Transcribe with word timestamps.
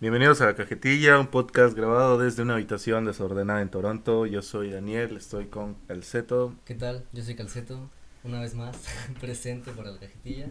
Bienvenidos 0.00 0.40
a 0.40 0.46
La 0.46 0.54
Cajetilla, 0.54 1.18
un 1.18 1.26
podcast 1.26 1.76
grabado 1.76 2.18
desde 2.18 2.42
una 2.42 2.54
habitación 2.54 3.04
desordenada 3.04 3.62
en 3.62 3.68
Toronto. 3.68 4.26
Yo 4.26 4.42
soy 4.42 4.70
Daniel, 4.70 5.16
estoy 5.16 5.46
con 5.46 5.74
Calceto. 5.88 6.54
¿Qué 6.64 6.76
tal? 6.76 7.04
Yo 7.12 7.24
soy 7.24 7.34
Calceto, 7.34 7.90
una 8.22 8.40
vez 8.40 8.54
más 8.54 8.76
presente 9.20 9.72
para 9.72 9.90
La 9.90 9.98
Cajetilla. 9.98 10.50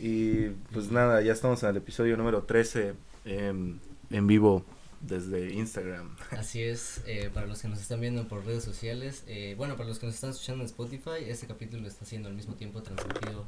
Y 0.00 0.48
pues 0.72 0.90
nada, 0.90 1.20
ya 1.20 1.34
estamos 1.34 1.62
en 1.64 1.68
el 1.68 1.76
episodio 1.76 2.16
número 2.16 2.44
13 2.44 2.94
em, 3.26 3.78
en 4.08 4.26
vivo 4.26 4.64
desde 5.02 5.52
Instagram. 5.52 6.16
Así 6.30 6.62
es, 6.62 7.02
eh, 7.06 7.28
para 7.34 7.46
los 7.46 7.60
que 7.60 7.68
nos 7.68 7.82
están 7.82 8.00
viendo 8.00 8.26
por 8.26 8.46
redes 8.46 8.64
sociales, 8.64 9.22
eh, 9.26 9.54
bueno, 9.58 9.76
para 9.76 9.90
los 9.90 9.98
que 9.98 10.06
nos 10.06 10.14
están 10.14 10.30
escuchando 10.30 10.62
en 10.62 10.66
Spotify, 10.66 11.26
este 11.26 11.46
capítulo 11.46 11.86
está 11.86 12.06
siendo 12.06 12.30
al 12.30 12.34
mismo 12.34 12.54
tiempo 12.54 12.82
transmitido 12.82 13.44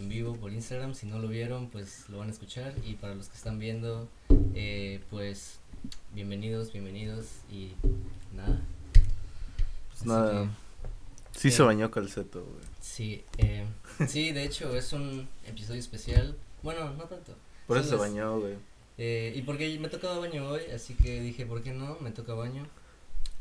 en 0.00 0.08
vivo 0.08 0.34
por 0.34 0.52
Instagram. 0.52 0.94
Si 0.94 1.06
no 1.06 1.18
lo 1.18 1.28
vieron, 1.28 1.68
pues 1.68 2.08
lo 2.08 2.18
van 2.18 2.28
a 2.28 2.32
escuchar. 2.32 2.74
Y 2.84 2.94
para 2.94 3.14
los 3.14 3.28
que 3.28 3.36
están 3.36 3.58
viendo, 3.58 4.08
eh, 4.54 5.00
pues 5.10 5.58
bienvenidos, 6.14 6.72
bienvenidos 6.72 7.26
y 7.52 7.72
nada. 8.34 8.60
Pues 9.90 10.06
nada. 10.06 10.50
sí 11.32 11.50
se 11.50 11.62
bañó 11.62 11.90
calceto, 11.90 12.42
güey. 12.42 12.64
Sí, 12.80 13.22
eh, 13.38 13.66
sí, 14.08 14.32
de 14.32 14.44
hecho 14.44 14.74
es 14.74 14.92
un 14.92 15.28
episodio 15.46 15.80
especial. 15.80 16.36
Bueno, 16.62 16.92
no 16.94 17.04
tanto. 17.04 17.34
Por 17.66 17.76
eso 17.76 17.90
se 17.90 17.96
bañó, 17.96 18.40
güey. 18.40 18.54
Eh, 18.98 19.32
y 19.36 19.42
porque 19.42 19.78
me 19.78 19.88
tocaba 19.88 20.18
baño 20.18 20.48
hoy, 20.48 20.62
así 20.74 20.94
que 20.94 21.20
dije, 21.20 21.46
¿por 21.46 21.62
qué 21.62 21.72
no? 21.72 21.96
Me 22.00 22.10
toca 22.10 22.34
baño. 22.34 22.66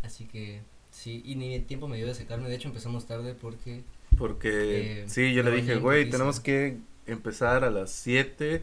Así 0.04 0.26
que 0.26 0.62
sí, 0.92 1.22
y 1.26 1.36
ni 1.36 1.60
tiempo 1.62 1.88
me 1.88 1.98
dio 1.98 2.08
de 2.08 2.16
secarme. 2.16 2.50
De 2.50 2.56
hecho 2.56 2.68
empezamos 2.68 3.06
tarde 3.06 3.34
porque 3.34 3.84
porque, 4.18 5.02
eh, 5.02 5.06
sí, 5.08 5.34
yo 5.34 5.44
le 5.44 5.52
dije, 5.52 5.76
güey, 5.76 6.10
tenemos 6.10 6.40
que 6.40 6.78
empezar 7.06 7.64
a 7.64 7.70
las 7.70 7.92
7. 7.92 8.62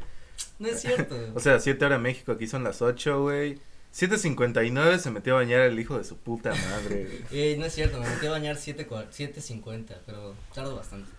No 0.58 0.68
es 0.68 0.80
cierto. 0.80 1.16
o 1.34 1.40
sea, 1.40 1.60
7 1.60 1.84
horas 1.84 2.00
México, 2.00 2.32
aquí 2.32 2.46
son 2.46 2.64
las 2.64 2.82
8, 2.82 3.22
güey. 3.22 3.58
7.59 3.96 4.98
se 4.98 5.10
metió 5.10 5.34
a 5.34 5.36
bañar 5.36 5.60
el 5.60 5.80
hijo 5.80 5.96
de 5.96 6.04
su 6.04 6.18
puta 6.18 6.50
madre. 6.50 7.22
eh, 7.30 7.56
no 7.58 7.64
es 7.64 7.74
cierto, 7.74 7.98
me 7.98 8.06
metí 8.06 8.26
a 8.26 8.30
bañar 8.30 8.56
7.50, 8.56 9.96
pero 10.04 10.34
tardo 10.54 10.76
bastante. 10.76 11.10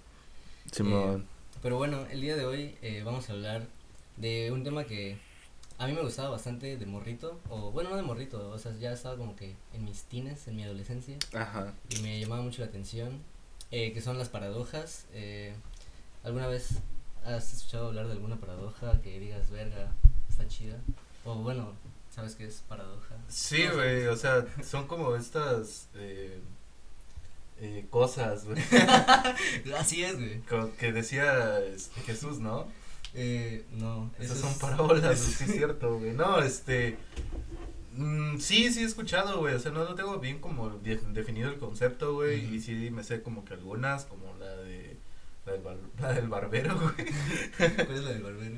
Simón. 0.72 1.20
Eh, 1.20 1.58
pero 1.62 1.76
bueno, 1.76 2.06
el 2.10 2.22
día 2.22 2.36
de 2.36 2.46
hoy 2.46 2.74
eh, 2.80 3.02
vamos 3.04 3.28
a 3.28 3.34
hablar 3.34 3.66
de 4.16 4.50
un 4.50 4.64
tema 4.64 4.84
que 4.84 5.18
a 5.76 5.86
mí 5.86 5.92
me 5.92 6.00
gustaba 6.00 6.30
bastante 6.30 6.78
de 6.78 6.86
morrito, 6.86 7.38
o 7.50 7.70
bueno, 7.70 7.90
no 7.90 7.96
de 7.96 8.02
morrito, 8.02 8.48
o 8.48 8.58
sea, 8.58 8.72
ya 8.78 8.92
estaba 8.92 9.18
como 9.18 9.36
que 9.36 9.54
en 9.74 9.84
mis 9.84 10.04
tines, 10.04 10.48
en 10.48 10.56
mi 10.56 10.64
adolescencia. 10.64 11.18
Ajá. 11.34 11.74
Y 11.90 12.00
me 12.00 12.18
llamaba 12.18 12.40
mucho 12.40 12.62
la 12.62 12.68
atención 12.68 13.20
eh, 13.70 13.92
que 13.92 14.00
son 14.00 14.18
las 14.18 14.28
paradojas. 14.28 15.06
Eh, 15.12 15.54
¿Alguna 16.24 16.46
vez 16.46 16.78
has 17.24 17.52
escuchado 17.52 17.88
hablar 17.88 18.06
de 18.06 18.12
alguna 18.12 18.36
paradoja 18.36 19.00
que 19.02 19.18
digas, 19.18 19.50
verga, 19.50 19.92
está 20.28 20.46
chida? 20.48 20.78
O 21.24 21.36
bueno, 21.36 21.72
¿sabes 22.14 22.34
qué 22.34 22.46
es 22.46 22.62
paradoja? 22.68 23.16
Sí, 23.28 23.66
güey, 23.66 24.06
o 24.06 24.16
sea, 24.16 24.44
son 24.62 24.86
como 24.86 25.14
estas 25.16 25.88
eh, 27.62 27.86
cosas, 27.90 28.44
güey. 28.46 28.62
Así 29.78 30.02
es, 30.02 30.16
güey. 30.16 30.42
Que 30.78 30.92
decía 30.92 31.60
este, 31.60 32.00
Jesús, 32.02 32.38
¿no? 32.38 32.66
Eh, 33.12 33.64
no. 33.72 34.10
Esas 34.18 34.38
son 34.38 34.54
parábolas, 34.58 35.18
sí 35.38 35.44
es 35.44 35.52
cierto, 35.52 35.98
güey. 35.98 36.12
No, 36.12 36.40
este, 36.40 36.96
Mm, 37.92 38.38
sí, 38.38 38.72
sí 38.72 38.80
he 38.80 38.84
escuchado, 38.84 39.38
güey. 39.40 39.54
O 39.54 39.58
sea, 39.58 39.72
no, 39.72 39.84
no 39.84 39.94
tengo 39.94 40.18
bien 40.18 40.38
como 40.38 40.70
definido 40.70 41.50
el 41.50 41.58
concepto, 41.58 42.14
güey. 42.14 42.54
Y 42.54 42.60
sí 42.60 42.90
me 42.90 43.02
sé 43.02 43.22
como 43.22 43.44
que 43.44 43.54
algunas, 43.54 44.04
como 44.04 44.34
la 44.38 44.56
de. 44.56 44.96
La 45.46 45.52
del, 45.54 45.62
la 45.98 46.12
del 46.12 46.28
barbero, 46.28 46.78
güey. 46.78 47.08
¿Cuál 47.56 47.98
es 47.98 48.04
la 48.04 48.10
del 48.10 48.22
barbero? 48.22 48.56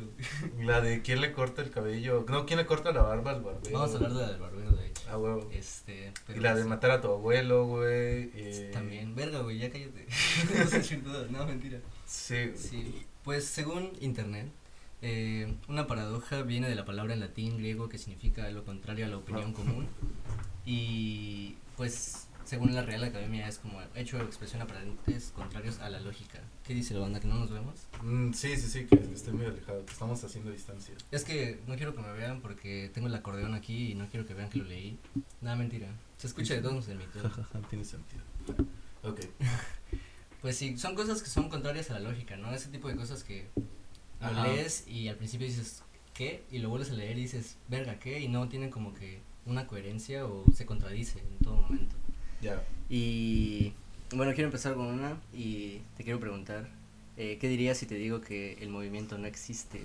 La 0.58 0.80
de 0.80 1.00
quién 1.00 1.20
le 1.20 1.32
corta 1.32 1.62
el 1.62 1.70
cabello. 1.70 2.26
No, 2.28 2.44
quién 2.44 2.58
le 2.58 2.66
corta 2.66 2.92
la 2.92 3.02
barba 3.02 3.30
al 3.30 3.42
barbero. 3.42 3.78
Vamos 3.78 3.92
a 3.92 3.96
hablar 3.96 4.12
de 4.12 4.20
la 4.20 4.28
del 4.32 4.40
barbero, 4.40 4.72
de 4.72 4.86
hecho. 4.88 5.02
Ah, 5.08 5.16
güey. 5.16 5.44
Este. 5.52 6.12
y 6.34 6.40
la 6.40 6.54
de 6.54 6.64
matar 6.64 6.90
a 6.90 7.00
tu 7.00 7.08
abuelo, 7.08 7.66
güey. 7.66 8.30
Eh... 8.34 8.70
También, 8.72 9.14
verga, 9.14 9.40
güey, 9.40 9.58
ya 9.58 9.70
cállate. 9.70 10.06
no 11.04 11.38
No, 11.38 11.46
mentira. 11.46 11.78
Sí. 12.04 12.52
Sí. 12.56 13.06
Pues 13.22 13.44
según 13.44 13.92
internet, 14.00 14.50
eh, 15.02 15.52
una 15.68 15.86
paradoja 15.86 16.42
viene 16.42 16.68
de 16.68 16.76
la 16.76 16.84
palabra 16.84 17.12
en 17.12 17.20
latín 17.20 17.58
griego 17.58 17.88
que 17.88 17.98
significa 17.98 18.48
lo 18.50 18.64
contrario 18.64 19.06
a 19.06 19.08
la 19.08 19.16
opinión 19.18 19.52
común 19.52 19.88
y 20.64 21.56
pues 21.76 22.28
según 22.44 22.74
la 22.74 22.82
Real 22.82 23.02
Academia 23.02 23.48
es 23.48 23.58
como 23.58 23.80
hecho 23.94 24.18
de 24.18 24.24
expresión 24.24 24.62
aparentes 24.62 25.32
contrarios 25.34 25.78
a 25.80 25.88
la 25.88 26.00
lógica. 26.00 26.40
¿Qué 26.64 26.74
dice 26.74 26.94
la 26.94 27.00
banda? 27.00 27.18
¿Que 27.18 27.26
no 27.26 27.36
nos 27.36 27.50
vemos? 27.50 27.86
Mm, 28.02 28.32
sí, 28.32 28.56
sí, 28.56 28.68
sí, 28.68 28.86
que 28.86 28.96
estoy 29.14 29.32
muy 29.32 29.46
alejado, 29.46 29.84
que 29.84 29.92
estamos 29.92 30.22
haciendo 30.22 30.50
distancia. 30.50 30.94
Es 31.10 31.24
que 31.24 31.60
no 31.66 31.76
quiero 31.76 31.94
que 31.94 32.02
me 32.02 32.12
vean 32.12 32.40
porque 32.40 32.90
tengo 32.92 33.08
el 33.08 33.14
acordeón 33.14 33.54
aquí 33.54 33.92
y 33.92 33.94
no 33.94 34.06
quiero 34.08 34.26
que 34.26 34.34
vean 34.34 34.50
que 34.50 34.58
lo 34.58 34.64
leí. 34.64 34.98
Nada, 35.40 35.56
mentira. 35.56 35.88
Se 36.18 36.26
escucha 36.26 36.54
de 36.54 36.62
todos 36.62 36.88
en 36.88 36.98
mi 36.98 37.04
Tiene 37.70 37.84
sentido. 37.84 38.22
Ok. 39.02 39.20
pues 40.42 40.56
sí, 40.56 40.76
son 40.78 40.94
cosas 40.94 41.22
que 41.22 41.30
son 41.30 41.48
contrarias 41.48 41.90
a 41.90 41.94
la 41.94 42.10
lógica, 42.10 42.36
¿no? 42.36 42.52
Ese 42.52 42.68
tipo 42.68 42.88
de 42.88 42.96
cosas 42.96 43.24
que 43.24 43.48
lo 44.22 44.42
lees 44.44 44.86
y 44.86 45.08
al 45.08 45.16
principio 45.16 45.46
dices, 45.46 45.82
¿qué? 46.14 46.44
Y 46.50 46.58
lo 46.58 46.68
vuelves 46.68 46.90
a 46.90 46.94
leer 46.94 47.18
y 47.18 47.22
dices, 47.22 47.56
verga, 47.68 47.98
¿qué? 47.98 48.20
Y 48.20 48.28
no 48.28 48.48
tienen 48.48 48.70
como 48.70 48.94
que 48.94 49.20
una 49.46 49.66
coherencia 49.66 50.26
o 50.26 50.44
se 50.54 50.66
contradice 50.66 51.18
en 51.18 51.38
todo 51.44 51.56
momento. 51.56 51.96
Ya. 52.40 52.62
Y 52.88 53.72
bueno, 54.14 54.32
quiero 54.34 54.46
empezar 54.46 54.74
con 54.74 54.86
una 54.86 55.16
y 55.32 55.80
te 55.96 56.04
quiero 56.04 56.20
preguntar, 56.20 56.68
eh, 57.16 57.38
¿qué 57.40 57.48
dirías 57.48 57.78
si 57.78 57.86
te 57.86 57.94
digo 57.94 58.20
que 58.20 58.54
el 58.60 58.68
movimiento 58.68 59.18
no 59.18 59.26
existe? 59.26 59.80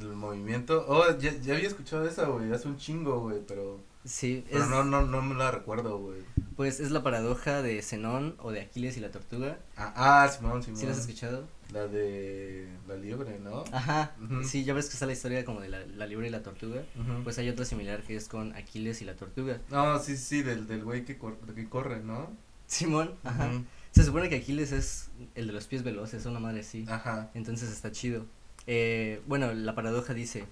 El 0.00 0.08
movimiento, 0.08 0.84
oh, 0.88 1.18
ya, 1.18 1.38
ya 1.40 1.54
había 1.54 1.68
escuchado 1.68 2.06
esa, 2.06 2.26
güey, 2.26 2.50
hace 2.52 2.68
un 2.68 2.76
chingo, 2.76 3.20
güey, 3.20 3.40
pero... 3.46 3.80
Sí, 4.04 4.44
pero 4.50 4.66
no, 4.66 4.84
no, 4.84 5.02
no 5.02 5.22
me 5.22 5.34
la 5.34 5.50
recuerdo, 5.50 5.98
güey. 5.98 6.20
Pues 6.56 6.80
es 6.80 6.90
la 6.90 7.02
paradoja 7.02 7.62
de 7.62 7.80
Zenón 7.82 8.34
o 8.38 8.50
de 8.50 8.60
Aquiles 8.60 8.96
y 8.96 9.00
la 9.00 9.10
tortuga. 9.10 9.58
Ah, 9.76 9.92
ah 10.24 10.28
Simón, 10.28 10.62
Simón. 10.62 10.80
¿Sí 10.80 10.86
la 10.86 10.92
has 10.92 10.98
escuchado? 10.98 11.46
La 11.72 11.86
de 11.86 12.68
la 12.86 12.96
liebre, 12.96 13.38
¿no? 13.38 13.64
Ajá, 13.72 14.14
sí, 14.44 14.64
ya 14.64 14.74
ves 14.74 14.86
que 14.86 14.94
está 14.94 15.06
la 15.06 15.12
historia 15.12 15.44
como 15.44 15.60
de 15.60 15.68
la, 15.68 15.86
la 15.86 16.06
liebre 16.06 16.26
y 16.26 16.30
la 16.30 16.42
tortuga. 16.42 16.82
Pues 17.24 17.38
hay 17.38 17.48
otra 17.48 17.64
similar 17.64 18.02
que 18.02 18.16
es 18.16 18.28
con 18.28 18.54
Aquiles 18.54 19.00
y 19.00 19.04
la 19.04 19.14
tortuga. 19.14 19.60
No, 19.70 19.98
sí, 19.98 20.16
sí, 20.16 20.42
del, 20.42 20.66
del 20.66 20.84
güey 20.84 21.04
que, 21.04 21.16
cor 21.16 21.38
que 21.54 21.68
corre, 21.68 22.02
¿no? 22.02 22.30
Simón, 22.66 23.14
ajá. 23.24 23.50
Se 23.92 24.04
supone 24.04 24.28
que 24.28 24.36
Aquiles 24.36 24.72
es 24.72 25.10
el 25.34 25.46
de 25.46 25.52
los 25.52 25.66
pies 25.66 25.82
veloces, 25.82 26.26
una 26.26 26.40
madre 26.40 26.60
así. 26.60 26.84
Ajá. 26.88 27.30
Entonces 27.34 27.70
está 27.70 27.92
chido. 27.92 28.26
Eh, 28.66 29.20
bueno, 29.26 29.52
la 29.52 29.74
paradoja 29.74 30.14
dice, 30.14 30.44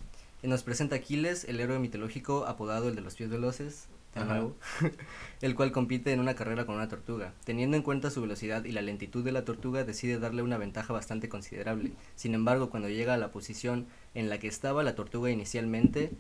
nos 0.42 0.62
presenta 0.62 0.96
Aquiles, 0.96 1.44
el 1.44 1.60
héroe 1.60 1.78
mitológico 1.78 2.46
apodado 2.46 2.88
el 2.88 2.94
de 2.94 3.02
los 3.02 3.14
pies 3.14 3.30
veloces, 3.30 3.86
el 5.40 5.54
cual 5.54 5.72
compite 5.72 6.12
en 6.12 6.20
una 6.20 6.34
carrera 6.34 6.66
con 6.66 6.74
una 6.74 6.88
tortuga. 6.88 7.32
Teniendo 7.44 7.76
en 7.76 7.82
cuenta 7.82 8.10
su 8.10 8.20
velocidad 8.20 8.64
y 8.64 8.72
la 8.72 8.82
lentitud 8.82 9.24
de 9.24 9.32
la 9.32 9.44
tortuga, 9.44 9.84
decide 9.84 10.18
darle 10.18 10.42
una 10.42 10.58
ventaja 10.58 10.92
bastante 10.92 11.28
considerable. 11.28 11.92
Sin 12.16 12.34
embargo, 12.34 12.70
cuando 12.70 12.88
llega 12.88 13.14
a 13.14 13.18
la 13.18 13.30
posición 13.30 13.86
en 14.14 14.28
la 14.28 14.38
que 14.38 14.48
estaba 14.48 14.82
la 14.82 14.94
tortuga 14.94 15.30
inicialmente, 15.30 16.10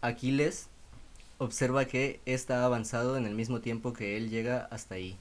Aquiles 0.00 0.68
observa 1.38 1.86
que 1.86 2.20
ésta 2.24 2.62
ha 2.62 2.66
avanzado 2.66 3.16
en 3.16 3.26
el 3.26 3.34
mismo 3.34 3.60
tiempo 3.60 3.92
que 3.92 4.16
él 4.16 4.30
llega 4.30 4.68
hasta 4.70 4.94
ahí 4.94 5.16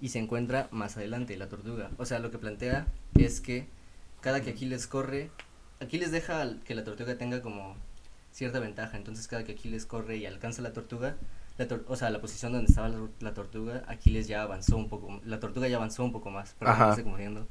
y 0.00 0.10
se 0.10 0.18
encuentra 0.18 0.68
más 0.70 0.96
adelante 0.96 1.36
la 1.36 1.48
tortuga. 1.48 1.90
O 1.98 2.04
sea, 2.04 2.18
lo 2.18 2.30
que 2.30 2.38
plantea 2.38 2.86
es 3.14 3.40
que 3.40 3.66
cada 4.20 4.42
que 4.42 4.50
Aquiles 4.50 4.86
corre, 4.86 5.30
Aquiles 5.80 6.10
deja 6.10 6.46
que 6.64 6.74
la 6.74 6.84
tortuga 6.84 7.16
tenga 7.16 7.42
como 7.42 7.76
cierta 8.32 8.60
ventaja. 8.60 8.96
Entonces 8.96 9.28
cada 9.28 9.44
que 9.44 9.52
Aquiles 9.52 9.86
corre 9.86 10.16
y 10.16 10.26
alcanza 10.26 10.62
la 10.62 10.72
tortuga, 10.72 11.16
la 11.56 11.66
o 11.88 11.96
sea, 11.96 12.10
la 12.10 12.20
posición 12.20 12.52
donde 12.52 12.68
estaba 12.68 12.90
la, 13.20 13.34
tortuga, 13.34 13.82
Aquiles 13.88 14.28
ya 14.28 14.42
avanzó 14.42 14.76
un 14.76 14.88
poco, 14.88 15.20
la 15.24 15.40
tortuga 15.40 15.68
ya 15.68 15.76
avanzó 15.76 16.04
un 16.04 16.12
poco 16.12 16.30
más, 16.30 16.54
pero 16.58 16.94
se 16.94 17.04
moviendo. 17.04 17.46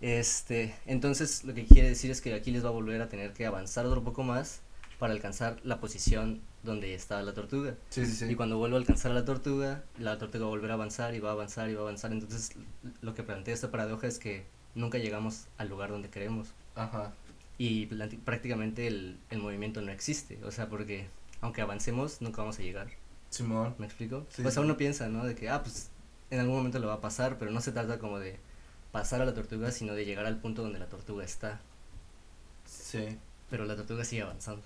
Este, 0.00 0.74
entonces 0.86 1.44
lo 1.44 1.54
que 1.54 1.64
quiere 1.64 1.88
decir 1.88 2.10
es 2.10 2.20
que 2.20 2.34
Aquiles 2.34 2.64
va 2.64 2.68
a 2.68 2.72
volver 2.72 3.00
a 3.02 3.08
tener 3.08 3.32
que 3.32 3.46
avanzar 3.46 3.86
otro 3.86 4.02
poco 4.02 4.24
más 4.24 4.60
para 4.98 5.12
alcanzar 5.12 5.58
la 5.64 5.80
posición 5.80 6.40
donde 6.62 6.94
estaba 6.94 7.22
la 7.22 7.34
tortuga. 7.34 7.74
Sí, 7.90 8.06
sí, 8.06 8.12
sí. 8.12 8.24
Y 8.26 8.34
cuando 8.34 8.56
vuelva 8.56 8.76
a 8.76 8.80
alcanzar 8.80 9.10
a 9.10 9.14
la 9.14 9.24
tortuga, 9.24 9.82
la 9.98 10.18
tortuga 10.18 10.44
va 10.44 10.48
a 10.48 10.50
volver 10.50 10.70
a 10.70 10.74
avanzar 10.74 11.14
y 11.14 11.20
va 11.20 11.30
a 11.30 11.32
avanzar 11.32 11.68
y 11.70 11.74
va 11.74 11.80
a 11.80 11.82
avanzar. 11.82 12.12
Entonces 12.12 12.52
lo 13.00 13.14
que 13.14 13.22
plantea 13.22 13.54
esta 13.54 13.70
paradoja 13.70 14.06
es 14.06 14.18
que 14.18 14.44
nunca 14.74 14.98
llegamos 14.98 15.46
al 15.58 15.68
lugar 15.68 15.90
donde 15.90 16.08
queremos. 16.08 16.48
Ajá 16.74 17.12
y 17.64 17.86
prácticamente 18.24 18.88
el, 18.88 19.20
el, 19.30 19.38
movimiento 19.38 19.82
no 19.82 19.92
existe, 19.92 20.40
o 20.42 20.50
sea, 20.50 20.68
porque 20.68 21.06
aunque 21.40 21.60
avancemos, 21.60 22.20
nunca 22.20 22.42
vamos 22.42 22.58
a 22.58 22.62
llegar. 22.62 22.88
Simón. 23.30 23.76
¿Me 23.78 23.86
explico? 23.86 24.26
Sí, 24.30 24.42
pues 24.42 24.56
uno 24.56 24.76
piensa, 24.76 25.08
¿no? 25.08 25.24
De 25.24 25.36
que, 25.36 25.48
ah, 25.48 25.62
pues 25.62 25.90
en 26.30 26.40
algún 26.40 26.56
momento 26.56 26.80
lo 26.80 26.88
va 26.88 26.94
a 26.94 27.00
pasar, 27.00 27.38
pero 27.38 27.52
no 27.52 27.60
se 27.60 27.70
trata 27.70 28.00
como 28.00 28.18
de 28.18 28.40
pasar 28.90 29.22
a 29.22 29.26
la 29.26 29.32
tortuga, 29.32 29.70
sino 29.70 29.94
de 29.94 30.04
llegar 30.04 30.26
al 30.26 30.40
punto 30.40 30.62
donde 30.62 30.80
la 30.80 30.88
tortuga 30.88 31.24
está. 31.24 31.60
Sí. 32.64 33.16
Pero 33.48 33.64
la 33.64 33.76
tortuga 33.76 34.04
sigue 34.04 34.22
avanzando. 34.22 34.64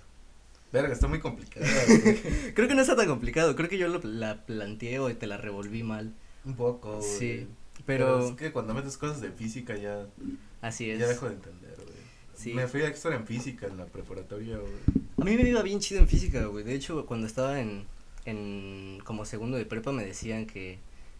Verga, 0.73 0.91
está 0.91 1.07
muy 1.07 1.19
complicado. 1.19 1.67
creo 2.55 2.67
que 2.67 2.73
no 2.73 2.81
está 2.81 2.95
tan 2.95 3.07
complicado, 3.07 3.55
creo 3.55 3.69
que 3.69 3.77
yo 3.77 3.89
lo, 3.89 4.01
la 4.03 4.43
planteé 4.47 4.97
o 4.97 5.15
te 5.15 5.27
la 5.27 5.37
revolví 5.37 5.83
mal. 5.83 6.15
Un 6.45 6.55
poco. 6.55 6.99
Sí, 7.03 7.47
pero... 7.85 8.29
Es 8.29 8.35
que 8.37 8.51
cuando 8.51 8.73
metes 8.73 8.97
cosas 8.97 9.21
de 9.21 9.31
física 9.31 9.75
ya... 9.77 10.07
Así 10.61 10.89
es. 10.89 10.99
Ya 10.99 11.07
dejo 11.07 11.27
de 11.27 11.35
entender. 11.35 11.66
Sí. 12.37 12.53
Me 12.53 12.67
fui 12.67 12.81
a 12.83 12.87
extra 12.87 13.15
en 13.15 13.25
física 13.25 13.65
en 13.67 13.77
la 13.77 13.85
preparatoria, 13.85 14.57
güey. 14.57 14.71
A 15.19 15.23
mí 15.25 15.35
me 15.35 15.49
iba 15.49 15.61
bien 15.63 15.79
chido 15.79 15.99
en 15.99 16.07
física, 16.07 16.45
güey. 16.45 16.63
De 16.63 16.75
hecho, 16.75 17.05
cuando 17.07 17.25
estaba 17.25 17.59
en, 17.59 17.85
en 18.25 18.99
como 19.03 19.25
segundo 19.25 19.57
de 19.57 19.65
prepa 19.65 19.91
me 19.91 20.05
decían 20.05 20.45
que, 20.45 20.77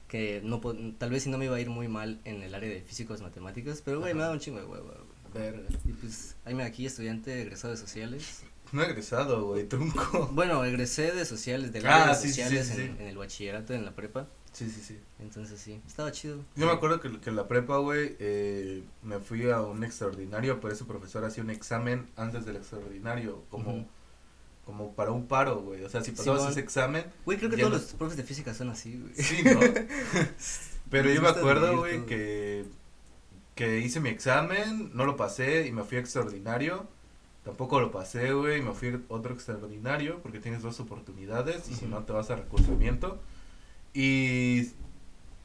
que 0.08 0.42
no 0.44 0.62
tal 1.00 1.10
vez 1.10 1.24
si 1.24 1.30
no 1.30 1.38
me 1.40 1.46
iba 1.46 1.56
a 1.56 1.60
ir 1.60 1.70
muy 1.72 1.88
mal 1.88 2.20
en 2.24 2.44
el 2.44 2.54
área 2.54 2.70
de 2.70 2.82
físicos 2.82 3.22
matemáticas, 3.22 3.82
pero 3.84 4.00
güey, 4.00 4.14
me 4.14 4.22
daba 4.22 4.34
un 4.34 4.40
chingo 4.40 4.60
de 4.60 4.66
huevo. 4.66 4.94
Verga. 5.34 5.68
Y 5.86 5.92
pues, 5.94 6.36
ahí 6.46 6.54
me 6.54 6.64
aquí, 6.64 6.86
estudiante 6.86 7.42
egresado 7.42 7.74
de 7.74 7.80
sociales. 7.80 8.44
No 8.72 8.84
egresado, 8.84 9.46
güey, 9.48 9.64
trunco. 9.66 10.30
Bueno, 10.34 10.64
egresé 10.66 11.14
de 11.14 11.26
sociales, 11.26 11.72
del 11.72 11.86
Ah, 11.88 12.04
área 12.04 12.16
de 12.16 12.22
sí, 12.22 12.28
sí, 12.28 12.34
sí, 12.34 12.42
sociales 12.42 12.68
sí, 12.68 12.74
en, 12.82 12.98
sí. 12.98 13.02
en 13.02 13.08
el 13.08 13.18
bachillerato, 13.18 13.74
en 13.74 13.86
la 13.86 13.96
prepa. 13.96 14.28
Sí, 14.58 14.72
sí, 14.72 14.82
sí. 14.82 15.00
Entonces 15.20 15.60
sí, 15.60 15.80
estaba 15.86 16.12
chido. 16.12 16.44
Yo 16.56 16.66
me 16.66 16.72
acuerdo 16.72 17.00
que, 17.00 17.20
que 17.20 17.30
en 17.30 17.36
la 17.36 17.48
prepa, 17.48 17.78
güey, 17.78 18.16
eh, 18.18 18.84
me 19.04 19.20
fui 19.20 19.48
a 19.52 19.62
un 19.62 19.84
extraordinario, 19.84 20.60
pero 20.60 20.74
ese 20.74 20.84
profesor 20.84 21.24
hacía 21.26 21.44
un 21.44 21.52
examen 21.52 22.10
antes 22.16 22.44
del 22.44 22.56
extraordinario, 22.56 23.44
como, 23.52 23.88
como 24.66 24.96
para 24.96 25.12
un 25.12 25.28
paro, 25.28 25.60
güey. 25.62 25.84
O 25.84 25.90
sea, 25.90 26.02
si 26.04 26.10
pasabas 26.10 26.50
ese 26.50 26.60
examen, 26.62 27.06
Güey, 27.24 27.38
creo 27.38 27.52
que 27.52 27.58
todos 27.58 27.70
no- 27.72 27.78
los 27.78 27.86
profes 27.94 28.18
de 28.18 28.24
física 28.24 28.56
son 28.56 28.72
así, 28.72 28.98
güey. 29.00 29.14
sí, 29.14 29.44
¿no? 29.44 29.60
pero 30.90 31.12
yo 31.12 31.22
me 31.22 31.28
acuerdo, 31.30 31.78
güey, 31.78 32.08
que, 32.08 32.66
que 33.54 33.80
hice 33.82 34.00
mi 34.00 34.10
examen, 34.10 34.90
no 34.96 35.06
lo 35.06 35.16
pasé 35.18 35.68
y 35.68 35.72
me 35.72 35.84
fui 35.84 35.98
a 35.98 36.00
extraordinario. 36.00 36.88
Tampoco 37.44 37.80
lo 37.80 37.92
pasé, 37.92 38.34
güey, 38.34 38.60
y 38.60 38.62
me 38.64 38.74
fui 38.74 38.90
a 38.90 39.00
otro 39.10 39.36
extraordinario 39.36 40.20
porque 40.24 40.40
tienes 40.40 40.64
dos 40.64 40.80
oportunidades 40.80 41.70
y 41.70 41.76
si 41.76 41.86
no 41.86 42.04
te 42.06 42.12
vas 42.12 42.32
a 42.32 42.38
recursamiento. 42.38 43.22
Y, 44.00 44.74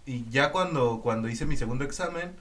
y 0.05 0.29
ya 0.29 0.53
cuando, 0.53 1.01
cuando 1.03 1.27
hice 1.31 1.47
mi 1.47 1.57
segundo 1.57 1.85
examen, 1.85 2.35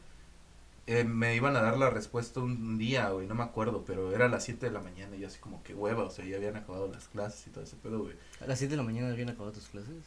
eh, 0.86 1.06
me 1.06 1.38
iban 1.38 1.56
a 1.56 1.62
dar 1.62 1.78
la 1.78 1.90
respuesta 1.90 2.42
un 2.42 2.78
día, 2.78 3.12
güey, 3.12 3.28
no 3.28 3.34
me 3.34 3.44
acuerdo, 3.44 3.86
pero 3.88 4.14
era 4.14 4.26
a 4.26 4.28
las 4.28 4.44
7 4.44 4.66
de 4.66 4.74
la 4.74 4.82
mañana 4.82 5.16
y 5.16 5.22
yo 5.22 5.28
así 5.28 5.40
como 5.40 5.64
que 5.64 5.74
hueva, 5.74 6.04
o 6.04 6.10
sea, 6.10 6.26
ya 6.26 6.36
habían 6.36 6.58
acabado 6.58 6.90
las 6.90 7.08
clases 7.08 7.48
y 7.48 7.52
todo 7.52 7.64
ese 7.64 7.78
pedo, 7.78 8.00
güey. 8.00 8.16
A 8.42 8.46
las 8.46 8.60
7 8.60 8.72
de 8.72 8.78
la 8.78 8.84
mañana 8.84 9.08
habían 9.08 9.30
acabado 9.30 9.54
tus 9.54 9.70
clases. 9.70 10.04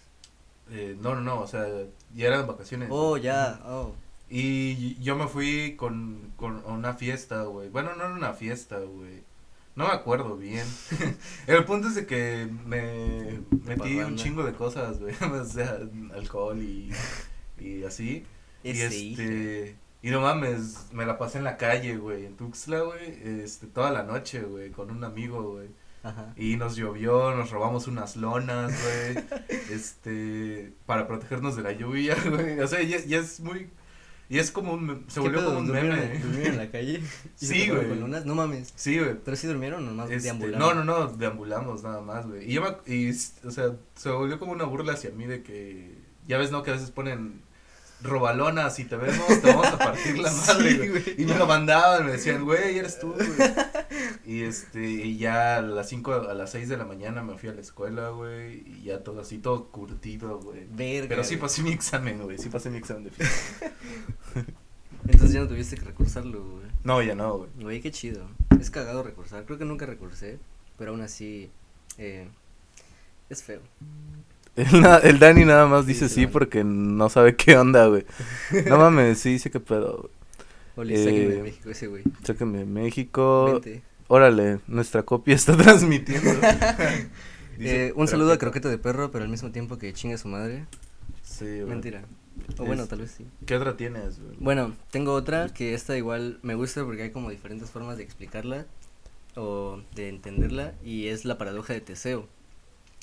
Eh, 0.73 0.95
no, 1.01 1.15
no, 1.15 1.23
no, 1.23 1.41
o 1.41 1.47
sea, 1.47 1.67
ya 2.15 2.27
eran 2.27 2.47
vacaciones. 2.47 2.91
Oh, 2.93 3.17
ya, 3.17 3.62
oh. 3.65 3.95
Y 4.29 4.97
yo 5.03 5.17
me 5.17 5.27
fui 5.27 5.75
con, 5.77 6.33
con 6.37 6.62
a 6.67 6.73
una 6.73 6.93
fiesta, 6.93 7.45
güey. 7.45 7.71
Bueno, 7.71 7.95
no 7.97 8.05
era 8.05 8.12
una 8.12 8.35
fiesta, 8.35 8.79
güey. 8.79 9.23
No 9.76 9.88
me 9.88 9.93
acuerdo 9.93 10.37
bien. 10.37 10.67
El 11.47 11.65
punto 11.65 11.88
es 11.88 11.97
de 11.97 12.06
que 12.06 12.49
me 12.65 13.41
metí 13.65 13.99
un 13.99 14.17
chingo 14.17 14.44
de 14.44 14.53
cosas, 14.53 15.00
güey. 15.00 15.15
O 15.21 15.44
sea, 15.44 15.79
alcohol 16.15 16.62
y, 16.62 16.93
y 17.59 17.85
así. 17.85 18.25
y 18.62 18.71
este. 18.71 19.76
Y 20.05 20.11
no 20.11 20.21
mames, 20.21 20.88
me 20.93 21.06
la 21.06 21.17
pasé 21.17 21.38
en 21.38 21.44
la 21.44 21.56
calle, 21.56 21.97
güey, 21.97 22.26
en 22.26 22.37
Tuxtla, 22.37 22.82
güey, 22.82 23.43
este, 23.43 23.67
toda 23.67 23.91
la 23.91 24.03
noche, 24.03 24.43
güey, 24.43 24.71
con 24.71 24.91
un 24.91 25.03
amigo, 25.03 25.53
güey. 25.53 25.69
Ajá. 26.03 26.35
Y 26.37 26.59
nos 26.59 26.77
llovió, 26.77 27.35
nos 27.35 27.50
robamos 27.50 27.88
unas 27.88 28.15
lonas, 28.17 28.70
güey, 28.85 29.25
este, 29.73 30.75
para 30.85 31.06
protegernos 31.09 31.56
de 31.56 31.62
la 31.62 31.73
lluvia, 31.73 32.19
güey. 32.29 32.61
O 32.61 32.69
sea, 32.69 32.82
ya, 32.82 32.99
ya 32.99 33.17
es 33.17 33.41
muy, 33.41 33.70
y 34.29 34.38
es 34.38 34.50
como 34.50 34.73
un, 34.73 35.05
se 35.09 35.15
¿Qué 35.15 35.21
volvió 35.21 35.38
pedo, 35.41 35.49
como 35.49 35.61
un 35.61 35.67
¿Durmieron, 35.67 35.99
meme. 35.99 36.19
¿Durmieron 36.19 36.53
en 36.53 36.59
la 36.59 36.71
calle? 36.71 37.03
¿Y 37.41 37.47
Sí, 37.47 37.69
güey. 37.69 37.87
No 38.25 38.35
mames. 38.35 38.73
Sí, 38.75 38.99
güey. 38.99 39.17
¿Pero 39.23 39.37
sí 39.37 39.47
durmieron 39.47 39.85
o 39.85 39.87
nomás 39.87 40.11
Este, 40.11 40.29
deambularon? 40.29 40.59
no, 40.59 40.75
no, 40.75 40.85
no, 40.85 41.06
deambulamos 41.09 41.82
nada 41.82 42.00
más, 42.00 42.26
güey. 42.26 42.50
Y 42.50 42.55
yo 42.55 42.62
me, 42.62 42.93
y, 42.93 43.11
o 43.11 43.50
sea, 43.50 43.76
se 43.94 44.11
volvió 44.11 44.38
como 44.38 44.53
una 44.53 44.65
burla 44.65 44.94
hacia 44.94 45.11
mí 45.11 45.26
de 45.26 45.43
que, 45.43 45.99
ya 46.26 46.38
ves, 46.38 46.50
¿no? 46.50 46.62
Que 46.62 46.71
a 46.71 46.75
veces 46.75 46.91
ponen 46.91 47.43
robalonas 48.05 48.79
y 48.79 48.85
te 48.85 48.95
vemos, 48.97 49.27
te 49.41 49.49
vamos 49.49 49.67
a 49.67 49.79
partir 49.79 50.19
la 50.19 50.31
madre, 50.47 50.71
Sí, 50.71 50.77
güey. 50.77 50.89
güey. 50.91 51.15
Y 51.19 51.25
me 51.27 51.35
lo 51.37 51.47
mandaban, 51.47 52.06
me 52.06 52.12
decían, 52.12 52.45
güey, 52.45 52.79
eres 52.79 52.99
tú, 53.01 53.12
güey. 53.15 53.27
Y 54.27 54.43
este, 54.43 54.81
y 54.83 55.19
ya 55.19 55.56
a 55.59 55.62
las 55.62 55.89
5, 55.91 56.12
a 56.31 56.35
las 56.35 56.51
6 56.53 56.69
de 56.71 56.77
la 56.79 56.85
mañana 56.87 57.23
me 57.23 57.37
fui 57.37 57.51
a 57.51 57.53
la 57.53 57.61
escuela, 57.61 58.09
güey, 58.09 58.62
y 58.67 58.83
ya 58.85 59.03
todo 59.05 59.21
así, 59.21 59.37
todo 59.39 59.67
curtido, 59.67 60.39
güey. 60.41 60.67
Verga. 60.71 61.09
Pero 61.09 61.25
sí 61.25 61.37
pasé 61.37 61.62
mi 61.62 61.73
examen, 61.73 62.23
güey, 62.23 62.39
sí 62.39 62.49
pasé 62.49 62.71
mi 62.71 62.79
examen 62.79 63.05
de 63.05 63.11
física. 63.11 63.73
Entonces 65.06 65.33
ya 65.33 65.41
no 65.41 65.49
tuviste 65.49 65.77
que 65.77 65.85
recursarlo, 65.85 66.43
güey. 66.43 66.67
No, 66.85 67.03
ya 67.03 67.15
no, 67.15 67.37
güey. 67.39 67.51
Güey, 67.61 67.81
qué 67.83 67.91
chido. 67.91 68.27
Es 68.59 68.71
cagado 68.71 69.03
recursar. 69.03 69.45
Creo 69.45 69.59
que 69.59 69.67
nunca 69.67 69.85
recursé, 69.85 70.39
pero 70.79 70.93
aún 70.93 71.03
así, 71.03 71.51
eh, 71.99 72.27
es 73.29 73.43
feo. 73.43 73.61
El, 75.03 75.19
Dani 75.19 75.45
nada 75.45 75.67
más 75.67 75.87
dice 75.87 76.09
sí 76.09 76.27
porque 76.27 76.62
no 76.65 77.09
sabe 77.09 77.35
qué 77.37 77.56
onda, 77.56 77.87
güey. 77.89 78.05
No 78.67 78.79
mames, 78.79 79.19
sí, 79.19 79.39
sí 79.39 79.51
que 79.51 79.61
pedo, 79.61 79.99
güey. 79.99 80.11
Oli, 80.77 80.97
sáquenme 80.97 81.35
de 81.35 81.39
Eh, 81.39 81.43
México 81.43 81.71
ese 81.71 81.87
güey. 81.89 82.03
Sáquenme 82.25 82.59
de 82.59 82.65
México. 82.65 83.53
Vente. 83.55 83.83
Órale, 84.09 84.61
nuestra 84.67 85.03
copia 85.03 85.35
está 85.35 85.56
transmitiendo. 85.56 86.31
Dice, 87.59 87.87
Eh, 87.89 87.93
un 87.97 88.09
saludo 88.09 88.33
a 88.33 88.39
croqueta. 88.39 88.69
De 88.69 88.79
Perro, 88.79 89.11
pero 89.11 89.25
al 89.25 89.31
mismo 89.31 89.51
tiempo 89.53 89.79
que 89.79 89.93
chingue 89.93 90.15
a 90.17 90.19
su 90.19 90.29
madre. 90.29 90.67
Sí, 91.23 91.45
güey. 91.45 91.65
Mentira. 91.67 92.05
O 92.59 92.65
bueno, 92.65 92.87
tal 92.89 93.01
vez 93.01 93.12
sí. 93.17 93.25
¿Qué 93.47 93.55
otra 93.56 93.77
tienes, 93.77 94.19
güey? 94.21 94.37
Bueno, 94.41 94.75
tengo 94.91 95.12
otra 95.12 95.49
que 95.51 95.75
esta 95.75 95.97
igual 95.97 96.39
me 96.43 96.55
gusta 96.56 96.85
porque 96.85 97.03
hay 97.05 97.11
como 97.11 97.31
diferentes 97.31 97.71
formas 97.71 97.97
de 97.97 98.03
explicarla 98.03 98.67
o 99.37 99.81
de 99.95 100.09
entenderla 100.09 100.75
y 100.85 101.06
es 101.06 101.25
la 101.25 101.39
paradoja 101.39 101.73
de 101.73 101.81
Teseo. 101.81 102.27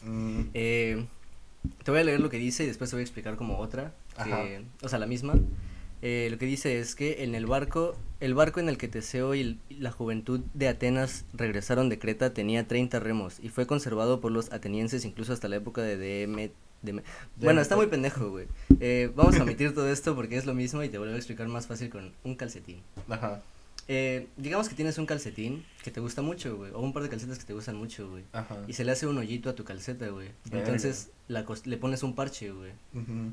Mm, 0.04 0.42
Eh, 0.54 1.06
te 1.84 1.92
voy 1.92 2.00
a 2.00 2.04
leer 2.04 2.20
lo 2.20 2.30
que 2.30 2.38
dice 2.38 2.64
y 2.64 2.68
después 2.68 2.90
te 2.90 2.96
voy 2.96 3.02
a 3.02 3.04
explicar 3.04 3.36
como 3.36 3.58
otra, 3.58 3.94
que- 4.24 4.64
o 4.82 4.90
sea, 4.90 5.00
la 5.00 5.08
misma. 5.08 5.36
Eh, 6.04 6.30
lo 6.32 6.40
que 6.40 6.48
dice 6.48 6.80
es 6.80 6.96
que 6.96 7.24
en 7.24 7.36
el 7.36 7.46
barco, 7.46 7.96
el 8.22 8.34
barco 8.34 8.60
en 8.60 8.70
el 8.70 8.78
que 8.80 8.88
Teseo 8.88 9.36
y 9.36 9.60
la 9.70 9.92
juventud 9.92 10.40
de 10.56 10.68
Atenas 10.68 11.26
regresaron 11.34 11.90
de 11.90 12.00
Creta 12.00 12.34
tenía 12.34 12.68
30 12.68 13.00
remos 13.00 13.38
y 13.40 13.50
fue 13.50 13.68
conservado 13.68 14.20
por 14.20 14.32
los 14.32 14.52
atenienses 14.52 15.06
incluso 15.06 15.32
hasta 15.34 15.48
la 15.48 15.58
época 15.58 15.82
de 15.84 15.98
Deme- 16.28 16.52
Deme- 16.84 17.04
Bueno, 17.38 17.62
está 17.62 17.76
muy 17.76 17.86
pendejo, 17.86 18.32
güey. 18.32 18.48
Eh, 18.80 19.12
vamos 19.16 19.36
a 19.40 19.44
omitir 19.44 19.76
todo 19.76 19.88
esto 19.92 20.16
porque 20.16 20.38
es 20.38 20.48
lo 20.48 20.56
mismo 20.56 20.82
y 20.84 20.90
te 20.90 20.98
voy 20.98 21.10
a 21.10 21.16
explicar 21.16 21.48
más 21.48 21.68
fácil 21.68 21.92
con 21.92 22.12
un 22.24 22.34
calcetín. 22.36 22.82
Ajá, 23.08 23.44
Eh, 23.88 24.28
digamos 24.38 24.70
que 24.70 24.76
tienes 24.76 24.98
un 24.98 25.06
calcetín 25.06 25.66
que 25.84 25.92
te 25.92 26.00
gusta 26.00 26.22
mucho, 26.22 26.56
güey, 26.56 26.72
o 26.72 26.80
un 26.80 26.94
par 26.94 27.04
de 27.04 27.10
calcetas 27.10 27.40
que 27.40 27.46
te 27.46 27.54
gustan 27.54 27.76
mucho, 27.76 28.10
güey. 28.10 28.24
Y 28.68 28.74
se 28.74 28.86
le 28.86 28.92
hace 28.92 29.08
un 29.08 29.18
hoyito 29.18 29.50
a 29.50 29.56
tu 29.56 29.64
calceta, 29.64 30.08
güey. 30.10 30.30
Entonces 30.60 31.10
la 31.28 31.46
le 31.66 31.78
pones 31.78 32.04
un 32.04 32.16
parche, 32.16 32.52
güey. 32.52 32.72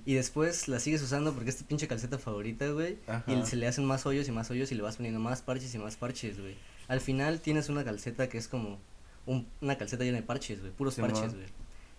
Y 0.04 0.14
después 0.14 0.66
la 0.68 0.80
sigues 0.80 1.02
usando 1.02 1.32
porque 1.34 1.50
es 1.50 1.56
tu 1.58 1.64
pinche 1.64 1.86
calceta 1.86 2.18
favorita, 2.18 2.68
güey. 2.70 2.98
Y 3.26 3.46
se 3.46 3.56
le 3.56 3.66
hacen 3.68 3.84
más 3.84 4.04
hoyos 4.06 4.26
y 4.28 4.32
más 4.32 4.50
hoyos 4.50 4.72
y 4.72 4.74
le 4.74 4.82
vas 4.82 4.96
poniendo 4.96 5.20
más 5.20 5.42
parches 5.42 5.74
y 5.74 5.78
más 5.78 5.96
parches, 5.96 6.40
güey. 6.40 6.56
Al 6.88 7.00
final 7.00 7.40
tienes 7.40 7.68
una 7.68 7.84
calceta 7.84 8.28
que 8.28 8.38
es 8.38 8.48
como 8.48 8.78
un- 9.26 9.46
una 9.60 9.76
calceta 9.76 10.04
llena 10.04 10.16
de 10.16 10.22
parches, 10.22 10.60
güey. 10.60 10.72
Puros 10.72 10.94
parches, 11.12 11.34
güey. 11.34 11.46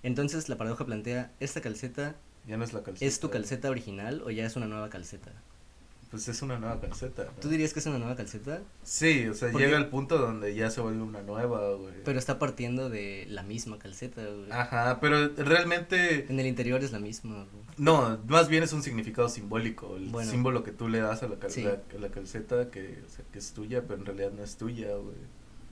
Entonces 0.03 0.49
la 0.49 0.57
paradoja 0.57 0.85
plantea, 0.85 1.31
¿esta 1.39 1.61
calceta 1.61 2.15
Ya 2.47 2.57
no 2.57 2.63
es 2.63 2.73
la 2.73 2.81
calceta. 2.83 3.05
es 3.05 3.19
tu 3.19 3.29
calceta 3.29 3.69
original 3.69 4.21
o 4.25 4.31
ya 4.31 4.45
es 4.45 4.55
una 4.55 4.65
nueva 4.65 4.89
calceta? 4.89 5.31
Pues 6.09 6.27
es 6.27 6.41
una 6.41 6.57
nueva 6.57 6.81
calceta. 6.81 7.25
¿no? 7.25 7.31
¿Tú 7.39 7.49
dirías 7.49 7.71
que 7.71 7.79
es 7.79 7.85
una 7.85 7.99
nueva 7.99 8.15
calceta? 8.15 8.63
Sí, 8.81 9.27
o 9.27 9.35
sea, 9.35 9.51
llega 9.51 9.77
el 9.77 9.87
punto 9.89 10.17
donde 10.17 10.55
ya 10.55 10.71
se 10.71 10.81
vuelve 10.81 11.03
una 11.03 11.21
nueva, 11.21 11.75
güey. 11.75 11.93
Pero 12.03 12.17
está 12.17 12.39
partiendo 12.39 12.89
de 12.89 13.27
la 13.29 13.43
misma 13.43 13.77
calceta, 13.77 14.25
güey. 14.25 14.51
Ajá, 14.51 14.99
pero 14.99 15.27
realmente 15.37 16.25
En 16.27 16.39
el 16.39 16.47
interior 16.47 16.83
es 16.83 16.91
la 16.91 16.99
misma, 16.99 17.45
güey. 17.51 17.63
No, 17.77 18.17
más 18.27 18.49
bien 18.49 18.63
es 18.63 18.73
un 18.73 18.81
significado 18.81 19.29
simbólico, 19.29 19.97
el 19.97 20.07
Bueno. 20.09 20.31
símbolo 20.31 20.63
que 20.63 20.71
tú 20.71 20.89
le 20.89 20.99
das 20.99 21.21
a 21.21 21.27
la, 21.27 21.35
cal- 21.35 21.51
Sí. 21.51 21.61
la, 21.63 21.73
a 21.73 21.99
la 21.99 22.09
calceta 22.09 22.71
que, 22.71 23.03
o 23.05 23.09
sea, 23.09 23.23
que 23.31 23.37
es 23.37 23.51
tuya, 23.53 23.83
pero 23.83 23.99
en 23.99 24.05
realidad 24.07 24.31
no 24.31 24.43
es 24.43 24.55
tuya, 24.57 24.95
güey. 24.95 25.15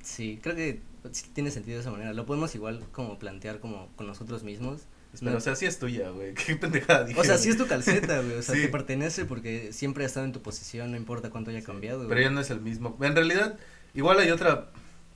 Sí, 0.03 0.39
creo 0.41 0.55
que 0.55 0.81
sí 1.11 1.29
tiene 1.33 1.49
sentido 1.51 1.77
de 1.77 1.81
esa 1.81 1.91
manera. 1.91 2.13
Lo 2.13 2.25
podemos 2.27 2.53
igual 2.55 2.85
como 2.91 3.17
plantear 3.17 3.59
como 3.59 3.89
con 3.95 4.05
nosotros 4.07 4.43
mismos. 4.43 4.81
Pero, 5.19 5.31
No- 5.33 5.37
o 5.37 5.41
sea, 5.41 5.55
sí 5.55 5.65
es 5.65 5.79
tuya, 5.79 6.09
güey. 6.09 6.33
Qué 6.45 6.55
pendejada 6.55 7.03
dije. 7.03 7.19
O 7.19 7.23
sea, 7.23 7.37
sí 7.37 7.49
es 7.49 7.57
tu 7.57 7.67
calceta, 7.67 8.21
güey. 8.21 8.35
O 8.37 8.41
sea, 8.41 8.55
Sí. 8.55 8.61
te 8.61 8.67
pertenece 8.69 9.25
porque 9.25 9.71
siempre 9.73 10.03
ha 10.03 10.07
estado 10.07 10.25
en 10.25 10.31
tu 10.33 10.41
posición, 10.41 10.91
no 10.91 10.97
importa 10.97 11.29
cuánto 11.29 11.51
haya 11.51 11.63
cambiado. 11.63 11.99
Pero 12.03 12.13
güey. 12.15 12.23
ya 12.23 12.29
no 12.29 12.39
es 12.41 12.49
el 12.49 12.61
mismo. 12.61 12.97
En 13.01 13.15
realidad, 13.15 13.57
igual 13.93 14.19
hay 14.19 14.31
otra 14.31 14.69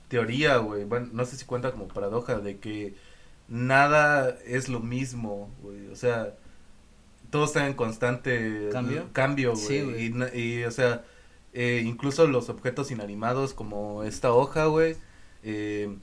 teoría, 0.08 0.56
güey. 0.58 0.84
Bueno, 0.84 1.08
no 1.12 1.24
sé 1.24 1.36
si 1.36 1.44
cuenta 1.44 1.70
como 1.72 1.88
paradoja 1.88 2.38
de 2.38 2.58
que 2.58 2.94
nada 3.48 4.36
es 4.46 4.68
lo 4.68 4.80
mismo, 4.80 5.50
güey. 5.62 5.88
O 5.88 5.96
sea, 5.96 6.34
todo 7.30 7.44
está 7.44 7.66
en 7.66 7.74
constante 7.74 8.68
¿Cambio? 8.72 9.08
cambio, 9.12 9.52
güey. 9.54 9.64
Sí, 9.66 9.80
güey. 9.82 10.06
y, 10.34 10.38
y, 10.60 10.64
o 10.64 10.70
sea, 10.70 11.04
eh, 11.54 11.82
incluso 11.84 12.26
los 12.26 12.48
objetos 12.48 12.90
inanimados 12.90 13.54
como 13.54 14.04
esta 14.04 14.32
hoja, 14.32 14.66
güey, 14.66 14.96
eh, 15.42 15.96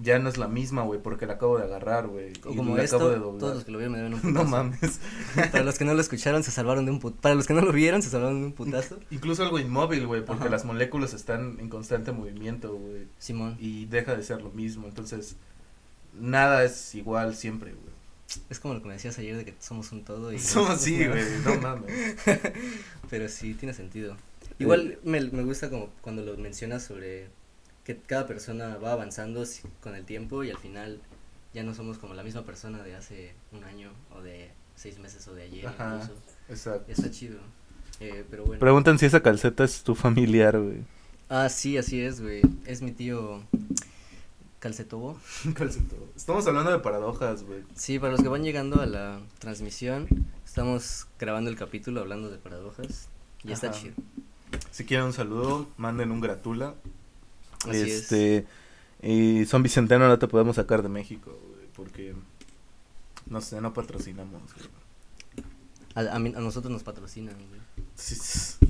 ya 0.00 0.18
no 0.18 0.28
es 0.28 0.38
la 0.38 0.46
misma, 0.48 0.82
güey, 0.82 1.00
porque 1.02 1.26
la 1.26 1.34
acabo 1.34 1.58
de 1.58 1.64
agarrar, 1.64 2.06
güey. 2.06 2.32
O 2.44 2.52
y 2.52 2.56
como 2.56 2.76
la 2.76 2.84
esto, 2.84 2.96
acabo 2.96 3.10
de 3.10 3.18
doblar. 3.18 3.38
todos 3.40 3.54
los 3.56 3.64
que 3.64 3.72
lo 3.72 3.78
vieron 3.78 3.92
me 3.92 3.98
deben 3.98 4.14
un 4.14 4.20
No 4.32 4.40
putazo. 4.44 4.48
mames. 4.48 5.00
Para 5.52 5.64
los 5.64 5.78
que 5.78 5.84
no 5.84 5.94
lo 5.94 6.00
escucharon, 6.00 6.42
se 6.44 6.50
salvaron 6.50 6.84
de 6.84 6.92
un 6.92 7.00
putazo. 7.00 7.20
Para 7.20 7.34
los 7.34 7.46
que 7.46 7.54
no 7.54 7.60
lo 7.62 7.72
vieron, 7.72 8.00
se 8.02 8.10
salvaron 8.10 8.40
de 8.40 8.46
un 8.46 8.52
putazo. 8.52 8.98
Incluso 9.10 9.42
algo 9.42 9.58
inmóvil, 9.58 10.06
güey, 10.06 10.24
porque 10.24 10.42
Ajá. 10.44 10.50
las 10.50 10.64
moléculas 10.64 11.14
están 11.14 11.58
en 11.58 11.68
constante 11.68 12.12
movimiento, 12.12 12.74
güey. 12.74 13.06
Simón, 13.18 13.56
y 13.60 13.86
deja 13.86 14.14
de 14.14 14.22
ser 14.22 14.40
lo 14.42 14.50
mismo. 14.50 14.86
Entonces, 14.86 15.36
nada 16.18 16.62
es 16.64 16.94
igual 16.94 17.34
siempre, 17.34 17.72
güey. 17.72 17.94
es 18.50 18.60
como 18.60 18.74
lo 18.74 18.82
que 18.82 18.88
me 18.88 18.94
decías 18.94 19.18
ayer 19.18 19.36
de 19.36 19.44
que 19.44 19.54
somos 19.58 19.90
un 19.92 20.04
todo 20.04 20.32
y... 20.32 20.38
Somos 20.38 20.86
no- 20.86 20.98
no- 20.98 21.10
güey, 21.12 21.24
no 21.44 21.60
mames. 21.60 22.16
Pero 23.10 23.28
sí, 23.28 23.54
tiene 23.54 23.74
sentido. 23.74 24.16
Igual 24.60 24.98
me, 25.04 25.20
me 25.20 25.42
gusta 25.44 25.70
como 25.70 25.88
cuando 26.00 26.22
lo 26.22 26.36
mencionas 26.36 26.82
sobre 26.84 27.28
que 27.88 27.96
cada 27.96 28.26
persona 28.26 28.76
va 28.76 28.92
avanzando 28.92 29.42
con 29.80 29.94
el 29.94 30.04
tiempo 30.04 30.44
y 30.44 30.50
al 30.50 30.58
final 30.58 31.00
ya 31.54 31.62
no 31.62 31.74
somos 31.74 31.96
como 31.96 32.12
la 32.12 32.22
misma 32.22 32.44
persona 32.44 32.82
de 32.82 32.94
hace 32.94 33.32
un 33.50 33.64
año 33.64 33.90
o 34.14 34.20
de 34.20 34.50
seis 34.76 34.98
meses 34.98 35.26
o 35.26 35.34
de 35.34 35.44
ayer 35.44 35.66
Ajá. 35.66 36.00
incluso. 36.02 36.20
Exacto. 36.50 36.92
Está 36.92 37.10
chido. 37.10 37.38
Eh, 38.00 38.26
pero 38.28 38.44
bueno. 38.44 38.60
Preguntan 38.60 38.98
si 38.98 39.06
esa 39.06 39.22
calceta 39.22 39.64
es 39.64 39.84
tu 39.84 39.94
familiar, 39.94 40.60
güey. 40.60 40.82
Ah, 41.30 41.48
sí, 41.48 41.78
así 41.78 41.98
es, 41.98 42.20
güey. 42.20 42.42
Es 42.66 42.82
mi 42.82 42.92
tío 42.92 43.42
Calcetobo. 44.58 45.18
Estamos 46.14 46.46
hablando 46.46 46.70
de 46.70 46.80
paradojas, 46.80 47.42
güey. 47.44 47.62
Sí, 47.74 47.98
para 47.98 48.12
los 48.12 48.20
que 48.20 48.28
van 48.28 48.42
llegando 48.44 48.82
a 48.82 48.86
la 48.86 49.18
transmisión, 49.38 50.08
estamos 50.44 51.06
grabando 51.18 51.48
el 51.48 51.56
capítulo 51.56 52.02
hablando 52.02 52.28
de 52.28 52.36
paradojas 52.36 53.08
y 53.44 53.52
está 53.52 53.70
Ajá. 53.70 53.80
chido. 53.80 53.94
Si 54.72 54.84
quieren 54.84 55.06
un 55.06 55.12
saludo, 55.14 55.70
manden 55.78 56.10
un 56.10 56.20
gratula. 56.20 56.74
Así 57.66 57.76
es. 57.82 58.02
este, 58.12 58.46
y 59.02 59.44
son 59.46 59.62
Vicenteno 59.62 60.06
no 60.08 60.18
te 60.18 60.28
podemos 60.28 60.56
sacar 60.56 60.82
de 60.82 60.88
México, 60.88 61.30
güey, 61.54 61.66
porque 61.74 62.14
no 63.26 63.40
sé, 63.40 63.60
no 63.60 63.72
patrocinamos. 63.72 64.42
güey. 64.54 64.68
A, 65.94 66.14
a 66.14 66.18
mí- 66.18 66.34
a 66.36 66.40
nosotros 66.40 66.70
nos 66.72 66.82
patrocinan, 66.82 67.34
güey. 67.34 67.60
Sí, 67.94 68.14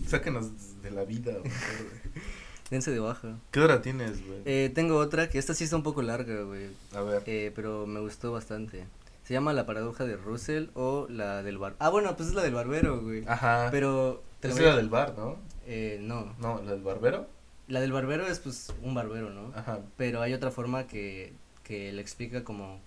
sáquenos 0.07 0.81
de 0.83 0.91
la 0.91 1.05
vida, 1.05 1.33
güey. 1.39 1.53
Dense 2.71 2.91
de 2.91 2.99
baja. 2.99 3.39
¿Qué 3.51 3.61
hora 3.61 3.81
tienes, 3.81 4.25
güey? 4.27 4.41
Eh, 4.45 4.71
tengo 4.75 4.97
otra 4.99 5.29
que 5.31 5.39
esta 5.39 5.55
sí 5.55 5.65
está 5.65 5.77
un 5.77 5.83
poco 5.83 6.03
larga, 6.03 6.43
güey. 6.43 6.69
A 6.95 7.01
ver. 7.01 7.23
Eh, 7.27 7.51
pero 7.55 7.87
me 7.87 8.01
gustó 8.01 8.31
bastante. 8.33 8.87
Se 9.25 9.33
llama 9.35 9.53
la 9.55 9.65
paradoja 9.67 10.05
de 10.05 10.17
Russell 10.17 10.69
o 10.75 11.07
la 11.11 11.43
del 11.43 11.57
bar. 11.59 11.77
Ah, 11.79 11.89
bueno, 11.91 12.15
pues 12.17 12.29
es 12.31 12.35
la 12.35 12.43
del 12.43 12.55
barbero, 12.55 13.01
güey. 13.03 13.25
Ajá. 13.27 13.69
Pero 13.71 14.23
te 14.41 14.49
es 14.49 14.59
la 14.61 14.77
del 14.77 14.89
bar, 14.91 15.15
¿no? 15.17 15.37
Eh, 15.67 15.99
no. 16.01 16.35
No, 16.41 16.63
la 16.63 16.73
del 16.73 16.83
barbero. 16.83 17.27
La 17.69 17.81
del 17.81 17.93
barbero 17.93 18.27
es 18.27 18.39
pues 18.41 18.73
un 18.83 18.95
barbero, 18.95 19.31
¿no? 19.31 19.53
Ajá. 19.55 19.81
Pero 19.97 20.23
hay 20.23 20.33
otra 20.33 20.51
forma 20.51 20.87
que, 20.87 21.33
que 21.63 21.93
le 21.93 22.01
explica 22.01 22.43
como 22.45 22.81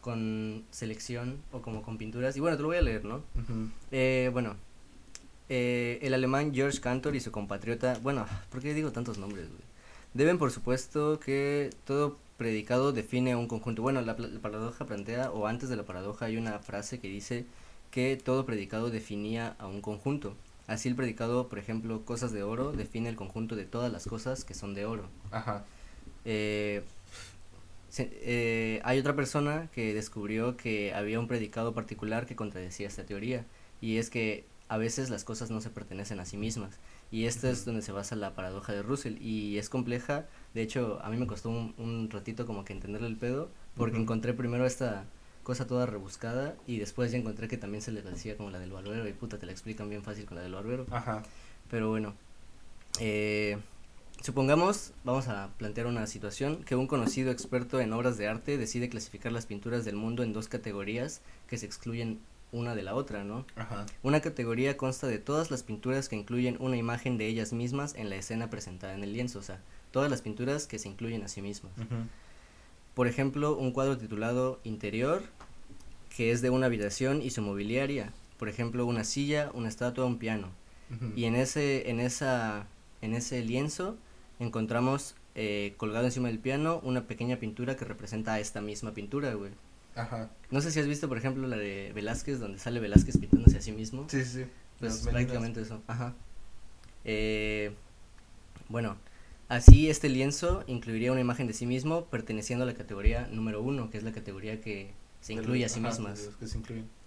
con 0.00 0.64
selección 0.70 1.42
o 1.52 1.60
como 1.62 1.82
con 1.82 1.98
pinturas. 1.98 2.36
Y 2.36 2.40
bueno, 2.40 2.56
te 2.56 2.62
lo 2.62 2.68
voy 2.68 2.76
a 2.76 2.82
leer, 2.82 3.04
¿no? 3.04 3.22
Eh, 3.90 4.30
bueno, 4.32 4.56
eh, 5.48 5.98
el 6.02 6.14
alemán 6.14 6.54
George 6.54 6.80
Cantor 6.80 7.16
y 7.16 7.20
su 7.20 7.32
compatriota, 7.32 7.98
bueno, 8.02 8.26
¿por 8.50 8.60
qué 8.60 8.74
digo 8.74 8.92
tantos 8.92 9.18
nombres, 9.18 9.48
güey? 9.48 9.62
Deben, 10.14 10.38
por 10.38 10.50
supuesto, 10.50 11.20
que 11.20 11.70
todo 11.84 12.18
predicado 12.36 12.92
define 12.92 13.36
un 13.36 13.48
conjunto. 13.48 13.82
Bueno, 13.82 14.00
la 14.00 14.16
paradoja 14.16 14.86
plantea, 14.86 15.30
o 15.30 15.46
antes 15.46 15.68
de 15.68 15.76
la 15.76 15.84
paradoja 15.84 16.26
hay 16.26 16.36
una 16.36 16.58
frase 16.58 17.00
que 17.00 17.08
dice 17.08 17.44
que 17.90 18.16
todo 18.16 18.46
predicado 18.46 18.90
definía 18.90 19.56
a 19.58 19.66
un 19.66 19.80
conjunto. 19.80 20.34
Así 20.68 20.88
el 20.88 20.94
predicado, 20.94 21.48
por 21.48 21.58
ejemplo, 21.58 22.04
cosas 22.04 22.30
de 22.32 22.44
oro, 22.44 22.72
define 22.72 23.08
el 23.08 23.16
conjunto 23.16 23.56
de 23.56 23.64
todas 23.64 23.90
las 23.92 24.06
cosas 24.06 24.44
que 24.44 24.54
son 24.54 24.74
de 24.74 24.84
oro. 24.86 25.08
Ajá. 25.32 25.64
Eh, 26.24 26.84
se- 27.88 28.10
eh, 28.22 28.80
hay 28.84 28.98
otra 28.98 29.16
persona 29.16 29.68
que 29.72 29.94
descubrió 29.94 30.56
que 30.56 30.92
había 30.94 31.18
un 31.20 31.26
predicado 31.28 31.72
particular 31.74 32.26
que 32.26 32.36
contradecía 32.36 32.86
esta 32.86 33.04
teoría 33.04 33.44
y 33.80 33.96
es 33.96 34.10
que 34.10 34.44
a 34.68 34.76
veces 34.76 35.08
las 35.08 35.24
cosas 35.24 35.50
no 35.50 35.60
se 35.62 35.70
pertenecen 35.70 36.20
a 36.20 36.26
sí 36.26 36.36
mismas 36.36 36.78
y 37.10 37.24
esto 37.24 37.48
es 37.48 37.64
donde 37.64 37.80
se 37.80 37.92
basa 37.92 38.16
la 38.16 38.34
paradoja 38.34 38.74
de 38.74 38.82
Russell 38.82 39.16
y 39.22 39.56
es 39.56 39.70
compleja 39.70 40.26
de 40.52 40.60
hecho 40.62 41.00
a 41.02 41.08
mí 41.08 41.16
me 41.16 41.26
costó 41.26 41.48
un, 41.48 41.74
un 41.78 42.10
ratito 42.10 42.44
como 42.44 42.64
que 42.66 42.74
entenderle 42.74 43.08
el 43.08 43.16
pedo 43.16 43.48
porque 43.76 43.96
encontré 43.96 44.34
primero 44.34 44.66
esta 44.66 45.04
cosa 45.48 45.66
toda 45.66 45.86
rebuscada 45.86 46.56
y 46.66 46.78
después 46.78 47.10
ya 47.10 47.16
encontré 47.16 47.48
que 47.48 47.56
también 47.56 47.80
se 47.80 47.90
le 47.90 48.02
decía 48.02 48.36
como 48.36 48.50
la 48.50 48.58
del 48.58 48.70
barbero 48.70 49.08
y 49.08 49.14
puta 49.14 49.38
te 49.38 49.46
la 49.46 49.52
explican 49.52 49.88
bien 49.88 50.02
fácil 50.02 50.26
con 50.26 50.36
la 50.36 50.42
del 50.42 50.52
barbero 50.52 50.84
Ajá. 50.90 51.22
pero 51.70 51.88
bueno, 51.88 52.12
eh, 53.00 53.56
supongamos, 54.20 54.92
vamos 55.04 55.28
a 55.28 55.48
plantear 55.56 55.86
una 55.86 56.06
situación, 56.06 56.64
que 56.64 56.76
un 56.76 56.86
conocido 56.86 57.30
experto 57.30 57.80
en 57.80 57.94
obras 57.94 58.18
de 58.18 58.28
arte 58.28 58.58
decide 58.58 58.90
clasificar 58.90 59.32
las 59.32 59.46
pinturas 59.46 59.86
del 59.86 59.96
mundo 59.96 60.22
en 60.22 60.34
dos 60.34 60.48
categorías 60.48 61.22
que 61.48 61.56
se 61.56 61.64
excluyen 61.64 62.20
una 62.52 62.74
de 62.74 62.82
la 62.82 62.94
otra, 62.94 63.24
¿no? 63.24 63.46
Ajá. 63.56 63.86
Una 64.02 64.20
categoría 64.20 64.76
consta 64.76 65.06
de 65.06 65.18
todas 65.18 65.50
las 65.50 65.62
pinturas 65.62 66.10
que 66.10 66.16
incluyen 66.16 66.58
una 66.60 66.76
imagen 66.76 67.16
de 67.16 67.26
ellas 67.26 67.54
mismas 67.54 67.94
en 67.94 68.10
la 68.10 68.16
escena 68.16 68.50
presentada 68.50 68.92
en 68.92 69.02
el 69.02 69.14
lienzo, 69.14 69.38
o 69.38 69.42
sea, 69.42 69.60
todas 69.92 70.10
las 70.10 70.20
pinturas 70.20 70.66
que 70.66 70.78
se 70.78 70.90
incluyen 70.90 71.22
a 71.22 71.28
sí 71.28 71.40
mismas. 71.40 71.72
Ujú. 71.78 72.04
Por 72.98 73.06
ejemplo, 73.06 73.56
un 73.56 73.70
cuadro 73.70 73.96
titulado 73.96 74.58
Interior, 74.64 75.22
que 76.16 76.32
es 76.32 76.42
de 76.42 76.50
una 76.50 76.66
habitación 76.66 77.22
y 77.22 77.30
su 77.30 77.40
mobiliaria. 77.42 78.12
Por 78.40 78.48
ejemplo, 78.48 78.84
una 78.86 79.04
silla, 79.04 79.52
una 79.54 79.68
estatua, 79.68 80.04
un 80.04 80.18
piano. 80.18 80.48
Y 81.14 81.26
en 81.26 81.36
ese, 81.36 81.90
en 81.90 82.00
esa, 82.00 82.66
en 83.00 83.14
ese 83.14 83.44
lienzo 83.44 83.96
encontramos 84.40 85.14
eh, 85.36 85.74
colgado 85.76 86.06
encima 86.06 86.26
del 86.26 86.40
piano 86.40 86.80
una 86.82 87.06
pequeña 87.06 87.36
pintura 87.36 87.76
que 87.76 87.84
representa 87.84 88.32
a 88.32 88.40
esta 88.40 88.60
misma 88.60 88.94
pintura, 88.94 89.32
güey. 89.34 89.52
Ajá. 89.94 90.28
No 90.50 90.60
sé 90.60 90.72
si 90.72 90.80
has 90.80 90.88
visto, 90.88 91.08
por 91.08 91.18
ejemplo, 91.18 91.46
la 91.46 91.56
de 91.56 91.92
Velázquez, 91.94 92.40
donde 92.40 92.58
sale 92.58 92.80
Velázquez 92.80 93.16
pintándose 93.16 93.58
a 93.58 93.60
sí 93.60 93.70
mismo. 93.70 94.08
Sí, 94.08 94.24
sí. 94.24 94.44
Pues 94.80 95.06
prácticamente 95.06 95.60
eso, 95.60 95.80
ajá. 95.86 96.14
Eh, 97.04 97.70
bueno, 98.68 98.96
así 99.48 99.88
este 99.90 100.08
lienzo 100.08 100.64
incluiría 100.66 101.12
una 101.12 101.20
imagen 101.20 101.46
de 101.46 101.52
sí 101.54 101.66
mismo 101.66 102.06
perteneciendo 102.06 102.64
a 102.64 102.66
la 102.66 102.74
categoría 102.74 103.28
número 103.32 103.62
uno, 103.62 103.90
que 103.90 103.98
es 103.98 104.04
la 104.04 104.12
categoría 104.12 104.60
que 104.60 104.92
se 105.20 105.32
incluye 105.32 105.64
a 105.64 105.68
sí 105.68 105.80
ajá, 105.80 105.88
mismas. 105.88 106.30
que 106.38 106.46
se. 106.46 106.58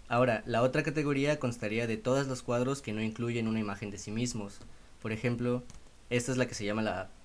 Ahora, 0.08 0.44
la 0.46 0.62
otra 0.62 0.84
categoría 0.84 1.40
constaría 1.40 1.88
de 1.88 1.98
todos 1.98 2.28
los 2.28 2.42
cuadros 2.44 2.82
que 2.82 2.92
no 2.94 3.02
incluyen 3.02 3.48
una 3.48 3.60
imagen 3.60 3.92
de 3.92 3.98
sí 3.98 4.12
mismos. 4.12 4.60
Por 5.02 5.12
ejemplo, 5.14 5.64
esta 6.10 6.32
es 6.32 6.38
la 6.38 6.48
que 6.48 6.54
se 6.54 6.66
llama 6.66 6.82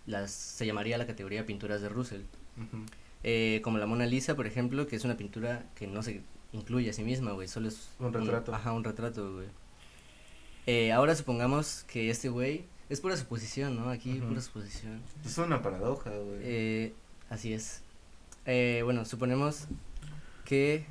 la, 0.06 0.28
se 0.28 0.64
llamaría 0.66 0.96
la 0.98 1.06
categoría 1.06 1.44
pinturas 1.46 1.80
de 1.82 1.88
Russell. 1.88 2.22
Eh, 3.24 3.60
como 3.64 3.78
la 3.78 3.86
Mona 3.86 4.06
Lisa, 4.06 4.36
por 4.36 4.46
ejemplo, 4.46 4.86
que 4.86 4.94
es 4.96 5.04
una 5.04 5.16
pintura 5.16 5.66
que 5.74 5.88
no 5.88 6.02
se 6.02 6.22
incluye 6.52 6.90
a 6.90 6.92
sí 6.92 7.02
misma, 7.02 7.32
güey, 7.32 7.48
solo 7.48 7.68
es 7.68 7.88
Un 7.98 8.12
retrato. 8.12 8.54
ajá, 8.54 8.72
un 8.72 8.84
retrato, 8.84 9.34
güey. 9.34 9.48
Eh, 10.66 10.92
ahora 10.92 11.14
supongamos 11.14 11.84
que 11.88 12.10
este 12.10 12.28
güey, 12.28 12.64
es 12.88 13.00
pura 13.00 13.16
suposición, 13.16 13.76
¿no? 13.76 13.90
Aquí 13.90 14.14
pura 14.14 14.40
suposición. 14.40 15.00
Es 15.24 15.36
una 15.38 15.62
paradoja, 15.62 16.10
güey. 16.10 16.38
Eh, 16.42 16.94
así 17.30 17.52
es. 17.52 17.82
Eh, 18.44 18.82
bueno, 18.84 19.04
suponemos 19.04 19.66
que... 20.44 20.86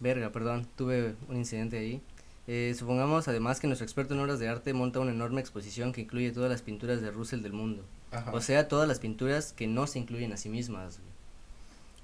Verga, 0.00 0.32
perdón, 0.32 0.66
tuve 0.76 1.14
un 1.28 1.36
incidente 1.36 1.78
ahí. 1.78 2.00
Eh, 2.46 2.74
supongamos 2.76 3.28
además 3.28 3.60
que 3.60 3.66
nuestro 3.66 3.84
experto 3.84 4.14
en 4.14 4.20
obras 4.20 4.38
de 4.38 4.48
arte 4.48 4.72
monta 4.72 4.98
una 4.98 5.12
enorme 5.12 5.40
exposición 5.40 5.92
que 5.92 6.00
incluye 6.00 6.32
todas 6.32 6.50
las 6.50 6.62
pinturas 6.62 7.02
de 7.02 7.10
Russell 7.10 7.42
del 7.42 7.52
mundo. 7.52 7.84
Ajá. 8.10 8.32
O 8.32 8.40
sea, 8.40 8.66
todas 8.66 8.88
las 8.88 8.98
pinturas 8.98 9.52
que 9.52 9.66
no 9.66 9.86
se 9.86 9.98
incluyen 9.98 10.32
a 10.32 10.36
sí 10.36 10.48
mismas. 10.48 10.98
güey. 10.98 11.10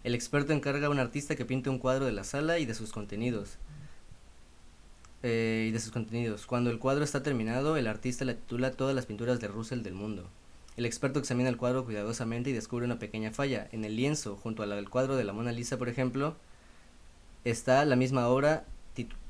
El 0.04 0.14
experto 0.14 0.52
encarga 0.52 0.86
a 0.86 0.90
un 0.90 1.00
artista 1.00 1.34
que 1.34 1.44
pinte 1.44 1.68
un 1.68 1.78
cuadro 1.78 2.04
de 2.04 2.12
la 2.12 2.22
sala 2.22 2.60
y 2.60 2.66
de 2.66 2.74
sus 2.74 2.92
contenidos. 2.92 3.56
Eh, 5.22 5.66
y 5.68 5.70
de 5.72 5.80
sus 5.80 5.92
contenidos. 5.92 6.46
Cuando 6.46 6.70
el 6.70 6.78
cuadro 6.78 7.02
está 7.02 7.22
terminado, 7.22 7.76
el 7.76 7.86
artista 7.86 8.24
le 8.24 8.34
titula 8.34 8.70
todas 8.70 8.94
las 8.94 9.06
pinturas 9.06 9.40
de 9.40 9.48
Russell 9.48 9.82
del 9.82 9.94
mundo. 9.94 10.28
El 10.76 10.84
experto 10.84 11.18
examina 11.18 11.48
el 11.48 11.56
cuadro 11.56 11.84
cuidadosamente 11.84 12.50
y 12.50 12.52
descubre 12.52 12.84
una 12.84 12.98
pequeña 12.98 13.32
falla. 13.32 13.66
En 13.72 13.84
el 13.84 13.96
lienzo, 13.96 14.36
junto 14.36 14.62
al 14.62 14.90
cuadro 14.90 15.16
de 15.16 15.24
la 15.24 15.32
Mona 15.32 15.52
Lisa, 15.52 15.78
por 15.78 15.88
ejemplo, 15.88 16.36
está 17.44 17.84
la 17.86 17.96
misma 17.96 18.28
obra 18.28 18.66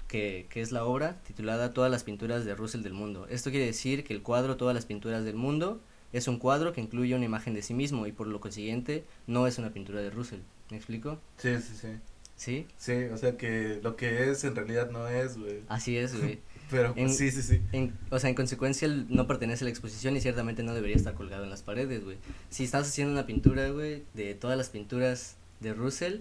que, 0.09 0.47
que 0.49 0.61
es 0.61 0.71
la 0.71 0.85
obra 0.85 1.21
titulada 1.27 1.73
Todas 1.73 1.91
las 1.91 2.05
pinturas 2.05 2.45
de 2.45 2.55
Russell 2.55 2.83
del 2.83 2.93
mundo. 2.93 3.27
Esto 3.29 3.51
quiere 3.51 3.67
decir 3.67 4.05
que 4.05 4.15
el 4.15 4.23
cuadro 4.23 4.57
Todas 4.57 4.75
las 4.75 4.87
pinturas 4.87 5.25
del 5.25 5.37
mundo 5.37 5.81
es 6.13 6.29
un 6.29 6.39
cuadro 6.39 6.73
que 6.73 6.81
incluye 6.81 7.15
una 7.15 7.25
imagen 7.25 7.55
de 7.55 7.63
sí 7.63 7.75
mismo 7.75 8.07
y 8.07 8.13
por 8.13 8.27
lo 8.27 8.41
consiguiente 8.41 9.05
no 9.27 9.47
es 9.47 9.59
una 9.59 9.71
pintura 9.71 10.01
de 10.01 10.11
Russell. 10.11 10.41
¿Me 10.71 10.77
explico? 10.77 11.19
Sí, 11.39 11.57
sí, 11.61 11.75
sí. 11.75 11.89
¿Sí? 12.37 12.67
Sí, 12.77 12.93
o 13.13 13.17
sea 13.17 13.37
que 13.37 13.81
lo 13.83 13.97
que 13.97 14.31
es 14.31 14.45
en 14.45 14.55
realidad 14.55 14.91
no 14.91 15.09
es, 15.09 15.39
güey. 15.39 15.63
Así 15.69 15.97
es, 15.97 16.19
güey. 16.19 16.39
Pero 16.71 16.93
En- 16.97 17.11
sí, 17.11 17.31
sí, 17.31 17.43
sí. 17.43 17.63
En- 17.73 17.93
o 18.11 18.19
sea, 18.19 18.29
en 18.29 18.35
consecuencia 18.37 18.87
él 18.87 19.07
no 19.09 19.27
pertenece 19.27 19.65
a 19.65 19.67
la 19.67 19.71
exposición 19.71 20.17
y 20.17 20.21
ciertamente 20.21 20.63
no 20.65 20.75
debería 20.75 20.97
estar 20.97 21.15
colgado 21.15 21.45
en 21.45 21.51
las 21.51 21.63
paredes, 21.63 22.05
güey. 22.05 22.19
Si 22.51 22.65
estás 22.65 22.89
haciendo 22.89 23.13
una 23.13 23.25
pintura, 23.27 23.69
güey, 23.71 24.03
de 24.15 24.35
todas 24.35 24.59
las 24.59 24.69
pinturas 24.69 25.37
de 25.61 25.73
Russell, 25.75 26.21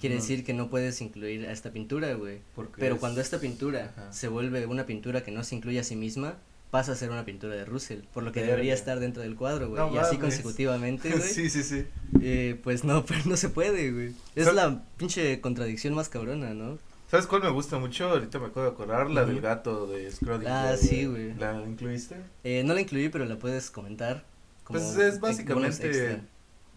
quiere 0.00 0.16
decir 0.16 0.44
que 0.44 0.52
no 0.52 0.68
puedes 0.68 1.00
incluir 1.00 1.46
a 1.46 1.52
esta 1.52 1.70
pintura, 1.72 2.12
güey. 2.14 2.40
Pero 2.76 2.94
es- 2.96 3.00
cuando 3.00 3.20
esta 3.20 3.38
pintura 3.38 3.92
Ajá. 3.96 4.12
se 4.12 4.26
vuelve 4.28 4.66
una 4.66 4.84
pintura 4.84 5.22
que 5.22 5.30
no 5.30 5.44
se 5.44 5.54
incluye 5.54 5.78
a 5.78 5.84
sí 5.84 5.94
misma, 5.96 6.38
pasa 6.72 6.92
a 6.92 6.94
ser 6.96 7.10
una 7.10 7.24
pintura 7.26 7.54
de 7.54 7.64
Russell, 7.66 8.00
por 8.14 8.22
lo 8.24 8.32
que 8.32 8.42
debería 8.42 8.72
estar 8.72 8.98
dentro 8.98 9.22
del 9.22 9.36
cuadro, 9.36 9.68
güey. 9.68 9.78
No 9.80 9.94
y 9.94 9.98
así 9.98 10.16
consecutivamente, 10.16 11.10
güey. 11.16 11.20
sí, 11.22 11.50
sí, 11.50 11.62
sí. 11.62 11.84
eh, 12.22 12.58
pues 12.64 12.82
no, 12.82 13.04
pero 13.06 13.20
no 13.26 13.36
se 13.36 13.50
puede, 13.50 13.92
güey. 13.92 14.14
Es 14.34 14.52
la 14.54 14.82
pinche 14.96 15.40
contradicción 15.42 15.92
más 15.94 16.08
cabrona, 16.08 16.54
¿no? 16.54 16.78
¿Sabes 17.10 17.26
cuál 17.26 17.42
me 17.42 17.50
gusta 17.50 17.78
mucho? 17.78 18.08
Ahorita 18.08 18.38
me 18.38 18.46
acabo 18.46 18.62
de 18.62 18.72
acordar, 18.72 19.10
la 19.10 19.26
del 19.26 19.42
gato 19.42 19.86
de 19.86 20.10
Scrooge. 20.10 20.48
Ah, 20.48 20.74
sí, 20.80 21.04
güey. 21.04 21.34
¿La 21.34 21.60
incluiste? 21.60 22.16
Eh, 22.42 22.62
no 22.64 22.72
la 22.72 22.80
incluí, 22.80 23.10
pero 23.10 23.26
la 23.26 23.36
puedes 23.38 23.70
comentar. 23.70 24.24
Como 24.64 24.78
Pues 24.78 24.96
es 24.96 25.20
básicamente 25.20 26.22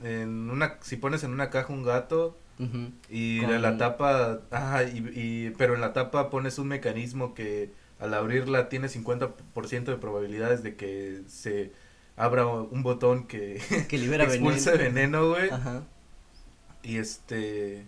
en 0.04 0.50
una, 0.50 0.78
si 0.82 0.98
pones 0.98 1.24
en 1.24 1.32
una 1.32 1.50
caja 1.50 1.72
un 1.72 1.84
gato 1.84 2.38
Ujú. 2.60 2.90
y 3.10 3.40
Con- 3.42 3.52
la, 3.52 3.60
la 3.60 3.78
tapa, 3.78 4.42
ajá, 4.52 4.84
y, 4.84 4.98
y, 5.16 5.54
pero 5.58 5.74
en 5.76 5.80
la 5.82 5.94
tapa 5.94 6.30
pones 6.30 6.60
un 6.60 6.68
mecanismo 6.68 7.34
que 7.34 7.72
al 8.00 8.14
abrirla 8.14 8.70
tiene 8.70 8.88
50% 8.88 9.84
de 9.86 9.96
probabilidades 9.98 10.64
de 10.64 10.76
que 10.76 11.22
se 11.28 11.72
abra 12.18 12.46
un 12.48 12.84
botón 12.84 13.28
que, 13.28 13.62
Que 13.90 13.98
libera 13.98 14.24
expulse 14.26 14.78
veneno. 14.78 15.30
güey. 15.30 15.50
Ajá. 15.50 15.84
Y 16.84 16.98
este. 16.98 17.88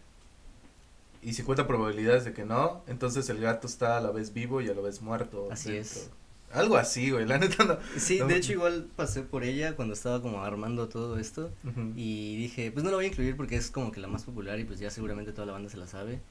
Y 1.22 1.34
50 1.34 1.68
probabilidades 1.68 2.26
de 2.26 2.34
que 2.34 2.46
no. 2.46 2.84
Entonces 2.88 3.28
el 3.30 3.40
gato 3.42 3.68
está 3.68 3.98
a 3.98 4.02
la 4.02 4.12
vez 4.12 4.34
vivo 4.34 4.62
y 4.62 4.70
a 4.70 4.74
la 4.74 4.82
vez 4.82 5.02
muerto. 5.02 5.50
Así 5.52 5.72
dentro. 5.72 6.00
es. 6.02 6.10
Algo 6.54 6.78
así, 6.78 7.12
güey. 7.12 7.26
La 7.26 7.38
neta 7.38 7.66
no. 7.66 7.78
Sí, 7.98 8.20
no- 8.20 8.28
de 8.28 8.38
hecho 8.38 8.54
igual 8.54 8.88
pasé 8.96 9.22
por 9.24 9.44
ella 9.44 9.76
cuando 9.76 9.94
estaba 9.94 10.22
como 10.22 10.44
armando 10.44 10.88
todo 10.88 11.20
esto 11.20 11.52
y 11.96 12.38
dije, 12.38 12.72
pues 12.72 12.86
no 12.86 12.90
la 12.92 12.96
voy 12.96 13.06
a 13.06 13.08
incluir 13.10 13.36
porque 13.36 13.58
es 13.58 13.70
como 13.70 13.92
que 13.92 14.00
la 14.00 14.08
más 14.08 14.24
popular 14.24 14.58
y 14.60 14.64
pues 14.64 14.80
ya 14.80 14.90
seguramente 14.90 15.34
toda 15.34 15.46
la 15.48 15.52
banda 15.54 15.70
se 15.70 15.76
la 15.78 15.88
sabe. 15.88 16.22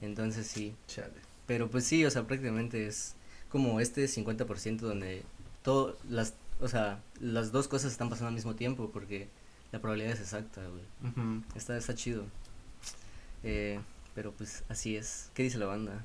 Entonces 0.00 0.46
sí, 0.46 0.74
Chale. 0.86 1.12
pero 1.46 1.68
pues 1.68 1.84
sí, 1.84 2.02
o 2.06 2.10
sea, 2.10 2.26
prácticamente 2.26 2.86
es 2.86 3.14
como 3.48 3.80
este 3.80 4.04
50% 4.06 4.78
donde 4.78 5.22
todo 5.62 5.96
las 6.08 6.34
o 6.60 6.68
sea, 6.68 7.00
las 7.20 7.52
dos 7.52 7.68
cosas 7.68 7.92
están 7.92 8.08
pasando 8.08 8.28
al 8.28 8.34
mismo 8.34 8.54
tiempo 8.54 8.90
porque 8.92 9.28
la 9.72 9.80
probabilidad 9.80 10.12
es 10.12 10.20
exacta, 10.20 10.62
güey. 10.66 11.12
Ujú. 11.12 11.42
Está 11.54 11.76
está 11.76 11.94
chido. 11.94 12.24
Eh, 13.42 13.78
pero 14.14 14.32
pues 14.32 14.64
así 14.68 14.96
es. 14.96 15.30
¿Qué 15.34 15.44
dice 15.44 15.58
la 15.58 15.66
banda? 15.66 16.04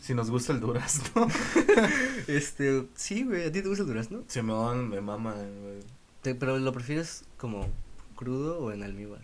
Si 0.00 0.14
nos 0.14 0.30
gusta 0.30 0.52
el 0.52 0.60
durazno. 0.60 1.28
Este, 2.26 2.86
sí, 2.94 3.24
güey, 3.24 3.46
¿a 3.46 3.52
ti 3.52 3.62
te 3.62 3.68
gusta 3.68 3.82
el 3.82 3.88
durazno? 3.88 4.24
Se 4.28 4.42
me 4.42 4.52
van, 4.52 4.88
me 4.88 5.00
mama, 5.00 5.34
güey. 5.34 6.36
Pero 6.38 6.58
lo 6.58 6.72
prefieres 6.72 7.24
como 7.36 7.68
crudo 8.14 8.58
o 8.60 8.72
en 8.72 8.82
almíbar? 8.82 9.22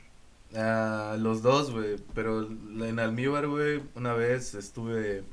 Ah, 0.55 1.17
los 1.19 1.43
dos, 1.43 1.71
güey. 1.71 1.97
Pero 2.15 2.49
en 2.49 2.99
almíbar, 2.99 3.47
güey, 3.49 3.83
una 3.95 4.15
vez 4.15 4.55
estuve 4.55 5.25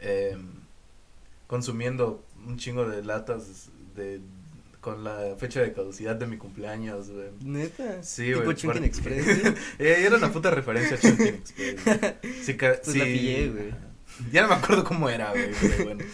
em, 0.00 0.63
consumiendo 1.46 2.24
un 2.46 2.56
chingo 2.58 2.86
de 2.88 3.02
latas 3.04 3.70
de 3.96 4.20
con 4.80 5.02
la 5.02 5.34
fecha 5.38 5.60
de 5.62 5.72
caducidad 5.72 6.14
de 6.16 6.26
mi 6.26 6.36
cumpleaños, 6.36 7.08
güey. 7.10 7.28
Neta. 7.42 8.02
Sí, 8.02 8.26
Tipo 8.26 8.42
güey. 8.44 8.54
Chunkin 8.56 8.84
Express. 8.84 9.24
güey. 9.42 9.54
Eh, 9.78 10.04
era 10.06 10.16
una 10.16 10.30
puta 10.30 10.50
referencia 10.50 10.96
a 10.96 11.00
Chunkin 11.00 11.26
Express. 11.26 11.84
güey. 11.84 12.34
Sí, 12.42 12.54
ca- 12.56 12.78
Pues 12.84 12.96
la 12.96 13.04
sí. 13.04 13.12
pillé, 13.14 13.48
güey. 13.50 13.74
Ya 14.30 14.42
no 14.42 14.48
me 14.48 14.54
acuerdo 14.56 14.84
cómo 14.84 15.08
era, 15.08 15.30
güey, 15.30 15.50
pero 15.60 15.84
bueno. 15.84 16.04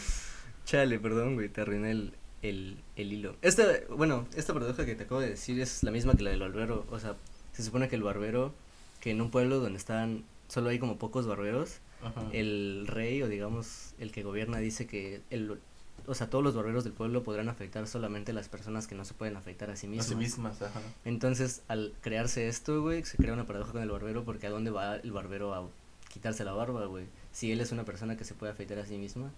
Chale, 0.67 1.01
perdón, 1.01 1.35
güey, 1.35 1.49
te 1.49 1.63
arruiné 1.63 1.91
el, 1.91 2.15
el, 2.43 2.77
el 2.95 3.13
hilo. 3.13 3.35
Esta, 3.43 3.65
bueno, 3.91 4.29
esta 4.37 4.55
paradoja 4.55 4.87
que 4.87 4.95
te 4.95 5.03
acabo 5.03 5.21
de 5.21 5.31
decir 5.31 5.61
es 5.61 5.83
la 5.83 5.91
misma 5.91 6.15
que 6.15 6.23
la 6.23 6.31
del 6.31 6.39
barbero. 6.41 6.87
O 6.91 7.01
sea, 7.01 7.17
se 7.53 7.65
supone 7.65 7.89
que 7.89 7.97
el 7.97 8.05
barbero, 8.05 8.55
que 9.01 9.11
en 9.11 9.21
un 9.21 9.33
pueblo 9.33 9.59
donde 9.59 9.79
están, 9.79 10.25
solo 10.47 10.71
hay 10.71 10.79
como 10.79 10.97
pocos 10.97 11.27
barberos, 11.27 11.79
Ajá. 12.03 12.25
el 12.33 12.87
rey 12.87 13.23
o 13.23 13.29
digamos 13.29 13.95
el 13.99 14.11
que 14.13 14.23
gobierna 14.23 14.59
dice 14.59 14.87
que 14.87 15.21
el, 15.31 15.59
o 16.07 16.15
sea, 16.15 16.31
todos 16.31 16.43
los 16.43 16.55
barberos 16.55 16.83
del 16.85 16.93
pueblo 16.95 17.23
podrán 17.23 17.49
afectar 17.49 17.87
solamente 17.87 18.33
a 18.33 18.35
las 18.35 18.49
personas 18.49 18.87
que 18.87 18.95
no 18.95 19.05
se 19.05 19.15
pueden 19.15 19.37
afectar 19.37 19.71
a 19.71 19.77
sí 19.77 19.87
A 19.87 19.91
mismas. 19.91 20.07
sí 20.07 20.15
mismas, 20.17 20.63
ajá. 20.63 20.81
Entonces, 21.05 21.63
al 21.69 21.93
crearse 22.01 22.49
esto, 22.49 22.81
güey, 22.83 23.05
se 23.05 23.17
crea 23.19 23.33
una 23.35 23.47
paradoja 23.47 23.73
con 23.73 23.83
el 23.83 23.91
barbero 23.91 24.25
porque 24.25 24.47
¿a 24.47 24.51
dónde 24.51 24.71
va 24.71 24.97
el 24.97 25.13
barbero 25.13 25.55
a 25.55 25.69
quitarse 26.13 26.45
la 26.45 26.53
barba, 26.53 26.87
güey? 26.87 27.05
Si 27.33 27.53
él 27.53 27.61
es 27.61 27.71
una 27.71 27.85
persona 27.85 28.17
que 28.17 28.25
se 28.25 28.35
puede 28.35 28.53
afeitar 28.53 28.79
a 28.79 28.87
sí 28.87 28.97
misma, 28.99 29.31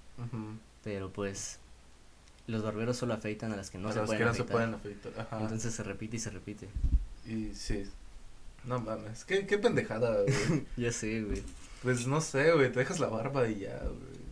pero 0.84 1.10
pues 1.12 1.58
los 2.46 2.62
barberos 2.62 2.96
solo 2.96 3.14
afeitan 3.14 3.52
a 3.52 3.56
las 3.56 3.70
que 3.70 3.78
no 3.78 3.88
a 3.88 3.92
se 3.92 4.00
pueden 4.00 4.18
que 4.18 4.24
no 4.24 4.34
se 4.34 4.44
pueden 4.44 4.74
afeitar. 4.74 5.12
Ajá. 5.18 5.40
Entonces 5.42 5.74
se 5.74 5.82
repite 5.82 6.16
y 6.16 6.20
se 6.20 6.30
repite. 6.30 6.68
Y 7.26 7.54
sí. 7.54 7.84
No 8.64 8.80
mames. 8.80 9.24
Qué, 9.24 9.46
qué 9.46 9.58
pendejada, 9.58 10.22
güey. 10.22 10.66
Ya 10.76 10.92
sé, 10.92 11.22
güey. 11.22 11.42
pues 11.82 12.06
no 12.06 12.20
sé, 12.20 12.52
güey. 12.52 12.70
Te 12.72 12.80
dejas 12.80 13.00
la 13.00 13.08
barba 13.08 13.48
y 13.48 13.60
ya, 13.60 13.78
güey. 13.78 14.22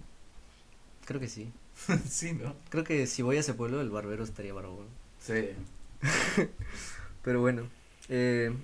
Creo 1.04 1.20
que 1.20 1.28
sí. 1.28 1.52
sí, 2.08 2.32
¿no? 2.32 2.54
Creo 2.68 2.84
que 2.84 3.06
si 3.06 3.22
voy 3.22 3.36
a 3.36 3.40
ese 3.40 3.54
pueblo, 3.54 3.80
el 3.80 3.90
barbero 3.90 4.22
estaría 4.24 4.52
barbón. 4.52 4.86
Sí. 5.20 5.50
Pero 7.22 7.40
bueno, 7.40 7.68
eh, 8.08 8.54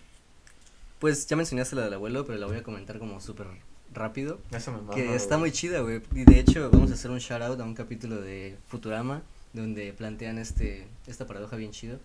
pues 0.98 1.26
ya 1.26 1.36
mencionaste 1.36 1.76
la 1.76 1.84
del 1.84 1.94
abuelo, 1.94 2.24
pero 2.26 2.38
la 2.38 2.46
voy 2.46 2.56
a 2.56 2.62
comentar 2.62 2.98
como 2.98 3.20
súper 3.20 3.46
rápido. 3.92 4.40
Esa 4.50 4.70
me 4.70 4.78
mama, 4.78 4.94
Que 4.94 5.14
está 5.14 5.36
güey. 5.36 5.40
muy 5.50 5.52
chida, 5.52 5.80
güey. 5.80 6.00
Y 6.14 6.24
de 6.24 6.38
hecho, 6.38 6.70
vamos 6.70 6.90
a 6.90 6.94
hacer 6.94 7.10
un 7.10 7.18
shout 7.18 7.42
out 7.42 7.60
a 7.60 7.64
un 7.64 7.74
capítulo 7.74 8.20
de 8.20 8.56
Futurama, 8.68 9.22
donde 9.52 9.92
plantean 9.92 10.38
este 10.38 10.86
esta 11.06 11.26
paradoja 11.26 11.56
bien 11.56 11.72
chido. 11.72 11.98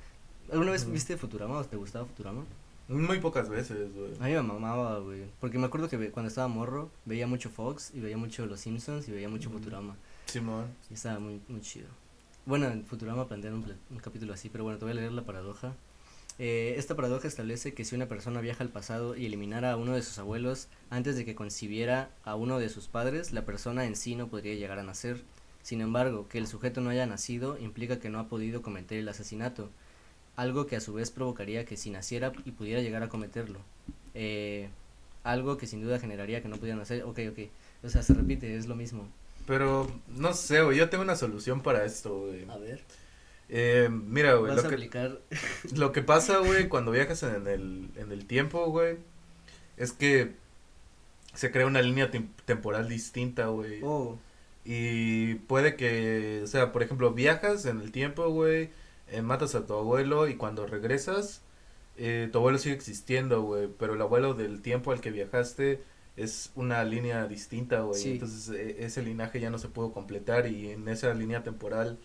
¿Alguna 0.51 0.71
vez 0.71 0.89
viste 0.91 1.15
Futurama 1.15 1.57
o 1.59 1.63
te 1.63 1.77
gustaba 1.77 2.05
Futurama? 2.05 2.43
Muy 2.91 3.19
pocas 3.19 3.47
veces, 3.49 3.93
güey. 3.95 4.11
A 4.19 4.25
mí 4.25 4.33
me 4.33 4.41
mamaba, 4.41 4.99
güey. 4.99 5.23
Porque 5.39 5.57
me 5.57 5.65
acuerdo 5.65 5.87
que 5.87 5.97
ve- 5.97 6.11
cuando 6.11 6.27
estaba 6.27 6.47
morro, 6.47 6.89
veía 7.05 7.25
mucho 7.25 7.49
Fox 7.49 7.91
y 7.93 8.01
veía 8.01 8.17
mucho 8.17 8.45
Los 8.45 8.59
Simpsons 8.59 9.07
y 9.07 9.11
veía 9.11 9.29
mucho. 9.29 9.49
Futurama. 9.49 9.95
Simón. 10.25 10.65
Y 10.89 10.95
estaba 10.95 11.19
muy, 11.19 11.41
muy 11.47 11.61
chido. 11.61 11.87
Bueno, 12.45 12.67
en 12.67 12.85
Futurama 12.85 13.27
plantean 13.27 13.53
un, 13.55 13.65
un 13.89 13.97
capítulo 13.99 14.33
así, 14.33 14.49
pero 14.49 14.63
bueno, 14.63 14.77
te 14.79 14.85
voy 14.85 14.91
a 14.91 14.95
leer 14.95 15.11
la 15.13 15.23
paradoja. 15.25 15.73
Eh, 16.39 16.75
esta 16.77 16.95
paradoja 16.95 17.27
establece 17.27 17.73
que 17.73 17.85
si 17.85 17.95
una 17.95 18.07
persona 18.07 18.41
viaja 18.41 18.63
al 18.63 18.69
pasado 18.69 19.15
y 19.15 19.25
eliminara 19.25 19.71
a 19.71 19.77
uno 19.77 19.93
de 19.93 20.01
sus 20.01 20.17
abuelos 20.17 20.67
antes 20.89 21.15
de 21.15 21.23
que 21.23 21.35
concibiera 21.35 22.09
a 22.23 22.35
uno 22.35 22.57
de 22.59 22.69
sus 22.69 22.87
padres, 22.87 23.31
la 23.31 23.45
persona 23.45 23.85
en 23.85 23.95
sí 23.95 24.15
no 24.15 24.27
podría 24.27 24.55
llegar 24.55 24.79
a 24.79 24.83
nacer. 24.83 25.23
Sin 25.61 25.81
embargo, 25.81 26.27
que 26.27 26.39
el 26.39 26.47
sujeto 26.47 26.81
no 26.81 26.89
haya 26.89 27.05
nacido 27.05 27.59
implica 27.59 27.99
que 27.99 28.09
no 28.09 28.19
ha 28.19 28.27
podido 28.27 28.61
cometer 28.63 28.97
el 28.97 29.07
asesinato, 29.09 29.69
algo 30.35 30.65
que 30.67 30.75
a 30.75 30.81
su 30.81 30.93
vez 30.93 31.11
provocaría 31.11 31.65
que 31.65 31.77
si 31.77 31.89
naciera 31.91 32.31
y 32.45 32.51
pudiera 32.51 32.81
llegar 32.81 33.03
a 33.03 33.09
cometerlo. 33.09 33.59
Eh, 34.13 34.69
algo 35.23 35.57
que 35.57 35.67
sin 35.67 35.81
duda 35.81 35.99
generaría 35.99 36.41
que 36.41 36.47
no 36.47 36.57
pudiera 36.57 36.77
nacer. 36.77 37.03
Ok, 37.03 37.19
ok. 37.29 37.39
O 37.83 37.89
sea, 37.89 38.01
se 38.03 38.13
repite, 38.13 38.55
es 38.55 38.67
lo 38.67 38.75
mismo. 38.75 39.07
Pero 39.47 39.91
no 40.07 40.33
sé, 40.33 40.61
güey. 40.61 40.77
Yo 40.77 40.89
tengo 40.89 41.03
una 41.03 41.15
solución 41.15 41.61
para 41.61 41.85
esto, 41.85 42.19
güey. 42.27 42.49
A 42.49 42.57
ver. 42.57 42.83
Eh, 43.49 43.89
mira, 43.91 44.35
güey. 44.35 44.53
Lo 44.55 44.61
a 44.61 44.67
que, 44.67 44.75
aplicar 44.75 45.19
lo 45.75 45.91
que 45.91 46.01
pasa, 46.01 46.37
güey, 46.39 46.69
cuando 46.69 46.91
viajas 46.91 47.23
en 47.23 47.47
el, 47.47 47.89
en 47.97 48.11
el 48.11 48.25
tiempo, 48.25 48.65
güey, 48.67 48.97
es 49.77 49.91
que 49.91 50.33
se 51.33 51.51
crea 51.51 51.65
una 51.65 51.81
línea 51.81 52.11
tem- 52.11 52.29
temporal 52.45 52.87
distinta, 52.87 53.47
güey. 53.47 53.79
Oh, 53.83 54.17
Y 54.63 55.35
puede 55.35 55.75
que, 55.75 56.41
o 56.43 56.47
sea, 56.47 56.71
por 56.71 56.83
ejemplo, 56.83 57.13
viajas 57.13 57.65
en 57.65 57.81
el 57.81 57.91
tiempo, 57.91 58.29
güey, 58.29 58.69
eh, 59.11 59.21
matas 59.21 59.55
a 59.55 59.65
tu 59.65 59.73
abuelo 59.73 60.27
y 60.27 60.35
cuando 60.35 60.65
regresas, 60.67 61.41
eh, 61.97 62.29
tu 62.31 62.39
abuelo 62.39 62.57
sigue 62.57 62.75
existiendo, 62.75 63.41
güey, 63.43 63.69
pero 63.79 63.93
el 63.95 64.01
abuelo 64.01 64.33
del 64.33 64.61
tiempo 64.61 64.91
al 64.91 65.01
que 65.01 65.11
viajaste 65.11 65.83
es 66.17 66.51
una 66.55 66.83
línea 66.83 67.27
distinta, 67.27 67.81
güey. 67.81 68.01
Sí. 68.01 68.11
Entonces 68.13 68.49
e- 68.49 68.85
ese 68.85 69.01
linaje 69.03 69.39
ya 69.39 69.49
no 69.49 69.57
se 69.59 69.67
pudo 69.69 69.93
completar 69.93 70.47
y 70.47 70.71
en 70.71 70.87
esa 70.87 71.13
línea 71.13 71.43
temporal 71.43 71.97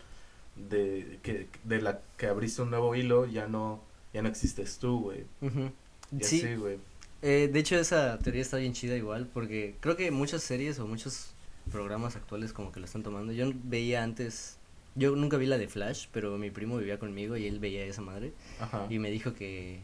de, 0.55 1.19
que, 1.23 1.47
de 1.63 1.81
la 1.81 2.01
que 2.17 2.27
abriste 2.27 2.61
un 2.61 2.69
nuevo 2.71 2.95
hilo 2.95 3.25
ya 3.25 3.47
no, 3.47 3.81
ya 4.13 4.21
no 4.21 4.29
existes 4.29 4.77
tú, 4.79 5.01
güey. 5.01 5.25
ujú. 5.41 5.71
Y 6.19 6.23
Sí, 6.23 6.55
güey. 6.55 6.79
eh, 7.21 7.49
de 7.51 7.59
hecho 7.59 7.77
esa 7.77 8.17
teoría 8.19 8.41
está 8.41 8.57
bien 8.57 8.73
chida 8.73 8.95
igual, 8.95 9.27
porque 9.33 9.75
creo 9.81 9.95
que 9.97 10.09
muchas 10.11 10.41
series 10.43 10.79
o 10.79 10.87
muchos 10.87 11.31
programas 11.71 12.15
actuales 12.15 12.53
como 12.53 12.71
que 12.71 12.79
lo 12.79 12.85
están 12.85 13.03
tomando. 13.03 13.33
Yo 13.33 13.51
veía 13.65 14.03
antes, 14.03 14.56
yo 14.97 15.15
nunca 15.15 15.37
vi 15.37 15.45
la 15.45 15.57
de 15.57 15.67
Flash, 15.67 16.07
pero 16.11 16.37
mi 16.37 16.49
primo 16.51 16.77
vivía 16.77 16.99
conmigo 16.99 17.37
y 17.37 17.45
él 17.47 17.59
veía 17.59 17.85
esa 17.85 18.01
madre 18.01 18.33
Ajá. 18.59 18.87
y 18.89 18.99
me 18.99 19.09
dijo 19.11 19.33
que, 19.33 19.79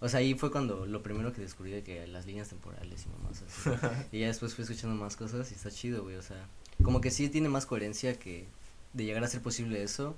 o 0.00 0.08
sea, 0.08 0.20
ahí 0.20 0.34
fue 0.34 0.50
cuando 0.50 0.84
lo 0.86 1.02
primero 1.02 1.32
que 1.32 1.40
descubrí 1.40 1.70
de 1.70 1.82
que 1.82 2.06
las 2.06 2.26
líneas 2.26 2.48
temporales 2.48 3.06
y 3.06 3.08
mamás 3.08 3.42
así. 3.42 3.70
y 4.12 4.20
ya 4.20 4.26
después 4.26 4.54
fui 4.54 4.64
escuchando 4.64 4.94
más 4.96 5.16
cosas 5.16 5.50
y 5.50 5.54
está 5.54 5.70
chido, 5.70 6.02
güey, 6.02 6.16
o 6.16 6.22
sea, 6.22 6.46
como 6.82 7.00
que 7.00 7.10
sí 7.10 7.28
tiene 7.28 7.48
más 7.48 7.66
coherencia 7.66 8.18
que 8.18 8.46
de 8.92 9.04
llegar 9.04 9.22
a 9.24 9.28
ser 9.28 9.40
posible 9.42 9.82
eso 9.82 10.16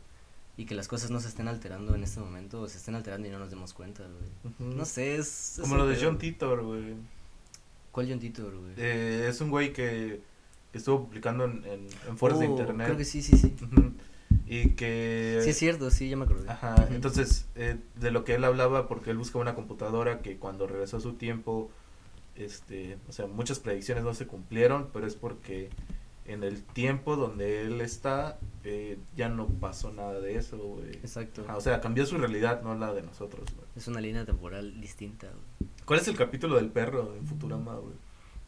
y 0.56 0.64
que 0.66 0.74
las 0.74 0.88
cosas 0.88 1.10
no 1.10 1.20
se 1.20 1.28
estén 1.28 1.48
alterando 1.48 1.94
en 1.94 2.02
este 2.02 2.20
momento 2.20 2.60
o 2.62 2.68
se 2.68 2.76
estén 2.78 2.94
alterando 2.94 3.26
y 3.28 3.30
no 3.30 3.38
nos 3.38 3.50
demos 3.50 3.72
cuenta, 3.72 4.04
güey. 4.04 4.74
No 4.76 4.84
sé, 4.84 5.16
es... 5.16 5.58
Como 5.60 5.76
lo 5.76 5.86
de. 5.86 5.96
John 6.02 6.18
Titor, 6.18 6.62
güey. 6.62 6.94
¿Cuál 7.92 8.08
John 8.10 8.20
Titor, 8.20 8.54
güey? 8.56 8.72
Eh, 8.76 9.26
es 9.28 9.40
un 9.40 9.50
güey 9.50 9.72
que, 9.72 10.20
que 10.70 10.78
estuvo 10.78 11.06
publicando 11.06 11.44
en, 11.46 11.64
en, 11.64 11.86
en 12.08 12.18
foros 12.18 12.38
de 12.38 12.46
Oh, 12.46 12.50
internet. 12.50 12.86
Creo 12.86 12.98
que 12.98 13.04
sí, 13.04 13.22
sí, 13.22 13.36
sí. 13.38 13.54
Y 14.52 14.70
que... 14.70 15.38
Sí, 15.44 15.50
es 15.50 15.58
cierto, 15.58 15.92
sí, 15.92 16.08
ya 16.08 16.16
me 16.16 16.24
acordé. 16.24 16.50
Ajá, 16.50 16.88
entonces, 16.90 17.46
eh, 17.54 17.76
de 17.94 18.10
lo 18.10 18.24
que 18.24 18.34
él 18.34 18.42
hablaba, 18.42 18.88
porque 18.88 19.10
él 19.10 19.16
buscaba 19.16 19.42
una 19.42 19.54
computadora 19.54 20.22
que 20.22 20.38
cuando 20.38 20.66
regresó 20.66 20.96
a 20.96 21.00
su 21.00 21.12
tiempo, 21.12 21.70
este, 22.34 22.98
o 23.08 23.12
sea, 23.12 23.28
muchas 23.28 23.60
predicciones 23.60 24.02
no 24.02 24.12
se 24.12 24.26
cumplieron, 24.26 24.88
pero 24.92 25.06
es 25.06 25.14
porque 25.14 25.70
en 26.24 26.42
el 26.42 26.64
tiempo 26.64 27.14
donde 27.14 27.62
él 27.62 27.80
está, 27.80 28.40
eh, 28.64 28.98
ya 29.14 29.28
no 29.28 29.46
pasó 29.46 29.92
nada 29.92 30.18
de 30.18 30.36
eso, 30.36 30.58
güey. 30.58 30.96
Exacto. 30.96 31.42
Ajá, 31.44 31.56
o 31.56 31.60
sea, 31.60 31.80
cambió 31.80 32.04
su 32.04 32.18
realidad, 32.18 32.60
no 32.62 32.74
la 32.74 32.92
de 32.92 33.02
nosotros, 33.02 33.48
güey. 33.54 33.68
Es 33.76 33.86
una 33.86 34.00
línea 34.00 34.24
temporal 34.24 34.80
distinta, 34.80 35.28
güey. 35.28 35.70
¿Cuál 35.84 36.00
es 36.00 36.08
el 36.08 36.16
capítulo 36.16 36.56
del 36.56 36.70
perro 36.70 37.14
en 37.14 37.24
Futurama, 37.24 37.76
güey? 37.76 37.94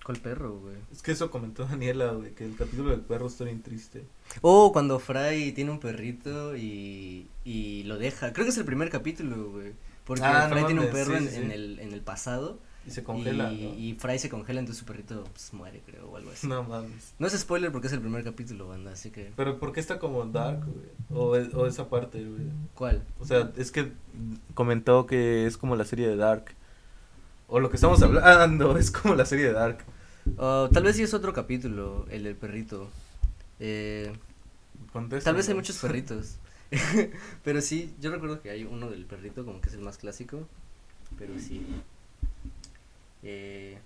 ¿Cuál 0.04 0.18
perro, 0.18 0.58
güey? 0.58 0.76
Es 0.90 1.00
que 1.02 1.12
eso 1.12 1.30
comentó 1.30 1.64
Daniela, 1.64 2.12
güey, 2.12 2.34
que 2.34 2.44
el 2.44 2.56
capítulo 2.56 2.90
del 2.90 3.00
perro 3.00 3.28
está 3.28 3.44
bien 3.44 3.62
triste. 3.62 4.04
Oh, 4.40 4.72
cuando 4.72 4.98
Fry 4.98 5.52
tiene 5.52 5.70
un 5.70 5.78
perrito 5.78 6.56
y, 6.56 7.28
y 7.44 7.84
lo 7.84 7.98
deja. 7.98 8.32
Creo 8.32 8.44
que 8.44 8.50
es 8.50 8.58
el 8.58 8.64
primer 8.64 8.90
capítulo, 8.90 9.50
güey. 9.50 9.72
Porque 10.04 10.24
Ah, 10.24 10.48
no 10.48 10.56
Fry 10.56 10.64
tiene 10.66 10.80
un 10.80 10.90
perro 10.90 11.16
sí, 11.16 11.24
en, 11.24 11.28
sí, 11.30 11.36
en 11.36 11.46
sí. 11.48 11.52
el, 11.52 11.78
en 11.78 11.92
el 11.92 12.00
pasado 12.00 12.58
Y 12.84 12.90
se 12.90 13.04
congela, 13.04 13.52
y, 13.52 13.62
¿no? 13.62 13.74
y 13.78 13.94
Fry 13.94 14.18
se 14.18 14.28
congela, 14.28 14.58
entonces 14.58 14.80
su 14.80 14.84
perrito 14.86 15.22
pues, 15.32 15.52
muere, 15.52 15.82
creo, 15.86 16.08
o 16.10 16.16
algo 16.16 16.32
así. 16.32 16.48
No 16.48 16.64
mames. 16.64 17.14
No 17.20 17.28
es 17.28 17.38
spoiler 17.38 17.70
porque 17.70 17.86
es 17.86 17.92
el 17.92 18.00
primer 18.00 18.24
capítulo, 18.24 18.66
banda, 18.66 18.90
así 18.92 19.10
que... 19.12 19.32
Pero 19.36 19.60
¿por 19.60 19.72
qué 19.72 19.78
está 19.78 20.00
como 20.00 20.24
dark, 20.26 20.64
güey? 20.66 20.88
O, 21.10 21.28
o 21.30 21.66
esa 21.66 21.88
parte, 21.88 22.24
güey. 22.24 22.42
¿Cuál? 22.74 23.04
O 23.20 23.24
sea, 23.24 23.52
es 23.56 23.70
que 23.70 23.92
comentó 24.54 25.06
que 25.06 25.46
es 25.46 25.56
como 25.56 25.76
la 25.76 25.84
serie 25.84 26.08
de 26.08 26.16
Dark. 26.16 26.46
O 27.46 27.60
lo 27.60 27.68
que 27.70 27.76
estamos 27.76 28.02
hablando 28.02 28.76
es 28.78 28.90
como 28.90 29.14
la 29.14 29.26
serie 29.26 29.46
de 29.46 29.52
Dark. 29.52 29.84
Oh, 30.36 30.68
tal 30.72 30.84
vez 30.84 30.96
sí 30.96 31.02
es 31.02 31.14
otro 31.14 31.32
capítulo, 31.32 32.06
el 32.10 32.24
del 32.24 32.36
perrito. 32.36 32.88
Eh, 33.60 34.12
Contesta, 34.92 35.30
tal 35.30 35.36
vez 35.36 35.48
hay 35.48 35.54
muchos 35.54 35.78
perritos. 35.78 36.36
pero 37.44 37.60
sí, 37.60 37.94
yo 38.00 38.10
recuerdo 38.10 38.40
que 38.40 38.50
hay 38.50 38.64
uno 38.64 38.90
del 38.90 39.04
perrito, 39.06 39.44
como 39.44 39.60
que 39.60 39.68
es 39.68 39.74
el 39.74 39.82
más 39.82 39.98
clásico. 39.98 40.46
Pero 41.18 41.38
sí. 41.38 41.64
Eh, 43.22 43.78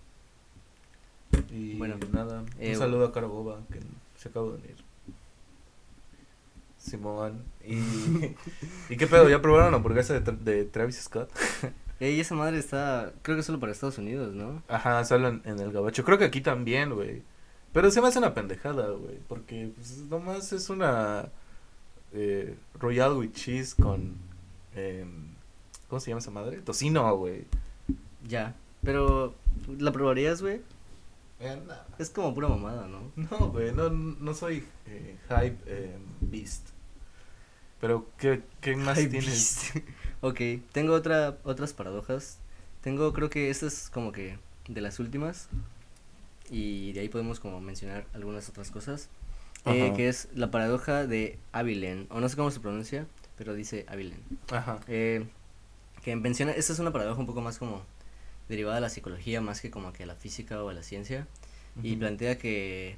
Y 1.52 1.74
Bueno, 1.76 1.96
nada, 2.12 2.44
eh, 2.58 2.70
un 2.72 2.76
saludo 2.78 3.06
a 3.06 3.12
Caro 3.12 3.28
Boba, 3.28 3.60
que 3.72 3.80
se 4.18 4.28
acaba 4.28 4.46
de 4.48 4.54
unir. 4.54 4.76
Simón. 6.78 7.42
Y, 7.66 7.76
¿Y 8.92 8.96
qué 8.96 9.06
pedo? 9.06 9.28
¿Ya 9.28 9.42
probaron 9.42 9.72
la 9.72 9.76
hamburguesa 9.78 10.14
de, 10.14 10.22
Tra- 10.24 10.38
de 10.38 10.64
Travis 10.64 10.96
Scott? 11.02 11.30
ey, 12.00 12.20
esa 12.20 12.34
madre 12.34 12.58
está, 12.58 13.12
creo 13.22 13.36
que 13.36 13.42
solo 13.42 13.60
para 13.60 13.72
Estados 13.72 13.98
Unidos, 13.98 14.34
¿no? 14.34 14.62
Ajá, 14.68 15.04
solo 15.04 15.28
en, 15.28 15.42
en 15.44 15.58
el 15.60 15.72
gabacho. 15.72 16.04
Creo 16.04 16.18
que 16.18 16.24
aquí 16.24 16.40
también, 16.40 16.94
güey. 16.94 17.22
Pero 17.72 17.90
se 17.90 18.00
me 18.00 18.08
hace 18.08 18.18
una 18.18 18.34
pendejada, 18.34 18.88
güey. 18.90 19.18
Porque 19.28 19.70
pues, 19.74 19.98
nomás 20.08 20.52
es 20.52 20.70
una 20.70 21.28
eh, 22.12 22.56
Royal 22.78 23.12
with 23.14 23.32
cheese 23.32 23.74
con... 23.74 24.14
em, 24.74 25.34
¿Cómo 25.88 26.00
se 26.00 26.10
llama 26.10 26.20
esa 26.20 26.30
madre? 26.30 26.58
Tocino, 26.58 27.16
güey. 27.16 27.44
Ya. 28.26 28.54
Pero, 28.82 29.34
¿la 29.78 29.92
probarías, 29.92 30.42
güey? 30.42 30.60
Eh. 31.38 31.62
Es 31.98 32.10
como 32.10 32.34
pura 32.34 32.48
mamada, 32.48 32.88
¿no? 32.88 33.12
No, 33.14 33.50
güey, 33.50 33.72
no, 33.72 33.90
no 33.90 34.34
soy 34.34 34.64
eh, 34.86 35.16
hype 35.28 35.58
eh, 35.66 35.98
beast. 36.20 36.70
Pero, 37.80 38.06
¿qué, 38.16 38.42
qué 38.60 38.74
más 38.74 38.96
tienes? 38.96 39.26
viste. 39.26 39.84
Ok, 40.20 40.40
tengo 40.72 40.94
otra, 40.94 41.38
otras 41.44 41.72
paradojas. 41.72 42.38
Tengo, 42.82 43.12
creo 43.12 43.30
que 43.30 43.50
esta 43.50 43.66
es 43.66 43.90
como 43.90 44.12
que 44.12 44.38
de 44.68 44.80
las 44.80 44.98
últimas. 44.98 45.48
Y 46.50 46.92
de 46.92 47.00
ahí 47.00 47.08
podemos 47.08 47.40
como 47.40 47.60
mencionar 47.60 48.06
algunas 48.14 48.48
otras 48.48 48.70
cosas. 48.70 49.08
eh, 49.64 49.92
que 49.96 50.08
es 50.08 50.28
la 50.34 50.50
paradoja 50.50 51.06
de 51.06 51.38
Abilene. 51.52 52.06
O 52.10 52.20
no 52.20 52.28
sé 52.28 52.36
cómo 52.36 52.50
se 52.50 52.60
pronuncia, 52.60 53.06
pero 53.36 53.54
dice 53.54 53.84
Abilene. 53.88 54.22
Ajá. 54.50 54.78
Eh, 54.86 55.26
que 56.02 56.14
menciona, 56.14 56.52
esta 56.52 56.72
es 56.72 56.78
una 56.78 56.92
paradoja 56.92 57.18
un 57.18 57.26
poco 57.26 57.40
más 57.40 57.58
como 57.58 57.82
derivada 58.48 58.76
de 58.76 58.82
la 58.82 58.90
psicología 58.90 59.40
más 59.40 59.60
que 59.60 59.72
como 59.72 59.92
que 59.92 60.04
a 60.04 60.06
la 60.06 60.14
física 60.14 60.62
o 60.62 60.68
a 60.68 60.74
la 60.74 60.82
ciencia. 60.84 61.26
Y 61.82 61.96
plantea 61.96 62.38
que, 62.38 62.96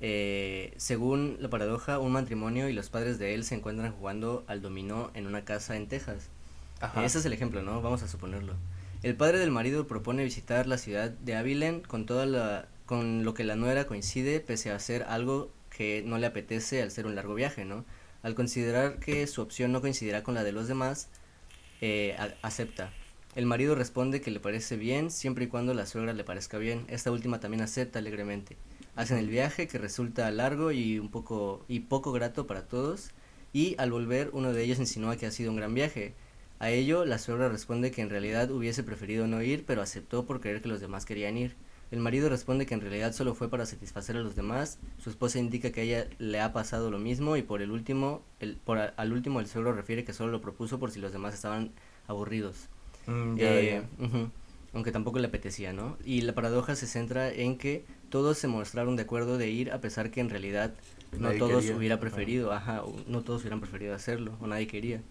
eh, 0.00 0.72
según 0.78 1.36
la 1.38 1.48
paradoja, 1.50 1.98
un 2.00 2.12
matrimonio 2.12 2.68
y 2.68 2.72
los 2.72 2.90
padres 2.90 3.18
de 3.18 3.34
él 3.34 3.44
se 3.44 3.54
encuentran 3.54 3.92
jugando 3.92 4.42
al 4.48 4.62
dominó 4.62 5.10
en 5.14 5.26
una 5.26 5.44
casa 5.44 5.76
en 5.76 5.86
Texas. 5.86 6.28
Ajá. 6.80 7.04
Ese 7.04 7.18
es 7.18 7.24
el 7.24 7.32
ejemplo, 7.32 7.62
¿no? 7.62 7.82
Vamos 7.82 8.02
a 8.02 8.08
suponerlo. 8.08 8.54
El 9.02 9.16
padre 9.16 9.38
del 9.38 9.50
marido 9.50 9.86
propone 9.86 10.24
visitar 10.24 10.66
la 10.66 10.78
ciudad 10.78 11.10
de 11.10 11.36
Abilene 11.36 11.82
con 11.82 12.06
toda 12.06 12.26
la 12.26 12.68
con 12.86 13.24
lo 13.24 13.34
que 13.34 13.44
la 13.44 13.54
nuera 13.54 13.86
coincide 13.86 14.40
pese 14.40 14.72
a 14.72 14.74
hacer 14.74 15.04
algo 15.04 15.52
que 15.70 16.02
no 16.04 16.18
le 16.18 16.26
apetece 16.26 16.82
al 16.82 16.90
ser 16.90 17.06
un 17.06 17.14
largo 17.14 17.34
viaje, 17.34 17.64
¿no? 17.64 17.84
Al 18.22 18.34
considerar 18.34 18.98
que 18.98 19.26
su 19.28 19.42
opción 19.42 19.70
no 19.70 19.80
coincidirá 19.80 20.24
con 20.24 20.34
la 20.34 20.42
de 20.42 20.50
los 20.50 20.66
demás, 20.66 21.08
eh, 21.80 22.16
acepta. 22.42 22.92
El 23.36 23.46
marido 23.46 23.76
responde 23.76 24.20
que 24.20 24.32
le 24.32 24.40
parece 24.40 24.76
bien 24.76 25.12
siempre 25.12 25.44
y 25.44 25.48
cuando 25.48 25.72
la 25.72 25.86
suegra 25.86 26.12
le 26.12 26.24
parezca 26.24 26.58
bien. 26.58 26.84
Esta 26.88 27.12
última 27.12 27.38
también 27.38 27.62
acepta 27.62 28.00
alegremente. 28.00 28.56
Hacen 28.96 29.18
el 29.18 29.28
viaje 29.28 29.68
que 29.68 29.78
resulta 29.78 30.28
largo 30.32 30.72
y 30.72 30.98
un 30.98 31.10
poco 31.10 31.64
y 31.68 31.80
poco 31.80 32.10
grato 32.10 32.48
para 32.48 32.66
todos 32.66 33.12
y 33.52 33.76
al 33.78 33.92
volver 33.92 34.30
uno 34.32 34.52
de 34.52 34.64
ellos 34.64 34.80
insinúa 34.80 35.16
que 35.16 35.26
ha 35.26 35.30
sido 35.30 35.52
un 35.52 35.56
gran 35.56 35.74
viaje. 35.74 36.14
A 36.60 36.70
ello 36.70 37.04
la 37.04 37.18
suegra 37.18 37.48
responde 37.48 37.90
que 37.90 38.02
en 38.02 38.10
realidad 38.10 38.50
hubiese 38.52 38.84
preferido 38.84 39.26
no 39.26 39.42
ir, 39.42 39.64
pero 39.66 39.82
aceptó 39.82 40.26
por 40.26 40.40
creer 40.40 40.62
que 40.62 40.68
los 40.68 40.80
demás 40.80 41.06
querían 41.06 41.36
ir. 41.36 41.56
El 41.90 41.98
marido 41.98 42.28
responde 42.28 42.66
que 42.66 42.74
en 42.74 42.80
realidad 42.82 43.12
solo 43.14 43.34
fue 43.34 43.48
para 43.50 43.66
satisfacer 43.66 44.16
a 44.16 44.20
los 44.20 44.36
demás. 44.36 44.78
Su 44.98 45.10
esposa 45.10 45.40
indica 45.40 45.72
que 45.72 45.80
a 45.80 45.84
ella 45.84 46.06
le 46.18 46.40
ha 46.40 46.52
pasado 46.52 46.90
lo 46.90 46.98
mismo 46.98 47.36
y 47.36 47.42
por 47.42 47.62
el 47.62 47.72
último, 47.72 48.22
el, 48.38 48.54
por 48.56 48.78
a- 48.78 48.94
al 48.96 49.12
último 49.12 49.40
el 49.40 49.48
suegro 49.48 49.72
refiere 49.72 50.04
que 50.04 50.12
solo 50.12 50.30
lo 50.30 50.40
propuso 50.40 50.78
por 50.78 50.92
si 50.92 51.00
los 51.00 51.12
demás 51.12 51.34
estaban 51.34 51.72
aburridos. 52.06 52.68
Mm, 53.06 53.36
ya, 53.36 53.46
Eh, 53.48 53.82
ya. 53.98 54.30
Aunque 54.72 54.92
tampoco 54.92 55.18
le 55.18 55.26
apetecía, 55.26 55.72
¿no? 55.72 55.96
Y 56.04 56.20
la 56.20 56.32
paradoja 56.34 56.76
se 56.76 56.86
centra 56.86 57.28
en 57.32 57.58
que 57.58 57.84
todos 58.08 58.38
se 58.38 58.46
mostraron 58.46 58.94
de 58.94 59.02
acuerdo 59.02 59.36
de 59.36 59.50
ir 59.50 59.72
a 59.72 59.80
pesar 59.80 60.12
que 60.12 60.20
en 60.20 60.30
realidad 60.30 60.74
no 61.12 61.18
Nadie 61.28 61.38
todos 61.40 61.64
quería, 61.64 61.76
hubiera 61.76 61.98
preferido, 61.98 62.52
ajá, 62.52 62.82
no 63.08 63.22
todos 63.22 63.40
hubieran 63.42 63.60
preferido 63.60 63.94
hacerlo, 63.94 64.36
o 64.40 64.46
nadie 64.46 64.68
quería. 64.68 65.02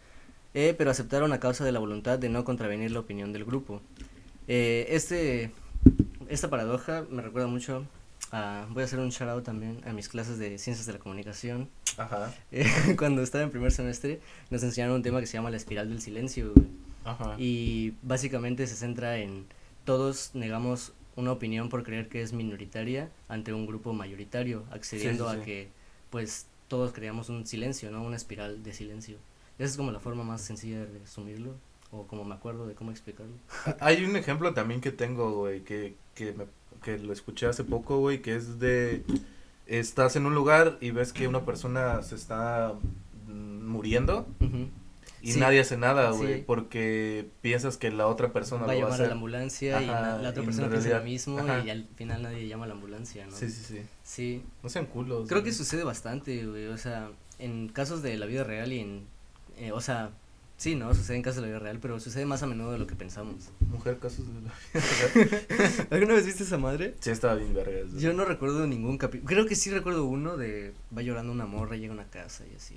Eh, 0.53 0.73
pero 0.77 0.91
aceptaron 0.91 1.31
a 1.33 1.39
causa 1.39 1.63
de 1.63 1.71
la 1.71 1.79
voluntad 1.79 2.17
de 2.17 2.29
no 2.29 2.43
contravenir 2.43 2.91
la 2.91 2.99
opinión 2.99 3.33
del 3.33 3.45
grupo. 3.45 3.81
Eh, 4.47 4.87
este, 4.89 5.51
esta 6.27 6.49
paradoja 6.49 7.05
me 7.09 7.21
recuerda 7.21 7.47
mucho 7.47 7.85
a, 8.31 8.65
voy 8.69 8.81
a 8.81 8.85
hacer 8.85 8.99
un 8.99 9.09
shout 9.09 9.29
out 9.29 9.43
también 9.43 9.81
a 9.85 9.93
mis 9.93 10.09
clases 10.09 10.39
de 10.39 10.57
ciencias 10.57 10.87
de 10.87 10.93
la 10.93 10.99
comunicación. 10.99 11.69
Ajá. 11.97 12.33
Eh, 12.51 12.65
cuando 12.97 13.21
estaba 13.21 13.43
en 13.43 13.51
primer 13.51 13.71
semestre 13.71 14.21
nos 14.49 14.63
enseñaron 14.63 14.95
un 14.95 15.03
tema 15.03 15.19
que 15.19 15.27
se 15.27 15.33
llama 15.33 15.51
la 15.51 15.57
espiral 15.57 15.89
del 15.89 16.01
silencio, 16.01 16.53
güey. 16.53 16.67
Ajá. 17.05 17.35
Y 17.37 17.93
básicamente 18.01 18.65
se 18.67 18.75
centra 18.75 19.17
en 19.17 19.45
todos 19.85 20.31
negamos 20.33 20.93
una 21.15 21.31
opinión 21.31 21.69
por 21.69 21.83
creer 21.83 22.07
que 22.07 22.21
es 22.21 22.33
minoritaria 22.33 23.09
ante 23.27 23.53
un 23.53 23.65
grupo 23.65 23.93
mayoritario, 23.93 24.63
accediendo 24.71 25.29
Sí, 25.29 25.35
sí, 25.35 25.41
a 25.41 25.45
que 25.45 25.67
pues 26.09 26.47
todos 26.67 26.93
creamos 26.93 27.29
un 27.29 27.45
silencio, 27.45 27.91
¿no? 27.91 28.03
Una 28.03 28.15
espiral 28.15 28.63
de 28.63 28.73
silencio. 28.73 29.17
Esa 29.59 29.65
es 29.71 29.77
como 29.77 29.91
la 29.91 29.99
forma 29.99 30.23
más 30.23 30.41
sencilla 30.41 30.79
de 30.79 30.99
resumirlo, 30.99 31.53
o 31.91 32.07
como 32.07 32.23
me 32.23 32.33
acuerdo 32.33 32.65
de 32.65 32.73
cómo 32.75 32.91
explicarlo. 32.91 33.33
Hay 33.79 34.03
un 34.03 34.15
ejemplo 34.15 34.53
también 34.53 34.81
que 34.81 34.91
tengo, 34.91 35.33
güey, 35.33 35.61
que, 35.63 35.95
que, 36.15 36.33
me, 36.33 36.45
que 36.81 36.97
lo 36.97 37.13
escuché 37.13 37.45
hace 37.45 37.63
poco, 37.63 37.99
güey, 37.99 38.21
que 38.21 38.35
es 38.35 38.59
de... 38.59 39.03
Estás 39.67 40.15
en 40.15 40.25
un 40.25 40.33
lugar 40.33 40.77
y 40.81 40.89
ves 40.91 41.13
que 41.13 41.27
una 41.27 41.45
persona 41.45 42.01
se 42.01 42.15
está 42.15 42.73
mm, 43.27 43.67
muriendo 43.67 44.25
Ujú. 44.39 44.67
y 45.21 45.33
Sí. 45.33 45.39
nadie 45.39 45.59
hace 45.59 45.77
nada, 45.77 46.09
güey, 46.11 46.37
Sí. 46.37 46.43
porque 46.47 47.27
piensas 47.41 47.77
que 47.77 47.91
la 47.91 48.07
otra 48.07 48.33
persona 48.33 48.65
Va 48.65 48.71
a 48.71 48.75
lo 48.75 48.81
va 48.81 48.87
a 48.87 48.89
llamar 48.91 49.01
a 49.05 49.07
la 49.09 49.13
ambulancia 49.13 49.79
y 49.81 49.89
Ajá, 49.89 50.01
la, 50.01 50.17
la 50.23 50.29
otra 50.29 50.41
y 50.41 50.45
persona 50.47 50.69
piensa 50.69 50.97
lo 50.97 51.03
mismo 51.03 51.37
ajá. 51.37 51.63
y 51.63 51.69
al 51.69 51.87
final 51.95 52.23
nadie 52.23 52.47
llama 52.47 52.63
a 52.65 52.67
la 52.69 52.73
ambulancia, 52.73 53.27
¿no? 53.27 53.31
Sí, 53.35 53.47
sí, 53.49 53.63
sí. 53.63 53.81
Sí, 54.03 54.43
No 54.63 54.69
sean 54.69 54.87
culos. 54.87 55.27
Creo 55.27 55.41
güey. 55.41 55.51
que 55.51 55.55
sucede 55.55 55.83
bastante, 55.83 56.47
güey, 56.47 56.65
o 56.67 56.77
sea, 56.79 57.11
en 57.37 57.67
casos 57.69 58.01
de 58.01 58.17
la 58.17 58.25
vida 58.25 58.43
real 58.43 58.73
y 58.73 58.79
en, 58.79 59.05
eh, 59.59 59.71
o 59.71 59.81
sea, 59.81 60.11
sí, 60.57 60.75
¿no? 60.75 60.93
Sucede 60.93 61.17
en 61.17 61.21
casos 61.23 61.37
de 61.37 61.41
la 61.43 61.47
vida 61.47 61.59
real, 61.59 61.79
pero 61.81 61.99
sucede 61.99 62.25
más 62.25 62.43
a 62.43 62.47
menudo 62.47 62.71
de 62.71 62.79
lo 62.79 62.87
que 62.87 62.95
pensamos. 62.95 63.49
Mujer, 63.69 63.97
casos 63.99 64.25
de 64.27 64.33
la 64.33 64.39
vida 64.39 64.51
real. 65.57 65.87
¿Alguna 65.91 66.13
vez 66.15 66.25
viste 66.25 66.43
esa 66.43 66.57
madre? 66.57 66.95
Sí, 66.99 67.11
estaba 67.11 67.35
bien 67.35 67.53
vergas. 67.53 67.91
güey. 67.91 68.01
Yo 68.03 68.13
no 68.13 68.25
recuerdo 68.25 68.65
ningún 68.67 68.97
capítulo, 68.97 69.27
creo 69.27 69.45
que 69.45 69.55
sí 69.55 69.69
recuerdo 69.71 70.05
uno 70.05 70.37
de 70.37 70.73
va 70.95 71.01
llorando 71.01 71.31
una 71.31 71.45
morra, 71.45 71.75
llega 71.75 71.91
a 71.91 71.95
una 71.95 72.07
casa 72.09 72.43
y 72.51 72.55
así, 72.55 72.75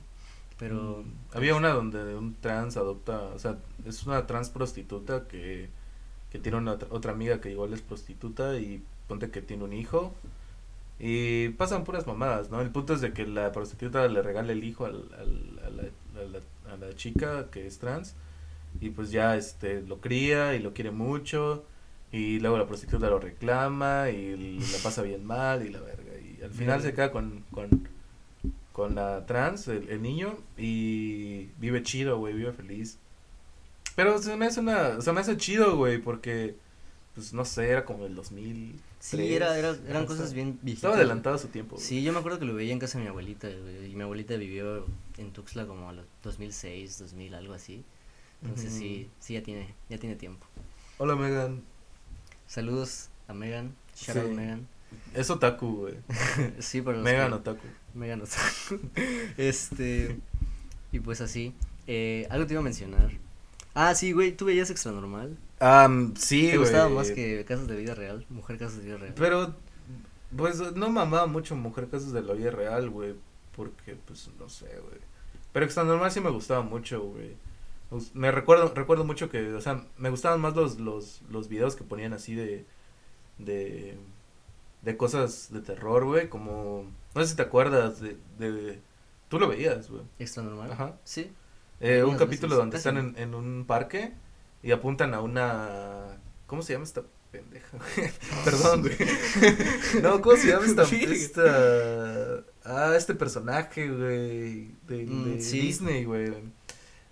pero... 0.59 1.03
Mm, 1.05 1.37
Había 1.37 1.55
una 1.57 1.71
donde 1.71 2.15
un 2.15 2.35
trans 2.35 2.77
adopta, 2.77 3.21
o 3.35 3.39
sea, 3.39 3.57
es 3.87 4.05
una 4.07 4.27
trans 4.27 4.51
prostituta 4.51 5.27
que, 5.29 5.69
que 6.31 6.39
tiene 6.39 6.59
una 6.59 6.73
otra, 6.73 6.89
otra 6.91 7.13
amiga 7.13 7.41
que 7.41 7.51
igual 7.51 7.73
es 7.73 7.81
prostituta 7.83 8.57
y 8.59 8.83
ponte 9.09 9.31
que 9.31 9.43
tiene 9.43 9.65
un 9.65 9.73
hijo 9.73 10.15
y 10.99 11.49
pasan 11.51 11.83
puras 11.85 12.07
mamadas, 12.07 12.51
¿no? 12.51 12.61
El 12.61 12.71
punto 12.71 12.95
es 12.95 13.01
de 13.01 13.13
que 13.13 13.27
la 13.27 13.51
prostituta 13.51 14.07
le 14.07 14.23
regala 14.23 14.53
el 14.53 14.63
hijo 14.63 14.85
al, 14.87 15.09
al- 15.19 15.61
a, 15.67 15.71
la, 15.71 15.83
a, 15.83 16.25
la, 16.25 16.39
a 16.73 16.77
la 16.77 16.95
chica 16.95 17.49
que 17.51 17.67
es 17.67 17.79
trans 17.79 18.15
y 18.81 18.91
pues 18.91 19.11
ya 19.11 19.37
este 19.37 19.83
lo 19.83 20.01
cría 20.01 20.55
y 20.55 20.59
lo 20.61 20.73
quiere 20.73 20.91
mucho 20.91 21.65
y 22.11 22.41
luego 22.41 22.59
la 22.59 22.67
prostituta 22.67 23.09
lo 23.09 23.19
reclama 23.19 24.11
y 24.11 24.59
la 24.59 24.79
pasa 24.83 25.03
bien 25.03 25.25
mal 25.25 25.65
y 25.67 25.71
la 25.71 25.81
verga 25.81 26.13
y 26.19 26.43
al 26.43 26.51
final 26.51 26.83
se 26.83 26.93
queda 26.93 27.13
con, 27.13 27.45
con 27.51 27.89
con 28.73 28.95
la 28.95 29.25
trans, 29.27 29.69
el, 29.69 29.89
el 29.91 30.03
niño, 30.03 30.37
y 30.57 31.51
vive 31.59 31.83
chido, 31.83 32.19
güey, 32.19 32.35
vive 32.35 32.53
feliz. 32.53 32.99
Pero 33.95 34.19
se 34.19 34.37
me 34.37 34.47
hace 34.47 34.61
una, 34.61 35.01
se 35.01 35.13
me 35.13 35.21
hace 35.21 35.37
chido, 35.37 35.77
güey, 35.77 35.99
porque, 35.99 36.57
pues, 37.15 37.33
no 37.33 37.45
sé, 37.45 37.69
era 37.69 37.85
como 37.85 38.07
el 38.07 38.15
2000. 38.15 38.81
Sí, 39.05 39.35
era, 39.35 39.59
era, 39.59 39.77
eran 39.89 40.07
cosas 40.07 40.33
bien 40.33 40.61
viejitas. 40.63 40.85
Estaba 40.85 40.95
adelantado 40.95 41.35
a 41.35 41.39
su 41.41 41.49
tiempo. 41.49 41.75
güey. 41.75 41.85
Sí, 41.85 42.05
yo 42.05 42.13
me 42.13 42.21
acuerdo 42.21 42.39
que 42.39 42.45
lo 42.45 42.55
veía 42.55 42.73
en 42.73 42.79
casa 42.79 42.99
de 42.99 43.05
mi 43.05 43.11
abuelita, 43.11 43.49
güey, 43.49 43.91
y 43.91 43.97
mi 43.97 44.03
abuelita 44.05 44.37
vivió 44.37 44.87
en 45.19 45.33
Tuxtla 45.33 45.67
como 45.67 45.89
a 45.89 45.93
los 45.93 46.07
2006, 46.23 46.99
2000, 47.01 47.35
algo 47.35 47.53
así. 47.55 47.83
Entonces 48.43 48.71
Ujú. 48.71 48.79
sí, 48.79 49.11
sí 49.19 49.35
ya 49.35 49.43
tiene, 49.43 49.75
ya 49.89 49.99
tiene 49.99 50.15
tiempo. 50.15 50.47
Hola, 50.99 51.17
Megan. 51.17 51.63
Saludos 52.47 53.09
a 53.27 53.35
Megan, 53.35 53.75
shout 53.97 54.19
out 54.19 54.29
Sí. 54.29 54.35
Megan. 54.35 54.69
Es 55.15 55.31
otaku, 55.31 55.77
güey. 55.79 55.95
sí, 56.61 56.81
para 56.83 56.99
los 56.99 57.05
Megan 57.05 57.31
que- 57.31 57.35
otaku. 57.37 57.67
Megan 57.95 58.23
Otaku. 58.23 58.81
este, 59.37 60.17
y 60.93 61.01
pues 61.01 61.21
así, 61.21 61.55
eh, 61.89 62.27
algo 62.31 62.47
te 62.47 62.55
iba 62.55 62.61
a 62.61 62.65
mencionar. 62.65 63.11
Ah, 63.75 63.95
sí, 63.95 64.13
güey, 64.13 64.33
¿tú 64.37 64.45
veías 64.45 64.71
Extra 64.71 64.93
Normal? 64.93 65.37
Um, 65.63 66.15
sí, 66.17 66.51
¿Te 66.51 66.59
gustaba 66.59 66.89
más 66.89 67.11
que 67.13 67.45
Casos 67.45 67.69
de 67.69 67.77
Vida 67.77 67.95
Real? 67.95 68.27
Mujer 68.31 68.59
Casos 68.59 68.79
de 68.79 68.85
Vida 68.87 68.97
Real. 68.99 69.15
Pero, 69.17 69.55
pues, 70.37 70.61
no 70.75 70.91
mamaba 70.91 71.27
mucho 71.27 71.55
Mujer 71.57 71.89
Casos 71.89 72.13
de 72.13 72.23
la 72.23 72.35
Vida 72.35 72.51
Real, 72.51 72.91
güey, 72.91 73.15
porque, 73.57 73.97
pues, 74.07 74.31
no 74.39 74.49
sé, 74.49 74.67
güey. 74.67 75.01
Pero 75.53 75.65
Extra 75.67 75.85
Normal 75.85 76.11
sí 76.11 76.21
me 76.21 76.31
gustaba 76.31 76.63
mucho, 76.63 77.03
güey. 77.03 77.37
Us- 77.91 78.15
Me 78.15 78.33
recuerdo, 78.33 78.73
recuerdo 78.75 79.05
mucho 79.05 79.31
que, 79.31 79.53
o 79.55 79.61
sea, 79.61 79.85
me 79.99 80.11
gustaban 80.11 80.41
más 80.41 80.57
los, 80.57 80.81
los, 80.81 81.23
los 81.31 81.49
videos 81.49 81.77
que 81.77 81.85
ponían 81.85 82.13
así 82.15 82.35
de, 82.35 82.65
de, 83.39 83.97
de 84.83 84.97
cosas 84.97 85.51
de 85.53 85.61
terror, 85.61 86.05
güey, 86.05 86.29
como, 86.29 86.87
no 87.15 87.23
sé 87.23 87.29
si 87.29 87.37
te 87.37 87.43
acuerdas 87.43 88.01
de, 88.01 88.17
de, 88.39 88.81
tú 89.29 89.39
lo 89.39 89.49
veías, 89.49 89.91
güey. 89.91 90.03
¿Extra 90.19 90.43
normal? 90.43 90.73
Ajá. 90.73 90.97
Sí. 91.05 91.31
Eh, 91.81 92.03
un 92.05 92.17
capítulo 92.17 92.57
veces, 92.57 92.59
donde 92.59 92.77
casi 92.79 92.89
están 92.89 93.15
en 93.19 93.35
un 93.35 93.65
parque 93.67 94.13
y 94.63 94.71
apuntan 94.73 95.15
a 95.15 95.21
una, 95.21 96.19
¿cómo 96.47 96.63
se 96.63 96.73
llama 96.75 96.85
esta 96.85 97.03
pendeja? 97.31 97.79
Perdón, 98.45 98.83
güey. 98.83 98.97
no, 100.03 100.21
¿cómo 100.21 100.37
se 100.37 100.49
llama 100.49 100.67
esta, 100.67 100.83
esta, 100.83 102.45
ah, 102.65 102.95
este 102.97 103.15
personaje, 103.15 103.89
güey, 103.89 104.71
de, 104.87 105.07
Mm, 105.07 105.25
de 105.37 105.43
sí. 105.43 105.61
Disney, 105.61 106.05
güey. 106.05 106.33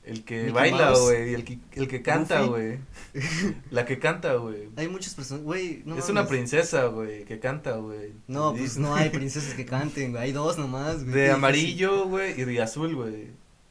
El 0.03 0.25
que 0.25 0.37
Mickey 0.45 0.53
baila, 0.53 0.93
güey, 0.99 1.31
y 1.31 1.35
el 1.35 1.45
que, 1.45 1.59
el 1.75 1.87
que 1.87 2.01
canta, 2.03 2.43
güey. 2.43 2.79
La 3.71 3.85
que 3.85 3.99
canta, 3.99 4.35
güey. 4.35 4.71
Hay 4.77 4.89
muchas 4.89 5.15
personas, 5.15 5.43
güey, 5.45 5.83
no 5.85 5.97
es 5.99 6.09
una 6.09 6.27
princesa, 6.27 6.87
güey, 6.87 7.25
que 7.27 7.39
canta, 7.39 7.77
güey. 7.77 8.13
No, 8.27 8.51
pues 8.53 8.63
Disney. 8.63 8.85
no 8.89 8.95
hay 8.95 9.11
princesas 9.11 9.53
que 9.55 9.67
canten, 9.67 10.13
güey. 10.13 10.23
Hay 10.25 10.33
dos 10.33 10.57
nomás, 10.57 11.05
güey. 11.05 11.15
De 11.15 11.31
amarillo, 11.31 12.07
güey, 12.07 12.41
y 12.41 12.45
de 12.45 12.63
azul, 12.63 12.95
güey. 12.97 13.29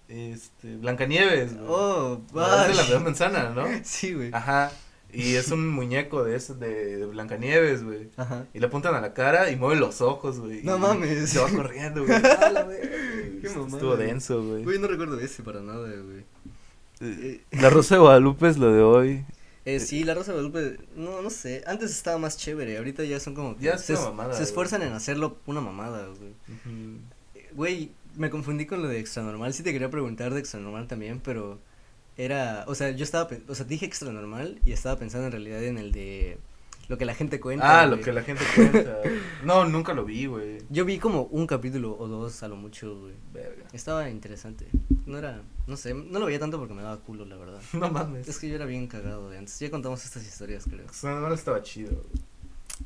Este, 0.10 0.76
Blancanieves, 0.78 1.54
güey. 1.56 1.66
Oh, 1.70 2.20
es 2.28 2.34
de 2.34 2.40
la 2.76 2.84
verdad 2.84 3.02
manzana, 3.02 3.50
¿no? 3.52 3.66
Sí, 3.84 4.14
güey. 4.14 4.32
Ajá. 4.34 4.72
Y 5.12 5.36
es 5.36 5.50
un 5.52 5.68
muñeco 5.68 6.24
de 6.24 6.36
ese 6.36 6.54
de, 6.56 6.98
de 6.98 7.06
Blancanieves, 7.06 7.84
güey. 7.84 8.10
Ajá. 8.18 8.46
Y 8.54 8.60
le 8.60 8.66
apuntan 8.68 8.94
a 8.96 9.02
la 9.02 9.14
cara 9.14 9.50
y 9.52 9.56
mueve 9.56 9.80
los 9.80 10.02
ojos, 10.02 10.40
güey. 10.40 10.62
No 10.64 10.78
y 10.78 10.80
mames. 10.80 11.30
Se 11.30 11.40
va 11.40 11.50
corriendo, 11.50 12.06
güey. 12.06 12.22
La. 12.22 12.68
Qué 13.42 13.50
mamada, 13.50 13.68
Estuvo 13.74 13.98
denso, 13.98 14.44
güey. 14.44 14.64
Güey, 14.64 14.80
no 14.80 14.88
recuerdo 14.88 15.20
ese 15.20 15.42
para 15.44 15.62
nada, 15.62 15.88
güey. 15.88 16.26
Eh, 17.02 17.42
La 17.52 17.70
Rosa 17.70 17.96
de 17.96 18.02
Guadalupe 18.02 18.48
es 18.50 18.58
lo 18.58 18.72
de 18.74 18.82
hoy. 18.82 19.26
Eh, 19.66 19.80
sí, 19.80 20.04
la 20.04 20.14
Rosa 20.16 20.34
de 20.34 20.42
Guadalupe, 20.42 20.84
no, 20.96 21.22
no 21.22 21.30
sé, 21.30 21.64
antes 21.68 21.92
estaba 21.92 22.18
más 22.18 22.38
chévere, 22.38 22.78
ahorita 22.78 23.04
ya 23.04 23.20
son 23.20 23.36
como 23.36 23.56
que 23.56 23.66
Ya 23.66 23.74
es 23.74 23.82
se, 23.82 23.94
una 23.94 24.06
mamada, 24.06 24.30
se 24.34 24.40
güey. 24.40 24.44
esfuerzan 24.50 24.82
en 24.82 24.94
hacerlo 24.94 25.38
una 25.46 25.62
mamada, 25.62 26.08
güey. 26.08 26.34
Eh, 27.36 27.50
Güey, 27.54 27.92
me 28.20 28.30
confundí 28.30 28.66
con 28.66 28.82
lo 28.82 28.88
de 28.88 29.00
extra 29.00 29.24
normal, 29.24 29.54
sí 29.54 29.64
te 29.64 29.72
quería 29.74 29.90
preguntar 29.90 30.34
de 30.34 30.40
extra 30.42 30.60
normal 30.60 30.88
también, 30.88 31.20
pero 31.20 31.60
era, 32.18 32.66
o 32.68 32.76
sea, 32.76 32.92
yo 32.92 33.04
estaba, 33.04 33.30
o 33.48 33.56
sea, 33.56 33.66
dije 33.66 33.86
extra 33.86 34.12
normal 34.12 34.60
y 34.66 34.74
estaba 34.74 35.00
pensando 35.00 35.26
en 35.28 35.32
realidad 35.32 35.64
en 35.64 35.78
el 35.78 35.92
de 35.92 36.38
lo 36.90 36.98
que 36.98 37.06
la 37.06 37.14
gente 37.16 37.40
cuenta. 37.40 37.82
Ah, 37.82 37.86
lo 37.86 38.02
que 38.02 38.12
la 38.12 38.24
gente 38.24 38.44
cuenta. 38.56 38.98
no, 39.46 39.64
nunca 39.66 39.94
lo 39.94 40.04
vi, 40.06 40.26
güey. 40.26 40.58
Yo 40.70 40.86
vi 40.86 40.98
como 41.00 41.24
un 41.24 41.48
capítulo 41.48 41.96
o 41.98 42.08
dos 42.08 42.42
a 42.44 42.48
lo 42.48 42.56
mucho, 42.56 43.00
güey. 43.00 43.14
Verga. 43.32 43.64
Estaba 43.74 44.10
interesante. 44.10 44.68
No 45.06 45.18
era, 45.18 45.42
no 45.68 45.78
sé, 45.78 45.94
no 45.94 46.20
lo 46.20 46.26
veía 46.26 46.40
tanto 46.40 46.58
porque 46.58 46.74
me 46.74 46.82
daba 46.82 46.98
culo, 47.00 47.26
la 47.26 47.38
verdad. 47.38 47.62
No 47.74 47.90
mames. 47.90 48.28
Es 48.28 48.40
que 48.40 48.50
yo 48.50 48.56
era 48.56 48.66
bien 48.66 48.88
cagado 48.88 49.30
de 49.30 49.38
antes. 49.38 49.58
Ya 49.60 49.70
contamos 49.70 50.04
estas 50.04 50.26
historias, 50.26 50.66
creo. 50.66 50.88
No, 51.04 51.20
no 51.30 51.34
estaba 51.34 51.62
chido. 51.62 51.92
güey. 51.92 52.24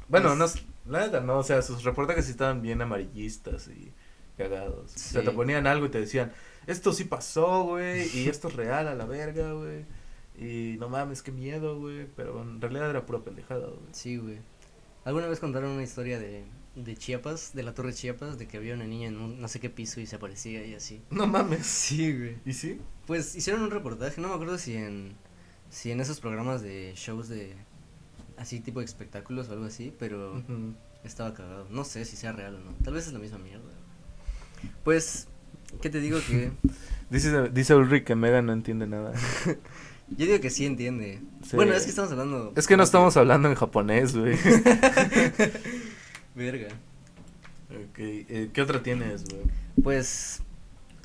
Bueno, 0.09 0.35
Pues- 0.37 0.63
no, 0.85 0.91
la 0.91 1.05
neta 1.05 1.21
no, 1.21 1.39
o 1.39 1.43
sea, 1.43 1.61
sus 1.61 1.83
reportajes 1.83 2.25
sí 2.25 2.31
estaban 2.31 2.61
bien 2.61 2.81
amarillistas 2.81 3.67
y 3.69 3.91
cagados. 4.49 4.93
O 4.93 4.97
sea, 4.97 5.21
Sí. 5.21 5.27
te 5.27 5.33
ponían 5.33 5.67
algo 5.67 5.85
y 5.85 5.89
te 5.89 5.99
decían, 5.99 6.31
esto 6.67 6.93
sí 6.93 7.03
pasó, 7.05 7.63
güey, 7.63 8.07
y 8.17 8.29
esto 8.29 8.47
es 8.47 8.55
real 8.55 8.87
a 8.87 8.95
la 8.95 9.05
verga, 9.05 9.53
güey. 9.53 9.85
Y 10.35 10.77
no 10.79 10.89
mames, 10.89 11.21
qué 11.21 11.31
miedo, 11.31 11.79
güey, 11.79 12.07
pero 12.15 12.41
en 12.41 12.59
realidad 12.59 12.89
era 12.89 13.05
pura 13.05 13.19
pendejada, 13.19 13.67
güey. 13.67 13.79
Sí, 13.91 14.17
güey. 14.17 14.39
¿Alguna 15.05 15.27
vez 15.27 15.39
contaron 15.39 15.71
una 15.71 15.83
historia 15.83 16.17
de, 16.17 16.45
de 16.75 16.95
Chiapas, 16.95 17.53
de 17.53 17.61
la 17.63 17.73
Torre 17.73 17.93
Chiapas, 17.93 18.37
de 18.39 18.47
que 18.47 18.57
había 18.57 18.73
una 18.73 18.85
niña 18.87 19.09
en 19.09 19.17
un 19.17 19.39
no 19.41 19.47
sé 19.47 19.59
qué 19.59 19.69
piso 19.69 19.99
y 19.99 20.05
se 20.07 20.15
aparecía 20.15 20.65
y 20.65 20.73
así? 20.73 21.01
No 21.11 21.27
mames. 21.27 21.65
Sí, 21.67 22.17
güey. 22.17 22.37
¿Y 22.45 22.53
sí? 22.53 22.79
Pues 23.05 23.35
hicieron 23.35 23.61
un 23.63 23.69
reportaje, 23.71 24.19
no 24.21 24.29
me 24.29 24.33
acuerdo 24.35 24.57
si 24.57 24.75
en 24.75 25.15
si 25.69 25.91
en 25.91 25.99
esos 25.99 26.19
programas 26.19 26.61
de 26.61 26.93
shows 26.95 27.27
de 27.29 27.55
así 28.37 28.59
tipo 28.59 28.79
de 28.79 28.85
espectáculos 28.85 29.49
o 29.49 29.53
algo 29.53 29.65
así, 29.65 29.93
pero 29.99 30.41
estaba 31.03 31.33
cagado. 31.33 31.67
No 31.69 31.83
sé 31.83 32.05
si 32.05 32.15
sea 32.15 32.31
real 32.31 32.55
o 32.55 32.59
no. 32.59 32.71
Tal 32.83 32.93
vez 32.93 33.07
es 33.07 33.13
la 33.13 33.19
misma 33.19 33.39
mierda. 33.39 33.71
Pues, 34.83 35.27
¿qué 35.81 35.89
te 35.89 35.99
digo 35.99 36.19
que 36.27 36.51
Dice, 37.09 37.49
dice 37.49 37.75
Ulrich 37.75 38.03
que 38.05 38.15
Megan 38.15 38.45
no 38.47 38.53
entiende 38.53 38.87
nada. 38.87 39.13
yo 40.09 40.25
digo 40.25 40.39
que 40.41 40.49
sí 40.49 40.65
entiende. 40.65 41.21
Sí. 41.43 41.55
Bueno, 41.55 41.73
es 41.73 41.83
que 41.83 41.89
estamos 41.89 42.11
hablando 42.11 42.53
Es 42.55 42.67
que 42.67 42.77
no 42.77 42.83
estamos 42.83 43.15
hablando 43.17 43.49
en 43.49 43.55
japonés, 43.55 44.15
güey. 44.15 44.35
verga. 46.35 46.67
ok, 47.69 47.99
eh, 47.99 48.49
¿qué 48.53 48.61
otra 48.61 48.81
tienes, 48.81 49.25
güey? 49.25 49.41
Pues 49.83 50.41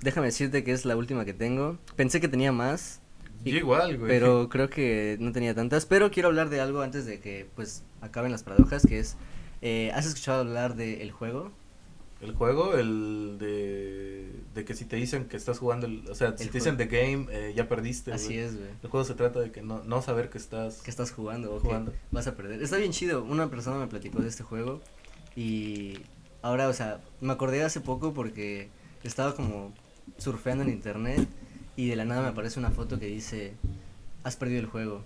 déjame 0.02 0.28
decirte 0.28 0.64
que 0.64 0.72
es 0.72 0.84
la 0.84 0.96
última 0.96 1.24
que 1.24 1.34
tengo. 1.34 1.78
Pensé 1.96 2.20
que 2.20 2.28
tenía 2.28 2.52
más, 2.52 3.00
Y- 3.44 3.52
Yo 3.52 3.58
igual, 3.58 3.98
güey. 3.98 4.08
pero 4.08 4.48
creo 4.48 4.68
que 4.70 5.16
no 5.20 5.32
tenía 5.32 5.54
tantas. 5.54 5.86
Pero 5.86 6.10
quiero 6.10 6.28
hablar 6.28 6.48
de 6.48 6.60
algo 6.60 6.80
antes 6.80 7.04
de 7.06 7.20
que 7.20 7.46
pues 7.54 7.82
acaben 8.00 8.32
las 8.32 8.42
paradojas, 8.44 8.86
que 8.86 8.98
es, 8.98 9.16
eh, 9.62 9.90
¿has 9.94 10.06
escuchado 10.06 10.40
hablar 10.40 10.74
del 10.76 11.10
juego? 11.12 11.52
El 12.20 12.34
juego, 12.34 12.74
el 12.74 13.36
de, 13.38 14.28
de 14.54 14.64
que 14.64 14.74
si 14.74 14.84
te 14.84 14.96
dicen 14.96 15.26
que 15.26 15.36
estás 15.36 15.58
jugando, 15.60 15.86
el, 15.86 16.08
o 16.10 16.14
sea, 16.16 16.36
si 16.36 16.44
El 16.44 16.50
te 16.50 16.58
dicen 16.58 16.76
the 16.76 16.86
game, 16.86 17.26
eh, 17.30 17.52
ya 17.54 17.68
perdiste. 17.68 18.12
Así 18.12 18.36
es, 18.36 18.56
güey. 18.56 18.68
El 18.82 18.88
juego 18.90 19.04
se 19.04 19.14
trata 19.14 19.38
de 19.40 19.52
que 19.52 19.62
no, 19.62 19.84
no 19.84 20.02
saber 20.02 20.28
que 20.28 20.38
estás. 20.38 20.82
Que 20.82 20.90
estás 20.90 21.12
jugando 21.12 21.54
o 21.54 21.60
Jugando. 21.60 21.92
vas 22.10 22.26
a 22.26 22.34
perder. 22.34 22.60
Está 22.62 22.76
bien 22.76 22.90
chido. 22.90 23.22
Una 23.22 23.48
persona 23.50 23.78
me 23.78 23.86
platicó 23.86 24.20
de 24.20 24.28
este 24.28 24.42
juego 24.42 24.80
y 25.36 25.98
ahora, 26.42 26.68
o 26.68 26.72
sea, 26.72 27.00
me 27.20 27.32
acordé 27.32 27.62
hace 27.62 27.80
poco 27.80 28.12
porque 28.14 28.68
estaba 29.04 29.34
como 29.36 29.72
surfeando 30.16 30.64
en 30.64 30.70
internet 30.70 31.28
y 31.76 31.88
de 31.88 31.94
la 31.96 32.04
nada 32.04 32.22
me 32.22 32.28
aparece 32.28 32.58
una 32.58 32.72
foto 32.72 32.98
que 32.98 33.06
dice, 33.06 33.52
has 34.24 34.34
perdido 34.36 34.58
el 34.60 34.66
juego. 34.66 35.04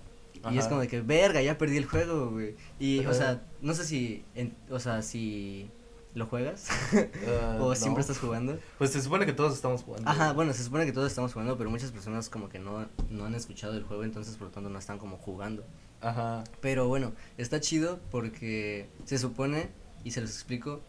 Y 0.51 0.59
es 0.59 0.67
como 0.67 0.81
de 0.81 0.89
que, 0.89 1.03
verga, 1.03 1.41
ya 1.43 1.57
perdí 1.59 1.77
el 1.77 1.85
juego, 1.85 2.31
güey. 2.31 2.57
Y, 2.81 3.05
o 3.07 3.13
sea, 3.15 3.43
no 3.61 3.75
sé 3.75 3.85
si, 3.85 4.25
en- 4.35 4.55
o 4.71 4.81
sea, 4.81 5.03
si 5.03 5.69
lo 6.15 6.27
juegas 6.27 6.69
Ah, 7.29 7.57
o 7.61 7.71
no. 7.71 7.75
siempre 7.75 8.03
estás 8.03 8.19
jugando. 8.19 8.59
Pues 8.79 8.91
se 8.91 9.01
supone 9.01 9.27
que 9.27 9.33
todos 9.33 9.55
estamos 9.55 9.83
jugando. 9.83 10.09
Ajá, 10.09 10.33
bueno, 10.33 10.53
se 10.53 10.63
supone 10.65 10.85
que 10.85 10.93
todos 10.93 11.09
estamos 11.09 11.33
jugando, 11.33 11.57
pero 11.57 11.71
muchas 11.71 11.91
personas 11.91 12.29
como 12.29 12.49
que 12.49 12.59
no, 12.59 12.87
no 13.11 13.25
han 13.25 13.35
escuchado 13.35 13.75
el 13.75 13.85
juego, 13.85 14.05
entonces 14.05 14.37
por 14.37 14.49
lo 14.49 14.53
tanto 14.53 14.69
no 14.71 14.79
están 14.79 14.99
como 14.99 15.17
jugando. 15.17 15.65
Ajá. 16.01 16.45
Pero 16.61 16.89
bueno, 16.89 17.13
está 17.39 17.61
chido 17.61 18.01
porque 18.11 18.89
se 19.05 19.19
supone, 19.19 19.71
y 20.05 20.11
se 20.11 20.21
los 20.21 20.31
explico, 20.31 20.81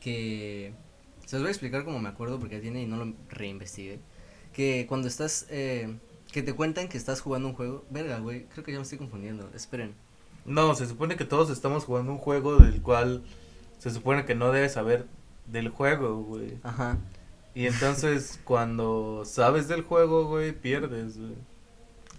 que... 0.00 0.72
Se 1.24 1.36
los 1.36 1.42
voy 1.42 1.48
a 1.48 1.52
explicar 1.52 1.84
como 1.84 1.98
me 1.98 2.08
acuerdo 2.08 2.38
porque 2.38 2.56
ya 2.56 2.60
tiene 2.62 2.82
y 2.82 2.86
no 2.86 2.96
lo 3.04 3.12
reinvestigué. 3.28 3.98
Que 4.52 4.86
cuando 4.88 5.08
estás... 5.08 5.46
Eh, 5.50 5.96
que 6.30 6.42
te 6.42 6.52
cuentan 6.52 6.88
que 6.88 6.98
estás 6.98 7.20
jugando 7.20 7.48
un 7.48 7.54
juego... 7.54 7.84
Verga, 7.90 8.18
güey, 8.18 8.44
creo 8.46 8.64
que 8.64 8.72
ya 8.72 8.78
me 8.78 8.82
estoy 8.82 8.98
confundiendo. 8.98 9.48
Esperen. 9.54 9.94
No, 10.44 10.74
se 10.76 10.86
supone 10.86 11.16
que 11.16 11.24
todos 11.24 11.50
estamos 11.50 11.84
jugando 11.84 12.12
un 12.12 12.18
juego 12.18 12.56
del 12.58 12.80
cual 12.80 13.24
se 13.78 13.90
supone 13.90 14.24
que 14.24 14.34
no 14.34 14.52
debes 14.52 14.72
saber 14.72 15.06
del 15.46 15.68
juego, 15.68 16.22
güey. 16.22 16.58
Ajá. 16.62 16.98
Y 17.54 17.66
entonces 17.66 18.40
cuando 18.44 19.24
sabes 19.24 19.68
del 19.68 19.82
juego, 19.82 20.26
güey, 20.26 20.52
pierdes, 20.52 21.18
güey. 21.18 21.34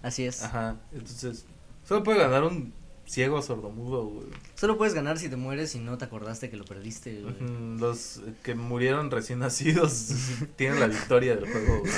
Así 0.02 0.24
es. 0.24 0.42
Ajá. 0.42 0.76
Entonces, 0.92 1.46
solo 1.84 2.02
puede 2.02 2.18
ganar 2.18 2.44
un 2.44 2.72
ciego 3.04 3.40
sordomudo, 3.42 4.06
güey. 4.06 4.28
Solo 4.54 4.76
puedes 4.76 4.94
ganar 4.94 5.18
si 5.18 5.28
te 5.28 5.36
mueres 5.36 5.74
y 5.74 5.80
no 5.80 5.98
te 5.98 6.04
acordaste 6.04 6.50
que 6.50 6.56
lo 6.56 6.64
perdiste, 6.64 7.22
güey. 7.22 7.78
Los 7.78 8.20
que 8.42 8.54
murieron 8.54 9.10
recién 9.10 9.40
nacidos 9.40 10.12
tienen 10.56 10.80
la 10.80 10.86
victoria 10.86 11.36
del 11.36 11.50
juego, 11.50 11.80
güey. 11.80 11.92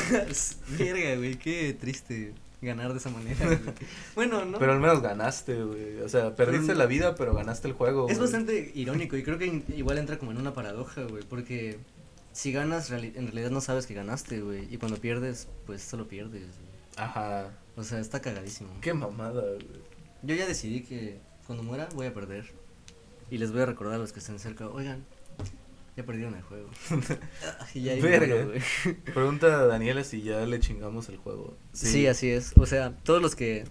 Verga, 0.79 1.16
güey, 1.16 1.37
qué 1.37 1.77
triste 1.79 2.35
ganar 2.66 2.92
de 2.92 2.99
esa 2.99 3.11
manera. 3.11 3.61
bueno, 4.14 4.44
¿no? 4.44 4.59
Pero 4.59 4.73
al 4.73 4.81
menos 4.81 5.01
ganaste, 5.03 5.62
güey. 5.62 6.01
O 6.01 6.09
sea, 6.09 6.35
perdiste 6.37 6.68
Pero- 6.68 6.79
la 6.79 6.87
vida, 6.87 7.14
pero 7.14 7.35
ganaste 7.35 7.68
el 7.68 7.75
juego. 7.75 8.09
Es 8.09 8.18
bastante 8.18 8.73
irónico 8.75 9.16
y 9.16 9.23
creo 9.23 9.38
que 9.38 9.62
igual 9.77 9.99
entra 9.99 10.18
como 10.18 10.31
en 10.33 10.38
una 10.38 10.53
paradoja, 10.53 11.03
güey, 11.05 11.23
porque 11.23 11.79
si 12.33 12.53
ganas 12.53 12.90
reali- 12.90 13.12
en 13.16 13.27
realidad 13.27 13.51
no 13.51 13.61
sabes 13.61 13.87
que 13.87 13.94
ganaste, 13.94 14.40
güey, 14.40 14.73
y 14.73 14.77
cuando 14.79 14.99
pierdes, 14.99 15.49
pues 15.66 15.83
solo 15.83 16.07
pierdes. 16.09 16.42
güey. 16.42 16.70
Ajá. 16.96 17.51
O 17.77 17.83
sea, 17.85 17.99
está 18.01 18.20
cagadísimo. 18.20 18.70
Qué 18.81 18.92
mamada, 18.94 19.42
güey. 19.42 19.66
Yo 20.23 20.35
ya 20.35 20.46
decidí 20.46 20.83
que 20.83 21.18
cuando 21.46 21.62
muera 21.64 21.88
voy 21.94 22.07
a 22.07 22.14
perder. 22.14 22.44
Y 23.31 23.38
les 23.38 23.53
voy 23.53 23.62
a 23.62 23.66
recordar 23.66 23.94
a 23.94 23.99
los 23.99 24.12
que 24.12 24.18
estén 24.18 24.38
cerca, 24.38 24.68
oigan, 24.68 25.05
ya 26.00 26.06
perdieron 26.06 26.34
el 26.34 26.42
juego. 26.42 26.68
y 27.74 27.82
ya 27.82 27.94
Verga. 27.96 28.44
güey. 28.44 28.60
Pregunta 29.14 29.46
a 29.60 29.66
Daniela 29.66 30.02
si 30.04 30.22
ya 30.22 30.44
le 30.46 30.60
chingamos 30.60 31.08
el 31.08 31.16
juego. 31.18 31.56
Sí. 31.72 32.06
así 32.06 32.30
es. 32.30 32.52
O 32.56 32.66
sea, 32.66 32.92
todos 33.02 33.20
los 33.22 33.34
que 33.36 33.64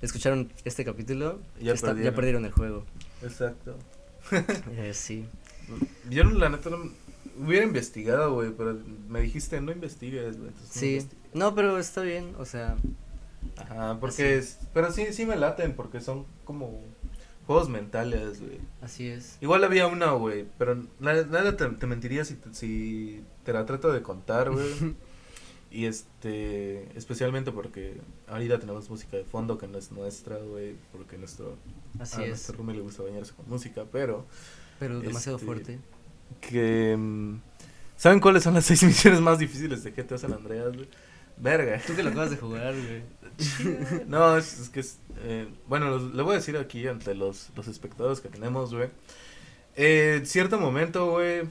escucharon 0.00 0.52
este 0.64 0.84
capítulo 0.84 1.40
Ya 1.60 1.72
está- 1.72 1.94
ya 2.00 2.14
perdieron. 2.14 2.44
el 2.44 2.52
juego. 2.52 2.84
Exacto. 3.22 3.76
Eh, 4.76 4.92
sí. 4.94 5.26
Yo 6.08 6.24
la 6.24 6.48
neta 6.48 6.70
no 6.70 6.90
hubiera 7.38 7.64
investigado, 7.66 8.34
güey, 8.34 8.50
pero 8.56 8.78
me 9.08 9.20
dijiste 9.20 9.60
no 9.60 9.72
investigues, 9.72 10.38
güey. 10.38 10.50
no 10.50 10.56
Sí. 10.70 10.86
investigué. 10.94 11.22
No, 11.34 11.54
pero 11.54 11.78
está 11.78 12.02
bien, 12.02 12.34
o 12.38 12.44
sea, 12.44 12.76
Ajá, 13.56 13.98
porque 14.00 14.36
es, 14.38 14.58
pero 14.72 14.92
sí, 14.92 15.06
sí 15.12 15.26
me 15.26 15.36
laten 15.36 15.74
porque 15.74 16.00
son 16.00 16.24
como 16.44 16.82
juegos 17.46 17.68
mentales, 17.68 18.40
güey. 18.40 18.58
Así 18.80 19.08
es. 19.08 19.38
Igual 19.40 19.64
había 19.64 19.86
una, 19.86 20.12
güey, 20.12 20.46
pero 20.58 20.82
nada, 21.00 21.24
nada 21.26 21.56
te, 21.56 21.66
te 21.68 21.86
mentiría 21.86 22.24
si 22.24 22.34
te, 22.34 22.52
si 22.54 23.22
te 23.44 23.52
la 23.52 23.66
trato 23.66 23.92
de 23.92 24.02
contar, 24.02 24.50
güey. 24.50 24.66
y 25.70 25.86
este, 25.86 26.86
especialmente 26.96 27.50
porque 27.52 27.96
ahorita 28.28 28.58
tenemos 28.60 28.88
música 28.90 29.16
de 29.16 29.24
fondo 29.24 29.58
que 29.58 29.66
no 29.68 29.78
es 29.78 29.90
nuestra, 29.92 30.36
güey, 30.36 30.74
porque 30.92 31.16
nuestro, 31.18 31.56
Así 31.98 32.20
a 32.20 32.24
es. 32.24 32.28
nuestro 32.28 32.56
roomie 32.56 32.76
le 32.76 32.82
gusta 32.82 33.02
bañarse 33.02 33.32
con 33.34 33.48
música, 33.48 33.84
pero 33.90 34.26
Pero 34.78 35.00
demasiado 35.00 35.36
este, 35.38 35.46
fuerte. 35.46 35.78
que... 36.40 36.96
mm, 36.98 37.36
¿Saben 37.96 38.18
cuáles 38.20 38.42
son 38.42 38.54
las 38.54 38.64
seis 38.66 38.82
misiones 38.82 39.20
más 39.20 39.38
difíciles 39.38 39.82
de 39.84 39.92
GTA 39.92 40.18
San 40.18 40.32
Andreas, 40.32 40.74
güey? 40.74 40.88
Verga. 41.36 41.80
Tú 41.86 41.94
que 41.96 42.02
lo 42.02 42.10
acabas 42.10 42.30
de 42.30 42.36
jugar, 42.36 42.74
güey. 42.74 43.02
No, 44.06 44.36
es, 44.36 44.60
es 44.60 44.68
que 44.68 44.80
es. 44.80 44.98
eh, 45.24 45.48
bueno, 45.66 45.90
los- 45.90 46.14
le 46.14 46.22
voy 46.22 46.32
a 46.34 46.36
decir 46.38 46.56
aquí 46.56 46.86
ante 46.86 47.14
los, 47.14 47.50
los 47.56 47.66
espectadores 47.68 48.20
que 48.20 48.28
tenemos, 48.28 48.74
güey. 48.74 48.88
Eh, 49.76 50.16
en 50.18 50.26
cierto 50.26 50.58
momento, 50.60 51.10
güey. 51.12 51.42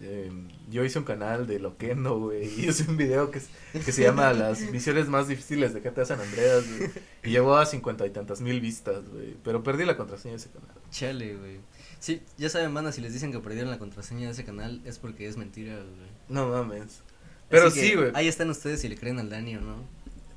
eh, 0.00 0.30
yo 0.70 0.84
hice 0.84 0.98
un 0.98 1.04
canal 1.04 1.46
de 1.46 1.58
Loquendo, 1.58 2.18
güey. 2.18 2.44
Y 2.60 2.68
hice 2.68 2.88
un 2.88 2.96
video 2.96 3.30
que, 3.30 3.40
que 3.72 3.92
se 3.92 4.02
llama 4.02 4.32
Las 4.32 4.60
misiones 4.70 5.08
más 5.08 5.28
difíciles 5.28 5.74
de 5.74 5.80
GTA 5.80 6.04
San 6.04 6.20
Andreas, 6.20 6.64
güey. 6.78 6.90
Y 7.24 7.30
llegó 7.30 7.56
a 7.56 7.66
cincuenta 7.66 8.06
y 8.06 8.10
tantas 8.10 8.40
mil 8.40 8.60
vistas, 8.60 9.08
güey. 9.08 9.36
Pero 9.44 9.62
perdí 9.62 9.84
la 9.84 9.96
contraseña 9.96 10.32
de 10.34 10.38
ese 10.38 10.50
canal. 10.50 10.70
Chale, 10.90 11.36
güey. 11.36 11.58
Sí, 11.98 12.22
ya 12.38 12.48
saben, 12.50 12.72
banda, 12.74 12.92
si 12.92 13.00
les 13.00 13.12
dicen 13.12 13.32
que 13.32 13.38
perdieron 13.40 13.70
la 13.70 13.78
contraseña 13.78 14.26
de 14.26 14.32
ese 14.32 14.44
canal 14.44 14.80
es 14.84 14.98
porque 14.98 15.26
es 15.26 15.36
mentira, 15.36 15.74
güey. 15.76 16.10
No 16.28 16.48
mames. 16.48 17.00
Pero 17.48 17.66
Así 17.68 17.80
que 17.80 17.86
sí, 17.88 17.94
güey. 17.94 18.10
Ahí 18.14 18.28
están 18.28 18.50
ustedes 18.50 18.80
si 18.80 18.88
le 18.88 18.96
creen 18.96 19.18
al 19.18 19.30
Dani 19.30 19.56
o 19.56 19.60
no. 19.60 19.76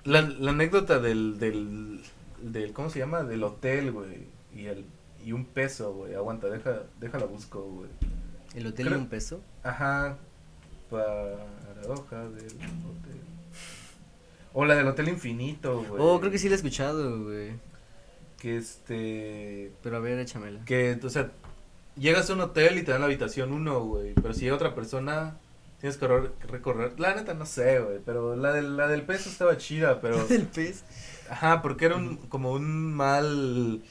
La, 0.04 0.22
la 0.22 0.52
anécdota 0.52 1.00
del, 1.00 1.38
del, 1.40 2.02
del, 2.42 2.74
¿cómo 2.74 2.90
se 2.90 3.00
llama? 3.00 3.24
Del 3.24 3.44
hotel, 3.44 3.92
güey, 3.92 4.28
y 4.56 4.66
el, 4.68 4.86
y 5.26 5.32
un 5.34 5.46
peso, 5.46 5.94
güey, 5.94 6.14
aguanta, 6.16 6.48
deja, 6.48 6.84
déjala 7.00 7.26
busco, 7.26 7.62
güey. 7.62 7.90
¿El 8.56 8.68
hotel 8.68 8.86
Creo- 8.88 8.98
y 8.98 9.02
un 9.02 9.08
peso? 9.08 9.42
Ajá, 9.64 10.18
paradoja 10.90 12.30
del 12.30 12.46
hotel. 12.46 13.22
O 14.54 14.66
la 14.66 14.76
del 14.76 14.88
hotel 14.88 15.10
infinito, 15.10 15.84
güey. 15.84 16.02
Oh, 16.02 16.20
creo 16.20 16.32
que 16.32 16.40
sí 16.40 16.48
la 16.50 16.56
he 16.56 16.58
escuchado, 16.58 17.24
güey. 17.26 17.52
Que 18.40 18.58
este, 18.58 19.72
Pero 19.84 19.98
a 19.98 20.00
ver, 20.00 20.20
échamela. 20.20 20.64
que, 20.66 21.00
o 21.04 21.10
sea, 21.10 21.32
llegas 21.98 22.30
a 22.30 22.34
un 22.34 22.42
hotel 22.42 22.78
y 22.78 22.84
te 22.84 22.92
dan 22.92 23.02
la 23.02 23.08
habitación 23.08 23.52
uno, 23.52 23.82
güey, 23.84 24.14
pero 24.14 24.34
si 24.34 24.42
llega 24.42 24.56
otra 24.56 24.74
persona, 24.76 25.38
tienes 25.80 25.98
que 25.98 26.08
recorrer, 26.08 27.00
la 27.00 27.16
neta 27.16 27.34
no 27.34 27.46
sé, 27.46 27.80
güey, 27.80 28.00
pero 28.06 28.36
la 28.36 28.52
del, 28.54 28.78
la 28.78 28.88
del 28.88 29.04
peso 29.04 29.30
estaba 29.30 29.58
chida, 29.58 30.02
pero... 30.02 30.26
¿El 30.30 30.48
pez? 30.48 30.84
Ajá, 31.30 31.62
porque 31.62 31.86
era 31.86 31.96
un, 31.96 32.18
como 32.18 32.52
un 32.54 32.94
mal, 32.94 33.84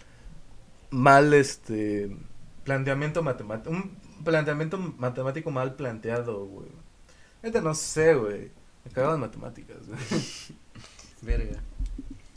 mal, 0.91 1.35
este, 1.35 2.17
planteamiento 2.65 3.23
matemático, 3.23 3.71
un 3.71 3.97
planteamiento 4.25 4.79
matemático 4.79 5.51
mal 5.51 5.75
planteado, 5.75 6.47
güey. 6.47 6.69
Neta, 7.43 7.61
no 7.61 7.75
sé, 7.75 8.15
güey. 8.15 8.51
Me 8.85 8.91
cagaba 8.91 9.15
en 9.15 9.21
matemáticas, 9.21 9.87
güey. 9.87 9.99
Verga. 11.23 11.61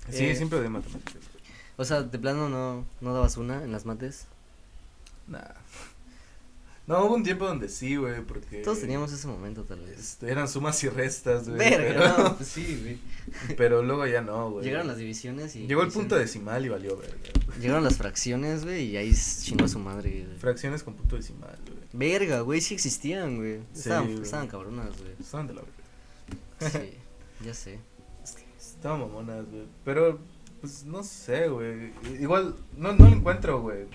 Sí, 0.09 0.25
Eh. 0.25 0.35
siempre 0.35 0.59
de 0.59 0.69
matemáticas. 0.69 1.23
güey. 1.31 1.43
O 1.77 1.85
sea, 1.85 2.01
de 2.03 2.19
plano 2.19 2.49
no, 2.49 2.85
no 3.01 3.13
dabas 3.13 3.37
una 3.37 3.63
en 3.63 3.71
las 3.71 3.85
mates. 3.85 4.27
Nah. 5.27 5.39
No, 6.89 7.05
hubo 7.05 7.13
un 7.13 7.23
tiempo 7.23 7.45
donde 7.45 7.69
sí, 7.69 7.97
güey, 7.97 8.19
porque... 8.25 8.63
Todos 8.63 8.79
teníamos 8.79 9.13
ese 9.13 9.27
momento, 9.27 9.63
tal 9.63 9.79
vez. 9.79 9.99
este, 9.99 10.31
eran 10.31 10.47
sumas 10.47 10.83
y 10.83 10.89
restas, 10.89 11.47
güey. 11.47 11.59
Verga, 11.59 11.87
pero, 11.87 12.23
no, 12.23 12.35
pues 12.35 12.49
sí, 12.55 12.79
güey. 12.81 13.55
pero 13.55 13.83
luego 13.83 14.07
ya 14.07 14.23
no, 14.23 14.49
güey. 14.49 14.65
Llegaron 14.65 14.87
las 14.87 14.97
divisiones 14.97 15.55
y. 15.55 15.67
Llegó 15.67 15.83
el 15.83 15.91
punto 15.91 16.15
decimal 16.15 16.65
y 16.65 16.69
valió, 16.69 16.97
verga. 16.97 17.15
Llegaron 17.61 17.83
las 17.83 17.97
fracciones, 17.97 18.63
güey, 18.65 18.85
y 18.85 18.97
ahí 18.97 19.13
chingó 19.13 19.65
a 19.65 19.67
su 19.67 19.77
madre, 19.77 20.25
güey. 20.25 20.39
Fracciones 20.39 20.81
con 20.81 20.95
punto 20.95 21.15
decimal, 21.15 21.59
güey. 21.63 21.77
Verga, 21.93 22.39
güey, 22.39 22.59
sí 22.59 22.73
existían, 22.73 23.37
güey. 23.37 23.57
Sí, 23.73 23.81
Estaban, 23.81 24.09
estaban 24.23 24.47
cabronas, 24.47 24.97
güey. 24.99 25.11
Estaban 25.19 25.45
de 25.45 25.53
la 25.53 25.61
verga. 25.61 26.79
Sí, 26.79 26.93
ya 27.45 27.53
sé. 27.53 27.79
Estaban 28.59 29.01
mamonas, 29.01 29.45
güey. 29.45 29.67
Pero, 29.85 30.17
pues, 30.59 30.85
no 30.85 31.03
sé, 31.03 31.49
güey. 31.49 31.93
Igual, 32.19 32.55
no, 32.75 32.93
no 32.93 33.09
lo 33.09 33.15
encuentro, 33.15 33.61
güey. 33.61 33.85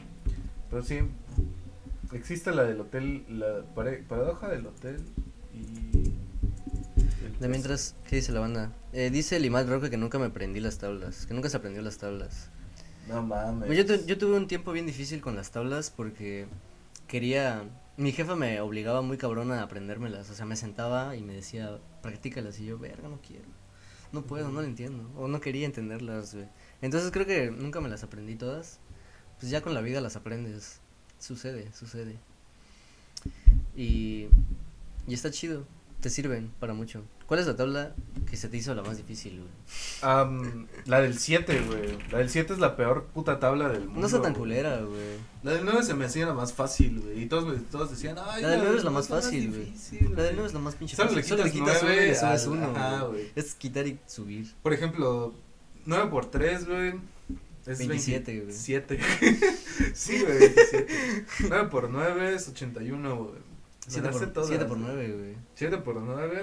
Pero 0.71 0.83
sí, 0.85 1.01
existe 2.15 2.53
la 2.53 2.65
del 2.65 2.81
hotel, 2.81 3.25
la 3.29 3.63
paradoja 3.75 4.49
del 4.49 4.67
hotel 4.67 5.05
y... 5.53 6.13
De 7.41 7.49
mientras, 7.49 7.97
¿qué 8.09 8.17
dice 8.17 8.33
la 8.33 8.41
banda? 8.41 8.73
Eh, 8.93 9.11
dice 9.11 9.39
Limal 9.41 9.69
Roque 9.69 9.91
que 9.91 9.97
nunca 9.97 10.19
me 10.19 10.27
aprendí 10.27 10.61
las 10.61 10.79
tablas, 10.79 11.27
que 11.27 11.35
nunca 11.35 11.49
se 11.49 11.57
aprendió 11.57 11.83
las 11.83 11.99
tablas. 11.99 12.49
No 13.09 13.23
mames. 13.23 13.67
Güey, 13.67 13.79
Yo, 13.79 13.87
tu- 13.87 14.07
yo 14.07 14.17
tuve 14.17 14.37
un 14.37 14.47
tiempo 14.49 14.73
bien 14.73 14.87
difícil 14.87 15.21
con 15.21 15.37
las 15.37 15.51
tablas 15.51 15.91
porque 15.91 16.47
quería... 17.09 17.65
Mi 17.97 18.11
jefa 18.13 18.35
me 18.35 18.61
obligaba 18.61 19.03
muy 19.03 19.19
cabrón 19.19 19.53
a 19.53 19.63
aprendérmelas, 19.63 20.29
o 20.31 20.35
sea, 20.35 20.47
me 20.47 20.57
sentaba 20.57 21.15
y 21.15 21.23
me 21.23 21.33
decía, 21.33 21.79
practícalas, 22.03 22.59
y 22.59 22.67
yo, 22.67 22.77
verga, 22.77 23.09
no 23.09 23.21
quiero, 23.25 23.45
no 24.11 24.23
puedo, 24.23 24.49
no 24.51 24.63
lo 24.63 24.67
entiendo, 24.67 25.09
o 25.17 25.29
no 25.29 25.41
quería 25.41 25.65
entenderlas, 25.65 26.35
güey. 26.35 26.49
Entonces 26.83 27.13
creo 27.13 27.25
que 27.25 27.53
nunca 27.53 27.81
me 27.81 27.89
las 27.89 28.03
aprendí 28.03 28.35
todas, 28.35 28.81
pues 29.39 29.49
ya 29.51 29.61
con 29.61 29.75
la 29.75 29.81
vida 29.81 30.01
las 30.01 30.17
aprendes, 30.17 30.81
sucede, 31.25 31.71
sucede. 31.73 32.17
Y, 33.77 34.27
y 35.07 35.15
está 35.15 35.31
chido, 35.31 35.65
te 36.01 36.11
sirven 36.11 36.51
para 36.61 36.75
mucho. 36.75 37.03
¿Cuál 37.27 37.41
es 37.41 37.47
la 37.47 37.57
tabla 37.57 37.95
que 38.31 38.37
se 38.37 38.51
te 38.51 38.59
hizo 38.59 38.75
la 38.75 38.83
más 38.83 38.99
difícil, 38.99 39.39
güey? 39.41 39.51
Am, 40.03 40.67
la 40.85 41.01
del 41.01 41.19
7, 41.19 41.59
güey. 41.63 41.99
La 42.11 42.19
del 42.19 42.29
7 42.29 42.53
es 42.53 42.59
la 42.59 42.77
peor 42.77 43.07
puta 43.07 43.41
tabla 43.41 43.71
del 43.71 43.87
mundo. 43.87 44.01
No 44.01 44.07
está 44.07 44.21
tan 44.21 44.35
culera, 44.35 44.83
güey. 44.83 45.17
La 45.43 45.53
del 45.53 45.65
9 45.65 45.83
se 45.83 45.95
me 45.95 46.05
hacía 46.05 46.27
la 46.27 46.35
más 46.35 46.53
fácil, 46.53 47.01
güey. 47.01 47.23
Y 47.23 47.27
todos, 47.27 47.59
todos 47.71 47.91
decían, 47.91 48.17
ay, 48.23 48.43
La 48.43 48.49
del 48.51 48.61
nueve 48.61 48.77
es 48.77 48.85
la 48.85 48.91
más 48.91 49.09
fácil, 49.09 49.49
güey. 49.51 49.73
La 50.15 50.23
del 50.25 50.35
9 50.35 50.49
es 50.49 50.53
la 50.55 50.61
más 50.61 50.75
pinche 50.75 50.97
fácil. 50.97 51.23
Solo 51.25 51.45
le 51.45 51.51
quitas 51.51 51.81
quitas 51.81 51.83
uno 51.83 51.93
y 51.95 52.15
subes 52.15 52.47
uno. 52.47 52.67
ajá, 52.67 53.01
güey. 53.05 53.33
Es 53.35 53.55
quitar 53.55 53.87
y 53.87 53.99
subir. 54.07 54.53
Por 54.63 54.75
ejemplo, 54.75 55.33
9 55.87 56.11
por 56.11 56.31
3, 56.31 56.67
güey. 56.69 56.95
Es 57.67 57.79
27, 57.79 58.33
güey. 58.33 58.47
27. 58.47 58.99
sí, 59.95 60.21
güey, 60.23 60.39
27. 60.39 61.27
9 61.49 61.69
por 61.71 61.91
9 61.91 62.35
es 62.35 62.49
81, 62.49 63.17
güey. 63.17 63.33
Me 63.35 63.41
7 63.89 64.07
las 64.07 64.17
sé 64.17 64.25
por, 64.25 64.33
todas, 64.33 64.49
7 64.49 64.65
por 64.67 64.79
güey. 64.79 64.93
9, 64.93 65.13
güey. 65.19 65.35
7 65.55 65.79
por 65.79 65.97
9. 66.01 66.43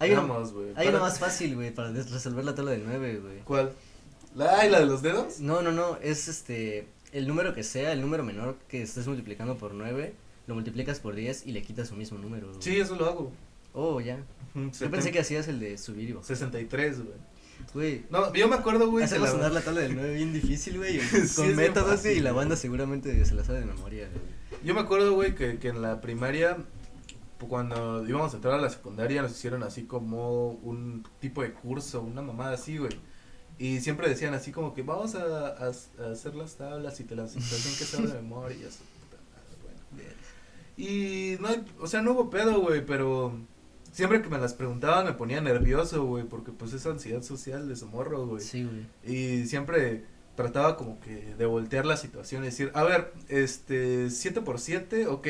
Hay 0.00 0.10
una, 0.12 0.20
Vamos, 0.22 0.52
güey. 0.52 0.68
hay 0.76 0.88
una 0.88 0.98
Para- 0.98 1.10
más 1.10 1.18
fácil, 1.18 1.54
güey, 1.54 1.72
para 1.72 1.90
resolver 1.90 2.44
la 2.44 2.54
tabla 2.54 2.72
del 2.72 2.84
9, 2.84 3.18
güey. 3.22 3.38
¿Cuál? 3.44 3.72
¿La, 4.34 4.58
ay, 4.60 4.70
la 4.70 4.80
de 4.80 4.86
los 4.86 5.02
dedos? 5.02 5.40
No, 5.40 5.62
no, 5.62 5.70
no, 5.72 5.96
es 6.02 6.26
este, 6.28 6.86
el 7.12 7.28
número 7.28 7.54
que 7.54 7.62
sea, 7.62 7.92
el 7.92 8.00
número 8.00 8.24
menor 8.24 8.56
que 8.68 8.82
estés 8.82 9.06
multiplicando 9.06 9.56
por 9.56 9.72
9, 9.74 10.12
lo 10.48 10.54
multiplicas 10.54 10.98
por 11.00 11.14
10 11.14 11.46
y 11.46 11.52
le 11.52 11.62
quitas 11.62 11.88
su 11.88 11.94
mismo 11.96 12.18
número. 12.18 12.48
güey. 12.48 12.60
Sí, 12.60 12.76
eso 12.78 12.96
lo 12.96 13.06
hago. 13.06 13.32
Oh, 13.72 14.00
ya. 14.00 14.18
Yo 14.54 14.90
pensé 14.90 15.10
que 15.10 15.18
hacías 15.20 15.48
el 15.48 15.58
de 15.60 15.78
subir 15.78 16.10
y 16.10 16.12
bajar. 16.12 16.26
63, 16.26 16.96
güey. 17.04 17.14
Güey, 17.72 18.04
No, 18.10 18.32
yo 18.34 18.46
me 18.48 18.54
acuerdo, 18.56 18.88
güey. 18.90 19.04
hacemos 19.04 19.28
la- 19.28 19.34
sonar 19.34 19.52
la 19.52 19.60
tabla 19.62 19.80
del 19.80 19.94
9 19.96 20.14
bien 20.14 20.32
difícil, 20.32 20.76
güey, 20.78 21.00
Sí, 21.28 21.34
con 21.36 21.56
métodos, 21.56 22.02
güey, 22.02 22.18
y 22.18 22.20
la 22.20 22.32
banda 22.32 22.56
seguramente 22.56 23.24
se 23.24 23.34
la 23.34 23.42
sabe 23.44 23.60
de 23.60 23.66
memoria, 23.66 24.08
güey. 24.12 24.22
Yo 24.64 24.74
me 24.74 24.80
acuerdo, 24.80 25.12
güey, 25.14 25.34
que, 25.34 25.58
que 25.58 25.68
en 25.68 25.82
la 25.82 26.00
primaria, 26.00 26.56
cuando 27.48 28.06
íbamos 28.08 28.32
a 28.32 28.36
entrar 28.36 28.54
a 28.54 28.58
la 28.58 28.70
secundaria, 28.70 29.20
nos 29.22 29.32
hicieron 29.32 29.62
así 29.62 29.82
como 29.84 30.50
un 30.50 31.04
tipo 31.20 31.42
de 31.42 31.52
curso, 31.52 32.00
una 32.00 32.22
mamada 32.22 32.54
así, 32.54 32.78
güey. 32.78 32.92
Y 33.58 33.80
siempre 33.80 34.08
decían 34.08 34.34
así 34.34 34.50
como 34.52 34.72
que 34.74 34.82
vamos 34.82 35.14
a, 35.14 35.48
a- 35.48 35.66
a 35.66 36.10
hacer 36.12 36.34
las 36.34 36.56
tablas 36.56 36.98
y 37.00 37.04
te 37.04 37.14
las 37.16 37.36
hacen 37.36 37.74
que 37.78 37.84
saber 37.84 38.08
de 38.08 38.14
memoria. 38.22 38.56
y 38.56 38.62
eso, 38.62 38.80
puta 39.00 39.22
madre, 39.32 39.78
bueno. 39.92 40.10
Y 40.76 41.36
no 41.40 41.48
o 41.82 41.86
sea, 41.86 42.02
no 42.02 42.12
hubo 42.12 42.30
pedo, 42.30 42.60
güey, 42.60 42.84
pero 42.84 43.32
siempre 43.94 44.20
que 44.20 44.28
me 44.28 44.38
las 44.38 44.54
preguntaban 44.54 45.06
me 45.06 45.12
ponía 45.12 45.40
nervioso, 45.40 46.04
güey, 46.04 46.24
porque 46.24 46.50
pues 46.50 46.72
es 46.72 46.84
ansiedad 46.84 47.22
social 47.22 47.68
de 47.68 47.76
su 47.76 47.86
morro, 47.86 48.26
güey. 48.26 48.42
Sí, 48.42 48.64
güey. 48.64 48.86
Y 49.16 49.46
siempre 49.46 50.04
trataba 50.34 50.76
como 50.76 50.98
que 50.98 51.34
de 51.36 51.46
voltear 51.46 51.86
la 51.86 51.96
situación 51.96 52.42
y 52.42 52.46
decir, 52.46 52.72
a 52.74 52.82
ver, 52.82 53.12
este, 53.28 54.10
7 54.10 54.40
por 54.40 54.58
7, 54.58 55.06
ok, 55.06 55.28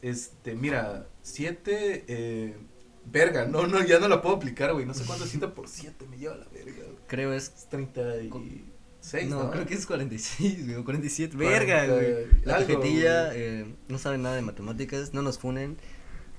este, 0.00 0.54
mira, 0.54 1.06
7, 1.22 2.04
eh, 2.08 2.56
verga, 3.04 3.44
no, 3.44 3.66
no, 3.66 3.84
ya 3.84 4.00
no 4.00 4.08
la 4.08 4.22
puedo 4.22 4.36
aplicar, 4.36 4.72
güey, 4.72 4.86
no 4.86 4.94
sé 4.94 5.04
cuánto 5.04 5.24
es 5.24 5.30
7 5.30 5.48
por 5.48 5.68
7, 5.68 6.06
me 6.10 6.16
lleva 6.16 6.36
la 6.36 6.46
verga, 6.48 6.84
güey. 6.84 6.96
Creo 7.06 7.34
es 7.34 7.52
Es 7.54 7.68
36, 7.68 9.28
no, 9.28 9.44
¿no? 9.44 9.50
creo 9.50 9.66
que 9.66 9.74
es 9.74 9.84
46, 9.84 10.64
güey, 10.64 10.76
o 10.76 10.84
47. 10.84 11.36
40, 11.36 11.58
Verga, 11.58 11.94
güey. 11.94 12.26
La 12.44 12.56
cajetilla, 12.60 13.34
eh, 13.34 13.66
no 13.88 13.98
saben 13.98 14.22
nada 14.22 14.36
de 14.36 14.42
matemáticas, 14.42 15.12
no 15.12 15.20
nos 15.20 15.38
funen. 15.38 15.76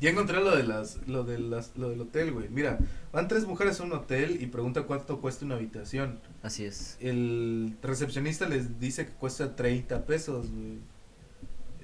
Ya 0.02 0.10
encontré 0.10 0.42
lo 0.42 0.56
de 0.56 0.64
las, 0.64 0.98
lo 1.08 1.24
de 1.24 1.40
las, 1.40 1.72
lo 1.78 1.90
del 1.90 2.02
hotel, 2.02 2.34
güey, 2.34 2.50
mira, 2.50 2.78
van 3.14 3.28
tres 3.28 3.46
mujeres 3.46 3.80
a 3.80 3.84
un 3.84 3.94
hotel 3.94 4.42
y 4.42 4.48
pregunta 4.48 4.84
cuánto 4.84 5.22
cuesta 5.22 5.46
una 5.46 5.56
habitación. 5.56 6.20
Así 6.44 6.66
es. 6.66 6.98
El 7.00 7.78
recepcionista 7.82 8.48
les 8.48 8.80
dice 8.80 9.06
que 9.06 9.14
cuesta 9.14 9.56
30 9.56 10.06
pesos, 10.06 10.52
güey. 10.52 10.80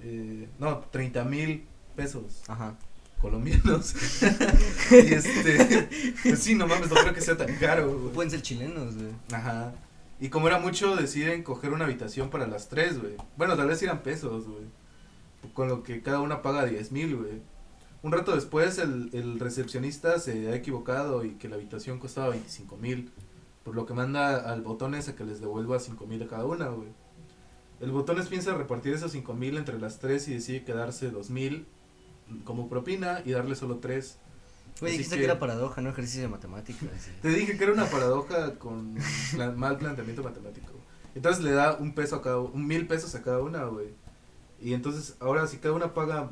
Eh, 0.03 0.49
no, 0.59 0.80
30 0.91 1.24
mil 1.24 1.66
pesos. 1.95 2.41
Ajá. 2.47 2.76
colombianos. 3.22 3.93
y 4.91 5.14
este, 5.14 5.88
pues 6.24 6.39
sí, 6.39 6.55
no 6.55 6.68
mames, 6.68 6.89
no 6.89 6.95
creo 6.95 7.14
que 7.14 7.22
sea 7.22 7.38
tan 7.38 7.55
caro, 7.55 7.97
güey. 7.97 8.14
Pueden 8.14 8.32
ser 8.32 8.41
chilenos, 8.41 8.95
güey. 8.95 9.12
Ajá. 9.32 9.74
Y 10.20 10.30
como 10.30 10.47
era 10.47 10.59
mucho, 10.59 10.95
deciden 10.95 11.43
coger 11.43 11.72
una 11.72 11.86
habitación 11.86 12.30
para 12.30 12.45
las 12.45 12.68
tres, 12.68 12.99
güey. 12.99 13.16
Bueno, 13.38 13.55
tal 13.55 13.68
vez 13.68 13.82
eran 13.82 14.03
pesos, 14.03 14.47
güey. 14.47 14.66
Con 15.53 15.70
lo 15.70 15.82
que 15.82 16.01
cada 16.01 16.20
una 16.20 16.41
paga 16.41 16.66
diez 16.66 16.91
mil, 16.91 17.16
güey. 17.16 17.41
Un 18.04 18.12
rato 18.12 18.34
después, 18.34 18.78
el, 18.80 19.10
el 19.14 19.39
recepcionista 19.39 20.18
se 20.20 20.49
ha 20.49 20.56
equivocado 20.56 21.24
y 21.24 21.32
que 21.36 21.47
la 21.49 21.56
habitación 21.56 21.99
costaba 21.99 22.30
25 22.30 22.78
mil. 22.78 23.12
Por 23.64 23.76
lo 23.76 23.86
que 23.86 23.93
manda 23.93 24.52
al 24.52 24.62
botones 24.64 25.08
a 25.08 25.16
que 25.16 25.24
les 25.24 25.39
devuelva 25.39 25.80
5 25.80 26.08
mil 26.08 26.24
a 26.24 26.28
cada 26.28 26.45
una, 26.45 26.70
güey. 26.70 26.89
El 27.80 27.91
botones 27.91 28.28
piensa 28.28 28.56
repartir 28.56 28.93
esos 28.93 29.12
5 29.12 29.34
mil 29.36 29.58
entre 29.58 29.80
las 29.80 29.99
tres 29.99 30.28
y 30.28 30.34
decide 30.34 30.64
quedarse 30.64 31.10
dos 31.12 31.30
mil 31.30 31.66
como 32.43 32.70
propina 32.70 33.22
y 33.26 33.32
darle 33.32 33.56
solo 33.56 33.78
tres. 33.78 34.18
Güey, 34.80 34.93
Así 34.93 34.97
dijiste 34.99 35.16
que... 35.16 35.22
que- 35.22 35.26
era 35.26 35.38
paradoja, 35.39 35.82
no 35.82 35.89
ejercicio 35.89 36.22
de 36.24 36.28
matemáticas. 36.30 36.89
sí. 36.99 37.12
Te 37.22 37.30
dije 37.30 37.56
que 37.58 37.64
era 37.64 37.74
una 37.74 37.86
paradoja 37.86 38.56
con 38.56 38.95
plan- 39.34 39.58
mal 39.60 39.78
planteamiento 39.78 40.24
matemático. 40.24 40.72
Entonces 41.14 41.43
le 41.43 41.52
da 41.52 41.76
un 41.76 41.93
peso 41.93 42.16
a 42.16 42.22
cada 42.24 42.39
un 42.39 42.66
mil 42.66 42.88
pesos 42.88 43.14
a 43.16 43.22
cada 43.22 43.39
una, 43.41 43.66
güey. 43.66 43.89
Y 44.60 44.74
entonces 44.74 45.16
ahora 45.20 45.45
si 45.47 45.58
cada 45.58 45.76
una 45.76 45.93
paga 45.93 46.32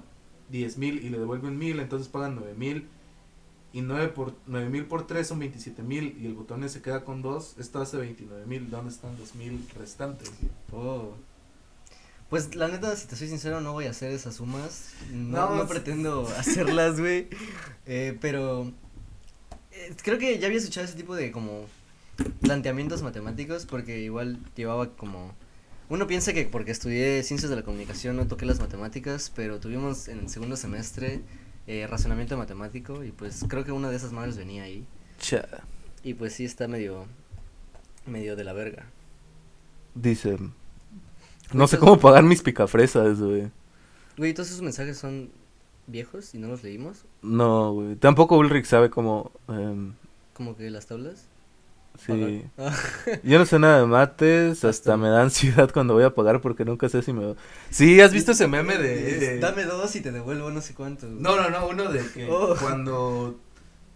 diez 0.50 0.78
mil 0.78 1.04
y 1.04 1.10
le 1.10 1.20
devuelven 1.20 1.58
mil, 1.58 1.80
entonces 1.80 2.08
pagan 2.08 2.36
nueve 2.36 2.54
mil. 2.56 2.88
Y 3.72 3.82
nueve 3.82 4.08
por 4.08 4.36
nueve 4.48 4.70
mil 4.70 4.86
por 4.86 5.06
tres 5.06 5.28
son 5.28 5.40
veintisiete 5.40 5.84
mil 5.84 6.18
y 6.20 6.26
el 6.26 6.34
botón 6.34 6.68
se 6.68 6.82
queda 6.82 7.06
con 7.06 7.22
dos. 7.22 7.56
Esto 7.60 7.80
hace 7.80 7.98
veintinueve 7.98 8.46
mil. 8.46 8.70
¿Dónde 8.70 8.92
están 8.92 9.18
los 9.20 9.36
mil 9.36 9.64
restantes? 9.78 10.32
Oh. 10.72 11.14
Pues 12.30 12.56
la 12.56 12.68
neta, 12.68 12.96
si 12.96 13.08
te 13.08 13.16
soy 13.16 13.28
sincero, 13.28 13.60
no 13.60 13.74
voy 13.74 13.86
a 13.86 13.90
hacer 13.92 14.12
esas 14.12 14.36
sumas. 14.36 14.94
No, 15.12 15.56
No, 15.56 15.68
pretendo 15.68 16.28
hacerlas, 16.38 17.00
güey. 17.00 17.28
Eh, 17.86 18.18
pero 18.22 18.72
eh, 19.72 19.96
creo 20.04 20.18
que 20.18 20.38
ya 20.40 20.48
había 20.48 20.60
escuchado 20.60 20.86
ese 20.86 20.96
tipo 20.96 21.16
de 21.16 21.32
como 21.32 21.66
planteamientos 22.42 23.02
matemáticos 23.02 23.66
porque 23.66 24.00
igual 24.00 24.40
llevaba 24.56 24.96
como... 24.96 25.34
Uno 25.90 26.06
piensa 26.08 26.34
que 26.34 26.46
porque 26.46 26.72
estudié 26.72 27.24
ciencias 27.24 27.50
de 27.50 27.56
la 27.56 27.64
comunicación 27.64 28.16
no 28.16 28.28
toqué 28.28 28.46
las 28.46 28.60
matemáticas, 28.60 29.32
pero 29.36 29.60
tuvimos 29.60 30.08
en 30.08 30.20
el 30.20 30.30
segundo 30.30 30.56
semestre 30.56 31.22
eh, 31.68 31.88
razonamiento 31.88 32.38
matemático 32.38 33.04
y 33.04 33.12
pues 33.12 33.44
creo 33.48 33.64
que 33.64 33.72
una 33.72 33.90
de 33.90 33.96
esas 33.96 34.12
madres 34.12 34.38
venía 34.38 34.64
ahí. 34.64 34.86
Cha. 35.20 35.48
Y 36.04 36.14
pues 36.14 36.34
sí 36.34 36.46
está 36.46 36.68
medio... 36.68 37.06
medio 38.06 38.36
de 38.36 38.44
la 38.44 38.54
verga. 38.54 38.86
Dice. 39.96 40.38
No 41.54 41.68
sé 41.68 41.80
cómo 41.80 42.00
pagar 42.00 42.24
mis 42.24 42.44
picafresas, 42.44 43.20
güey. 43.20 43.50
Güey, 44.18 44.34
todos 44.34 44.50
esos 44.50 44.62
mensajes 44.62 44.98
son 44.98 45.32
viejos 45.88 46.36
y 46.36 46.38
no 46.38 46.48
los 46.48 46.62
leímos. 46.62 47.06
No, 47.24 47.74
güey. 47.74 47.96
Tampoco 47.96 48.38
Ulrich 48.38 48.66
sabe 48.66 48.92
cómo. 48.92 49.32
em, 49.48 49.94
Como 50.34 50.56
que 50.56 50.70
las 50.70 50.86
tablas. 50.86 51.29
Sí. 52.06 52.44
Yo 53.24 53.40
no 53.40 53.46
sé 53.46 53.60
nada 53.60 53.82
de 53.82 53.86
mates, 53.88 54.64
hasta 54.66 54.98
me 54.98 55.10
da 55.10 55.22
ansiedad 55.22 55.70
cuando 55.72 55.94
voy 55.94 56.04
a 56.04 56.14
pagar 56.14 56.42
porque 56.42 56.66
nunca 56.66 56.90
sé 56.90 57.02
si 57.02 57.14
me. 57.14 57.36
Sí, 57.70 58.00
¿has 58.02 58.12
visto 58.14 58.32
ese 58.32 58.48
meme 58.48 58.78
de. 58.78 59.40
Dame 59.40 59.64
dos 59.66 59.96
y 59.96 60.02
te 60.02 60.12
devuelvo 60.12 60.50
no 60.52 60.62
sé 60.62 60.74
cuánto. 60.74 61.08
güey. 61.08 61.20
No, 61.22 61.36
no, 61.36 61.50
no, 61.50 61.68
uno 61.68 61.92
de 61.92 62.00
que 62.14 62.28
Oh. 62.30 62.56
cuando 62.60 63.40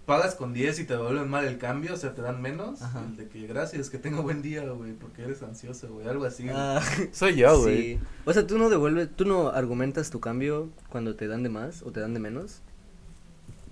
pagas 0.06 0.36
con 0.36 0.52
10 0.54 0.80
y 0.80 0.84
te 0.84 0.96
devuelven 0.98 1.30
mal 1.30 1.46
el 1.46 1.58
cambio, 1.58 1.94
o 1.94 1.98
sea, 1.98 2.14
te 2.14 2.22
dan 2.22 2.42
menos. 2.42 2.82
Ajá. 2.82 3.02
El 3.10 3.16
de 3.16 3.30
que 3.30 3.48
gracias, 3.48 3.90
que 3.90 3.98
tenga 3.98 4.20
buen 4.20 4.42
día, 4.42 4.64
güey, 4.64 4.92
porque 4.94 5.24
eres 5.24 5.42
ansioso, 5.44 5.88
güey, 5.94 6.08
algo 6.10 6.26
así. 6.26 6.46
Ah, 6.52 6.82
Soy 7.14 7.36
yo, 7.38 7.58
güey. 7.62 7.78
sí. 7.78 8.00
O 8.26 8.34
sea, 8.34 8.46
tú 8.46 8.58
no 8.58 8.70
devuelves, 8.70 9.10
tú 9.16 9.24
no 9.24 9.48
argumentas 9.50 10.10
tu 10.10 10.20
cambio 10.20 10.70
cuando 10.90 11.16
te 11.16 11.28
dan 11.28 11.42
de 11.44 11.50
más 11.50 11.84
o 11.84 11.92
te 11.92 12.02
dan 12.02 12.14
de 12.14 12.20
menos. 12.20 12.60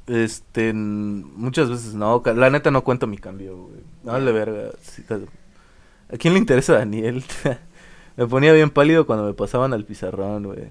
Este. 0.08 0.74
Muchas 0.74 1.70
veces 1.70 1.94
no. 1.94 2.22
La 2.26 2.50
neta 2.50 2.72
no 2.72 2.84
cuento 2.84 3.08
mi 3.08 3.18
cambio, 3.18 3.58
güey. 3.58 3.82
No 4.04 4.14
vale 4.14 4.32
verga. 4.32 4.72
¿A 6.12 6.18
quién 6.18 6.34
le 6.34 6.40
interesa 6.40 6.74
a 6.74 6.80
Daniel? 6.80 7.24
me 8.18 8.28
ponía 8.28 8.54
bien 8.54 8.70
pálido 8.70 9.06
cuando 9.06 9.26
me 9.26 9.34
pasaban 9.34 9.74
al 9.74 9.86
pizarrón, 9.86 10.44
güey. 10.44 10.70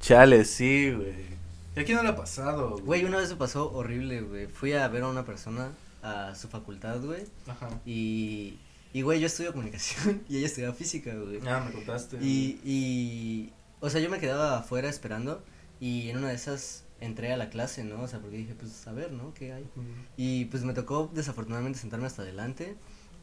Chale, 0.00 0.44
sí, 0.44 0.92
güey. 0.92 1.32
¿Y 1.76 1.80
a 1.80 1.84
quién 1.84 1.96
no 1.96 2.02
le 2.02 2.10
ha 2.10 2.16
pasado? 2.16 2.76
Güey, 2.84 3.04
una 3.04 3.18
vez 3.18 3.30
me 3.30 3.36
pasó 3.36 3.72
horrible, 3.72 4.20
güey. 4.20 4.46
Fui 4.46 4.72
a 4.72 4.86
ver 4.88 5.04
a 5.04 5.08
una 5.08 5.24
persona 5.24 5.70
a 6.02 6.34
su 6.34 6.48
facultad, 6.48 7.00
güey. 7.00 7.24
Ajá. 7.46 7.70
Y, 7.86 8.58
y 8.92 9.02
güey, 9.02 9.20
yo 9.20 9.26
estudio 9.26 9.52
comunicación 9.52 10.22
y 10.28 10.38
ella 10.38 10.46
estudia 10.46 10.72
física, 10.72 11.14
güey. 11.14 11.40
Ah, 11.46 11.62
me 11.64 11.72
contaste. 11.72 12.18
Y, 12.20 12.60
y, 12.64 13.52
o 13.80 13.88
sea, 13.88 14.00
yo 14.00 14.10
me 14.10 14.18
quedaba 14.18 14.58
afuera 14.58 14.88
esperando 14.88 15.42
y 15.80 16.10
en 16.10 16.18
una 16.18 16.28
de 16.28 16.34
esas 16.34 16.84
entré 17.04 17.32
a 17.32 17.36
la 17.36 17.50
clase, 17.50 17.84
¿no? 17.84 18.02
O 18.02 18.08
sea, 18.08 18.20
porque 18.20 18.36
dije, 18.36 18.54
pues, 18.54 18.86
a 18.86 18.92
ver, 18.92 19.12
¿no? 19.12 19.34
¿Qué 19.34 19.52
hay? 19.52 19.68
Y 20.16 20.46
pues 20.46 20.64
me 20.64 20.72
tocó 20.72 21.10
desafortunadamente 21.12 21.78
sentarme 21.78 22.06
hasta 22.06 22.22
adelante 22.22 22.76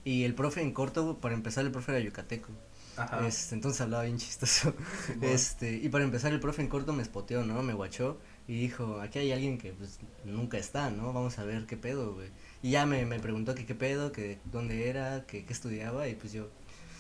y 0.04 0.24
el 0.24 0.34
profe 0.34 0.62
en 0.62 0.72
corto, 0.72 1.18
para 1.20 1.36
empezar, 1.36 1.66
el 1.66 1.72
profe 1.72 1.92
era 1.92 2.00
yucateco. 2.02 2.50
Ajá. 2.98 3.26
Este, 3.26 3.56
entonces 3.56 3.80
hablaba 3.82 4.04
bien 4.04 4.18
chistoso. 4.18 4.74
Este, 5.22 5.74
y 5.74 5.90
para 5.90 6.04
empezar, 6.04 6.34
el 6.34 6.40
profe 6.40 6.62
en 6.62 6.68
corto 6.68 6.94
me 6.94 7.02
espoteó, 7.02 7.44
¿no? 7.46 7.62
Me 7.64 7.74
guachó 7.74 8.20
y 8.48 8.60
dijo, 8.60 9.00
aquí 9.02 9.20
hay 9.20 9.32
alguien 9.32 9.58
que 9.58 9.74
pues 9.74 10.00
nunca 10.26 10.58
está, 10.58 10.90
¿no? 10.90 11.14
Vamos 11.14 11.38
a 11.40 11.44
ver 11.44 11.66
qué 11.66 11.78
pedo, 11.78 12.14
güey. 12.14 12.30
Y 12.62 12.72
ya 12.72 12.86
me, 12.86 13.06
me 13.06 13.20
preguntó 13.20 13.56
que 13.56 13.66
qué 13.66 13.76
pedo, 13.76 14.12
que 14.12 14.40
dónde 14.52 14.90
era, 14.90 15.26
que 15.26 15.46
qué 15.46 15.54
estudiaba 15.54 16.08
y 16.08 16.16
pues 16.16 16.34
yo, 16.34 16.50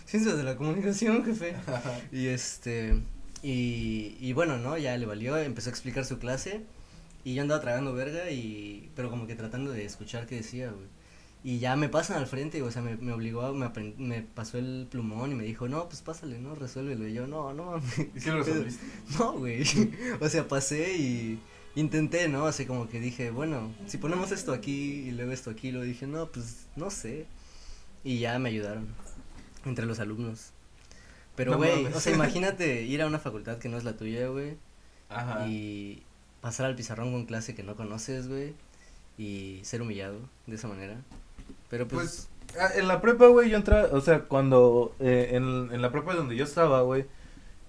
ciencias 0.05 0.37
de 0.37 0.43
la 0.43 0.55
comunicación, 0.55 1.25
jefe. 1.25 1.55
Ajá. 1.67 1.99
Y 2.11 2.27
este, 2.27 3.01
y, 3.43 4.17
y 4.19 4.33
bueno, 4.33 4.57
¿no? 4.57 4.77
Ya 4.77 4.97
le 4.97 5.05
valió, 5.05 5.37
empezó 5.37 5.69
a 5.69 5.71
explicar 5.73 6.05
su 6.05 6.19
clase 6.19 6.65
y 7.23 7.35
yo 7.35 7.41
andaba 7.43 7.61
tragando 7.61 7.93
verga 7.93 8.31
y, 8.31 8.91
pero 8.95 9.09
como 9.09 9.27
que 9.27 9.35
tratando 9.35 9.71
de 9.71 9.85
escuchar 9.85 10.25
qué 10.27 10.35
decía, 10.37 10.71
güey. 10.71 10.87
Y 11.43 11.59
ya 11.59 11.77
me 11.77 11.87
pasan 11.89 12.17
al 12.17 12.27
frente, 12.27 12.61
o 12.63 12.71
sea, 12.71 12.81
me, 12.81 12.97
me 12.97 13.13
obligó, 13.13 13.43
a- 13.43 13.53
me, 13.53 13.69
me 13.97 14.21
pasó 14.23 14.57
el 14.57 14.87
plumón 14.91 15.31
y 15.31 15.35
me 15.35 15.45
dijo, 15.45 15.69
no, 15.69 15.87
pues 15.87 16.01
pásale, 16.01 16.39
¿no? 16.39 16.53
Resuélvelo. 16.55 17.07
Y 17.07 17.13
yo, 17.13 17.27
no, 17.27 17.53
no 17.53 17.65
mames. 17.65 17.99
¿Y 18.15 18.19
si 18.19 18.29
lo 18.29 18.39
resolviste? 18.43 18.85
No, 19.17 19.33
güey. 19.33 19.63
O 20.21 20.27
sea, 20.29 20.47
pasé 20.49 20.97
y 20.97 21.39
intenté, 21.75 22.27
¿no? 22.27 22.45
Así 22.45 22.65
como 22.65 22.89
que 22.89 22.99
dije, 22.99 23.31
bueno, 23.31 23.71
si 23.87 23.97
ponemos 23.97 24.31
esto 24.33 24.51
aquí 24.53 24.73
y 25.07 25.11
luego 25.11 25.31
esto 25.31 25.49
aquí, 25.49 25.71
lo 25.71 25.81
dije, 25.83 26.07
no, 26.07 26.27
pues 26.29 26.67
no 26.75 26.89
sé. 26.91 27.25
Y 28.03 28.19
ya 28.19 28.37
me 28.39 28.49
ayudaron 28.49 28.87
entre 29.65 29.85
los 29.85 29.99
alumnos. 29.99 30.51
Pero, 31.39 31.55
güey, 31.55 31.85
o 31.85 31.99
sea, 32.01 32.13
imagínate 32.15 32.83
ir 32.83 33.01
a 33.01 33.07
una 33.07 33.17
facultad 33.17 33.59
que 33.59 33.69
no 33.69 33.77
es 33.77 33.85
la 33.85 33.95
tuya, 33.95 34.27
güey, 34.27 34.57
Ajá. 35.07 35.47
y 35.47 36.03
pasar 36.41 36.65
al 36.65 36.75
pizarrón 36.75 37.13
con 37.13 37.25
clase 37.25 37.55
que 37.55 37.63
no 37.63 37.77
conoces, 37.77 38.27
güey, 38.27 38.53
y 39.17 39.61
ser 39.63 39.81
humillado 39.81 40.19
de 40.47 40.55
esa 40.57 40.67
manera. 40.67 40.97
Pero 41.69 41.87
pues, 41.87 42.27
Pues, 42.53 42.75
en 42.75 42.89
la 42.89 42.99
prepa, 42.99 43.27
güey, 43.27 43.49
yo 43.49 43.55
entraba, 43.55 43.87
o 43.93 44.01
sea, 44.01 44.23
cuando, 44.25 44.93
eh, 44.99 45.29
en, 45.31 45.69
en 45.71 45.81
la 45.81 45.91
prepa 45.93 46.13
donde 46.13 46.35
yo 46.35 46.43
estaba, 46.43 46.81
güey, 46.81 47.05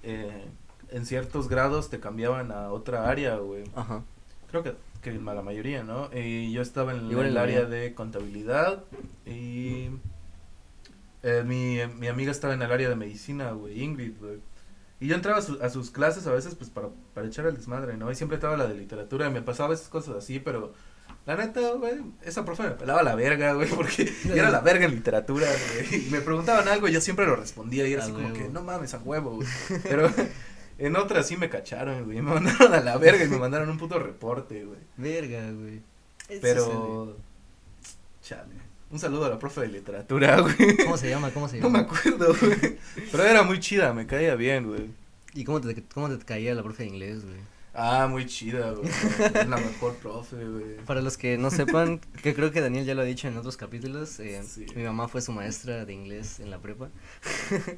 eh, 0.03 0.45
en 0.91 1.07
ciertos 1.07 1.49
grados 1.49 1.91
te 1.91 2.01
cambiaban 2.01 2.51
a 2.51 2.73
otra 2.73 3.09
área, 3.09 3.37
güey. 3.37 3.63
ajá. 3.77 4.03
Creo 4.51 4.65
que, 4.65 4.75
que 5.01 5.13
la 5.13 5.43
mayoría, 5.43 5.85
¿no? 5.85 6.11
Y 6.13 6.51
yo 6.51 6.61
estaba 6.61 6.93
en 6.93 7.09
el 7.09 7.37
área 7.37 7.67
de 7.67 7.95
contabilidad 7.95 8.83
y 9.25 9.91
eh, 11.23 11.43
mi, 11.47 11.79
mi 11.99 12.09
amiga 12.09 12.31
estaba 12.31 12.55
en 12.55 12.63
el 12.63 12.71
área 12.73 12.89
de 12.89 12.97
medicina, 12.97 13.51
güey, 13.53 13.83
Ingrid, 13.83 14.19
güey. 14.19 14.39
Y 15.01 15.07
yo 15.07 15.15
entraba 15.15 15.39
a, 15.39 15.43
su- 15.43 15.59
a 15.63 15.71
sus 15.71 15.91
clases 15.91 16.27
a 16.27 16.33
veces, 16.33 16.55
pues, 16.55 16.69
para, 16.71 16.89
para 17.15 17.27
echar 17.27 17.47
el 17.47 17.57
desmadre, 17.57 17.97
¿no? 17.97 18.11
Y 18.11 18.15
siempre 18.15 18.37
estaba 18.37 18.57
la 18.57 18.67
de 18.67 18.75
literatura 18.75 19.29
y 19.29 19.31
me 19.31 19.41
pasaba 19.43 19.69
a 19.69 19.71
veces 19.71 19.89
cosas 19.89 20.17
así, 20.17 20.41
pero 20.41 20.75
la 21.27 21.37
neta, 21.37 21.61
güey, 21.73 21.95
esa 22.23 22.45
profe 22.45 22.65
me 22.65 22.71
pelaba 22.73 23.03
la 23.03 23.15
verga, 23.15 23.55
güey, 23.55 23.69
porque 23.75 24.13
yo 24.27 24.35
era 24.35 24.51
la 24.51 24.61
verga 24.61 24.85
en 24.85 24.91
literatura, 24.95 25.47
güey. 25.47 26.07
Y 26.07 26.11
me 26.11 26.21
preguntaban 26.21 26.69
algo 26.69 26.87
y 26.89 26.93
yo 26.93 27.01
siempre 27.01 27.25
lo 27.27 27.37
respondía 27.37 27.87
y 27.89 27.95
era 27.95 28.03
A 28.03 28.05
así 28.07 28.13
como 28.13 28.33
que, 28.35 28.49
no 28.49 28.63
mames, 28.63 28.93
a 28.95 28.99
huevo, 28.99 29.37
güey. 29.37 29.49
Pero 29.85 30.11
en 30.79 30.97
otras 30.97 31.27
sí 31.27 31.37
me 31.39 31.49
cacharon, 31.49 32.05
güey, 32.05 32.21
me 32.21 32.31
mandaron 32.35 32.75
a 32.75 32.81
la 32.81 32.99
verga 32.99 33.25
y 33.25 33.29
me 33.29 33.39
mandaron 33.39 33.71
un 33.71 33.79
puto 33.79 33.99
reporte, 33.99 34.65
güey. 34.65 34.81
Verga, 34.99 35.51
güey. 35.53 35.81
Pero, 36.43 37.17
chale, 38.23 38.55
un 38.91 38.99
saludo 38.99 39.25
a 39.27 39.29
la 39.29 39.39
profe 39.39 39.63
de 39.63 39.69
literatura, 39.69 40.41
güey. 40.41 40.77
¿Cómo 40.85 40.97
se 40.97 41.09
llama? 41.09 41.31
¿Cómo 41.31 41.49
se 41.49 41.59
No 41.59 41.65
llama? 41.69 41.79
me 41.81 41.85
acuerdo, 41.85 42.35
güey. 42.41 42.79
Pero 43.11 43.25
era 43.25 43.43
muy 43.43 43.61
chida, 43.61 43.93
me 43.93 44.07
caía 44.07 44.35
bien, 44.35 44.67
güey. 44.67 44.91
¿Y 45.35 45.45
cómo 45.45 45.61
te, 45.61 45.83
cómo 45.95 46.09
te 46.09 46.25
caía 46.25 46.55
la 46.55 46.63
profe 46.63 46.83
de 46.83 46.89
inglés, 46.89 47.25
güey? 47.25 47.37
Ah, 47.73 48.09
muy 48.11 48.27
chida, 48.27 48.73
güey. 48.73 48.91
La 49.49 49.57
mejor 49.57 49.95
profe, 49.99 50.35
güey. 50.45 50.77
Para 50.87 51.01
los 51.03 51.17
que 51.17 51.39
no 51.39 51.53
sepan, 51.53 52.01
que 52.21 52.35
creo 52.35 52.51
que 52.51 52.61
Daniel 52.61 52.85
ya 52.85 52.97
lo 52.97 53.03
ha 53.03 53.05
dicho 53.05 53.29
en 53.29 53.37
otros 53.37 53.57
capítulos, 53.57 54.19
eh, 54.19 54.43
Sí. 54.45 54.67
mi 54.75 54.83
mamá 54.83 55.07
fue 55.07 55.23
su 55.23 55.31
maestra 55.31 55.85
de 55.85 55.93
inglés 55.93 56.41
en 56.41 56.51
la 56.51 56.59
prepa. 56.59 56.89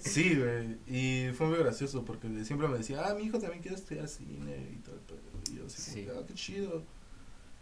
Sí, 0.01 0.35
güey. 0.35 0.79
Y 0.87 1.33
fue 1.35 1.47
muy 1.47 1.59
gracioso 1.59 2.07
porque 2.07 2.27
siempre 2.45 2.69
me 2.69 2.79
decía, 2.79 3.03
ah, 3.07 3.15
mi 3.15 3.25
hijo 3.25 3.39
también 3.39 3.61
quiere 3.61 3.77
estudiar 3.77 4.09
cine 4.09 4.57
y 4.73 4.77
todo. 4.83 4.95
el 4.95 5.01
pedo". 5.03 5.21
Y 5.53 5.57
yo 5.59 5.67
así, 5.67 5.83
Sí. 5.83 6.05
como 6.07 6.15
que, 6.15 6.19
ah, 6.21 6.27
qué 6.27 6.35
chido. 6.35 6.83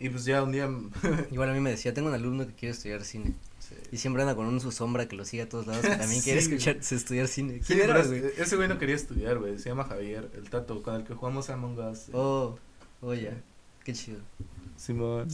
Y 0.00 0.08
pues 0.08 0.24
ya 0.24 0.42
un 0.42 0.50
día. 0.52 0.68
Igual 1.30 1.50
a 1.50 1.52
mí 1.52 1.60
me 1.60 1.70
decía, 1.70 1.92
tengo 1.94 2.08
un 2.08 2.14
alumno 2.14 2.46
que 2.46 2.54
quiere 2.54 2.72
estudiar 2.74 3.04
cine. 3.04 3.34
sí. 3.58 3.74
Y 3.92 3.98
siempre 3.98 4.22
anda 4.22 4.34
con 4.34 4.46
un 4.46 4.58
su 4.60 4.72
sombra 4.72 5.06
que 5.06 5.14
lo 5.14 5.24
sigue 5.24 5.42
a 5.42 5.48
todos 5.48 5.66
lados, 5.66 5.84
que 5.84 5.94
también 5.96 6.22
quiere 6.24 6.40
escuchar, 6.40 6.76
estudiar 6.76 7.28
cine. 7.28 7.54
Sí, 7.62 7.74
¿Quién 7.74 7.80
era, 7.90 8.02
güey? 8.04 8.22
ese- 8.38 8.56
güey 8.56 8.66
no 8.68 8.78
quería 8.78 8.94
estudiar, 8.96 9.38
güey. 9.38 9.58
Se 9.58 9.68
llama 9.68 9.84
Javier, 9.84 10.30
el 10.34 10.48
tato, 10.50 10.82
con 10.82 10.94
el 10.96 11.04
que 11.04 11.14
jugamos 11.14 11.50
Among 11.50 11.78
Us. 11.78 12.06
Oh, 12.12 12.58
oh, 13.02 13.14
ya. 13.14 13.34
Qué 13.84 13.92
chido. 13.92 14.18
Simón. 14.76 15.28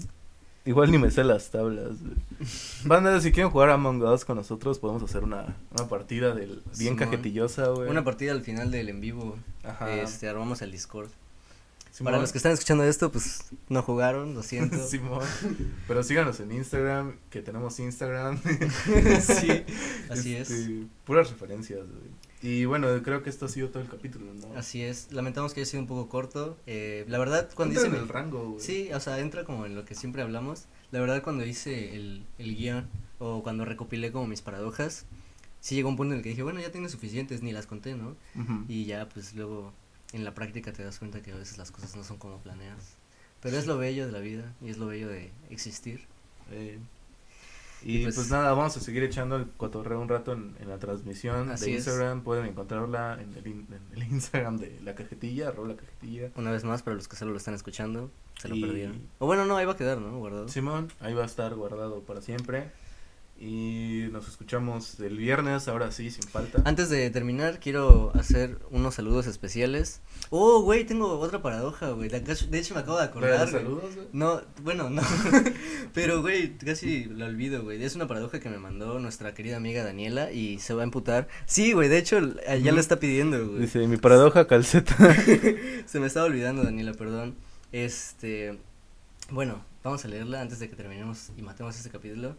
Igual 0.64 0.91
ni 0.91 0.99
me 0.99 1.12
sé 1.12 1.23
las 1.23 1.51
tablas. 1.53 2.01
güey. 2.03 2.14
Banda, 2.85 3.21
si 3.21 3.31
quieren 3.31 3.53
jugar 3.53 3.71
Among 3.71 4.03
Us 4.03 4.25
con 4.25 4.37
nosotros, 4.37 4.81
podemos 4.81 5.01
hacer 5.05 5.23
una, 5.23 5.57
una 5.71 5.89
partida 5.89 6.35
del 6.35 6.62
bien 6.77 6.95
Simón. 6.95 6.97
cajetillosa, 6.97 7.69
güey. 7.69 7.89
Una 7.89 8.03
partida 8.03 8.33
al 8.33 8.43
final 8.43 8.73
del 8.73 8.89
en 8.89 9.01
vivo. 9.01 9.37
Ajá. 9.62 9.93
Este, 9.95 10.29
armamos 10.29 10.61
el 10.62 10.73
Discord. 10.73 11.09
Simón. 11.97 12.12
Para 12.12 12.20
los 12.20 12.30
que 12.30 12.36
están 12.36 12.53
escuchando 12.53 12.84
esto, 12.84 13.11
pues 13.11 13.47
no 13.70 13.80
jugaron, 13.80 14.34
lo 14.34 14.42
siento. 14.42 14.76
Simón. 14.86 15.24
Pero 15.88 16.03
síganos 16.03 16.38
en 16.40 16.53
Instagram, 16.53 17.16
que 17.30 17.40
tenemos 17.40 17.80
Instagram. 17.80 18.38
sí, 19.22 19.64
así 20.11 20.36
es. 20.36 20.51
Este, 20.51 20.86
Puras 21.07 21.30
referencias, 21.30 21.86
güey. 21.86 22.11
Y 22.42 22.66
bueno, 22.66 22.88
creo 23.03 23.22
que 23.22 23.30
esto 23.30 23.47
ha 23.47 23.49
sido 23.49 23.70
todo 23.70 23.82
el 23.82 23.88
capítulo, 23.88 24.26
¿no? 24.34 24.59
Así 24.59 24.82
es. 24.82 25.11
Lamentamos 25.11 25.55
que 25.55 25.61
haya 25.61 25.70
sido 25.70 25.80
un 25.80 25.86
poco 25.86 26.11
corto. 26.11 26.59
Eh, 26.66 27.07
la 27.09 27.16
verdad, 27.16 27.49
cuando 27.55 27.74
Entra 27.74 27.88
hice 27.88 27.97
en 27.97 28.03
el 28.03 28.09
rango, 28.11 28.51
güey. 28.51 28.61
Sí, 28.61 28.90
o 28.92 29.01
sea, 29.01 29.18
entra 29.18 29.44
como 29.44 29.64
en 29.64 29.74
lo 29.74 29.86
que 29.86 29.94
siempre 29.94 30.20
hablamos. 30.20 30.66
La 30.90 31.01
verdad, 31.01 31.22
cuando 31.22 31.47
hice 31.47 31.97
el, 31.97 32.26
el 32.36 32.57
guion 32.57 32.90
o 33.18 33.42
cuando 33.42 33.64
recopilé 33.64 34.12
como 34.12 34.26
mis 34.26 34.42
paradojas, 34.42 35.07
sí 35.61 35.76
llegó 35.76 35.88
un 35.88 35.97
punto 35.97 36.12
en 36.12 36.18
el 36.18 36.22
que 36.22 36.28
dije, 36.28 36.42
bueno, 36.42 36.61
ya 36.61 36.70
tengo 36.70 36.90
suficientes, 36.90 37.42
ni 37.42 37.53
las 37.53 37.66
conté, 37.66 37.94
¿no? 37.94 38.16
Y 38.68 38.84
ya, 38.84 39.09
pues 39.09 39.34
luego 39.34 39.72
en 40.12 40.24
la 40.24 40.34
práctica 40.34 40.72
te 40.72 40.82
das 40.84 40.98
cuenta 40.98 41.22
que 41.22 41.32
a 41.32 41.36
veces 41.36 41.59
las 41.59 41.70
cosas 41.70 41.96
no 41.96 42.04
son 42.04 42.18
como 42.18 42.38
planeas. 42.38 42.96
Pero 43.42 43.59
es 43.59 43.66
lo 43.66 43.76
bello 43.78 44.07
de 44.07 44.12
la 44.12 44.18
vida 44.20 44.52
y 44.62 44.70
es 44.70 44.78
lo 44.78 44.86
bello 44.86 45.09
de 45.09 45.30
existir. 45.50 46.07
Eh, 46.50 46.78
Y 47.82 47.98
y 47.98 48.02
pues- 48.04 48.14
pues, 48.14 48.30
nada, 48.30 48.52
vamos 48.52 48.76
a 48.76 48.80
seguir 48.80 49.02
echando 49.04 49.36
el 49.36 49.48
cotorreo 49.50 50.00
un 50.00 50.09
rato 50.09 50.32
en, 50.32 50.57
en 50.59 50.68
la 50.68 50.78
transmisión 50.78 51.48
de 51.48 51.54
es. 51.54 51.66
Instagram. 51.68 52.22
Pueden 52.22 52.46
encontrarla 52.46 53.18
en 53.20 53.34
el, 53.34 53.46
in- 53.46 53.66
en 53.70 53.96
el 54.02 54.09
Instagram 54.11 54.57
de 54.57 54.80
la 54.82 54.94
cajetilla, 54.94 55.48
arroba 55.48 55.68
la 55.68 55.76
cajetilla. 55.76 56.30
Una 56.36 56.50
vez 56.50 56.64
más, 56.64 56.82
para 56.82 56.96
los 56.96 57.07
que 57.07 57.16
solo 57.16 57.32
lo 57.32 57.36
están 57.36 57.54
escuchando, 57.54 58.11
se 58.40 58.48
lo 58.48 58.57
Y- 58.57 58.62
perdieron. 58.62 59.00
O 59.18 59.26
bueno, 59.26 59.44
no, 59.44 59.57
ahí 59.59 59.66
va 59.66 59.72
a 59.72 59.76
quedar, 59.76 59.98
¿no? 59.98 60.16
Guardado. 60.18 60.48
Simón, 60.48 60.90
ahí 61.00 61.12
va 61.12 61.22
a 61.22 61.26
estar 61.26 61.54
guardado 61.54 62.00
para 62.00 62.22
siempre. 62.22 62.70
Y 63.39 64.09
nos 64.12 64.28
escuchamos 64.28 64.99
el 64.99 65.18
viernes, 65.18 65.68
ahora 65.68 65.93
sí, 65.93 66.11
sin 66.11 66.22
falta. 66.22 66.62
Antes 66.64 66.89
de 66.89 67.11
terminar, 67.11 67.61
quiero 67.61 68.11
hacer 68.14 68.59
unos 68.70 68.95
saludos 68.95 69.26
especiales. 69.26 70.01
Oh, 70.30 70.62
güey, 70.62 70.87
tengo 70.87 71.18
otra 71.18 71.43
paradoja, 71.43 71.91
güey. 71.91 72.09
De, 72.09 72.18
hecho, 72.59 72.74
me 72.74 72.80
acabo 72.80 72.97
de 72.97 73.03
¿De 73.03 73.09
acordar. 73.11 73.41
los 73.41 73.51
saludos, 73.51 73.95
güey? 73.95 74.09
No, 74.12 74.41
bueno, 74.62 74.89
no. 74.89 75.03
Pero, 75.93 76.22
güey, 76.22 76.57
casi 76.57 77.05
lo 77.05 77.26
olvido, 77.26 77.62
güey. 77.62 77.82
Es 77.84 77.95
una 77.95 78.09
paradoja 78.09 78.41
que 78.41 78.49
me 78.49 78.59
mandó 78.59 78.99
nuestra 79.01 79.34
querida 79.34 79.59
amiga 79.59 79.84
Daniela 79.84 80.32
y 80.32 80.59
se 80.59 80.72
va 80.72 80.80
a 80.80 80.84
emputar. 80.84 81.28
Sí, 81.45 81.72
güey, 81.72 81.91
de 81.91 81.99
hecho, 81.99 82.18
ya 82.18 82.72
lo 82.72 82.80
está 82.80 82.99
pidiendo, 82.99 83.49
güey. 83.49 83.61
Dice, 83.61 83.87
mi 83.87 83.99
paradoja 83.99 84.47
calceta. 84.47 84.97
Se 85.84 86.01
me 86.01 86.07
estaba 86.07 86.24
olvidando, 86.24 86.64
Daniela, 86.64 86.95
perdón. 86.95 87.37
Este. 87.70 88.59
Bueno, 89.30 89.62
vamos 89.84 90.05
a 90.05 90.09
leerla 90.09 90.41
antes 90.41 90.59
de 90.59 90.70
que 90.70 90.76
terminemos 90.76 91.30
y 91.37 91.43
matemos 91.43 91.76
este 91.76 91.91
capítulo. 91.91 92.37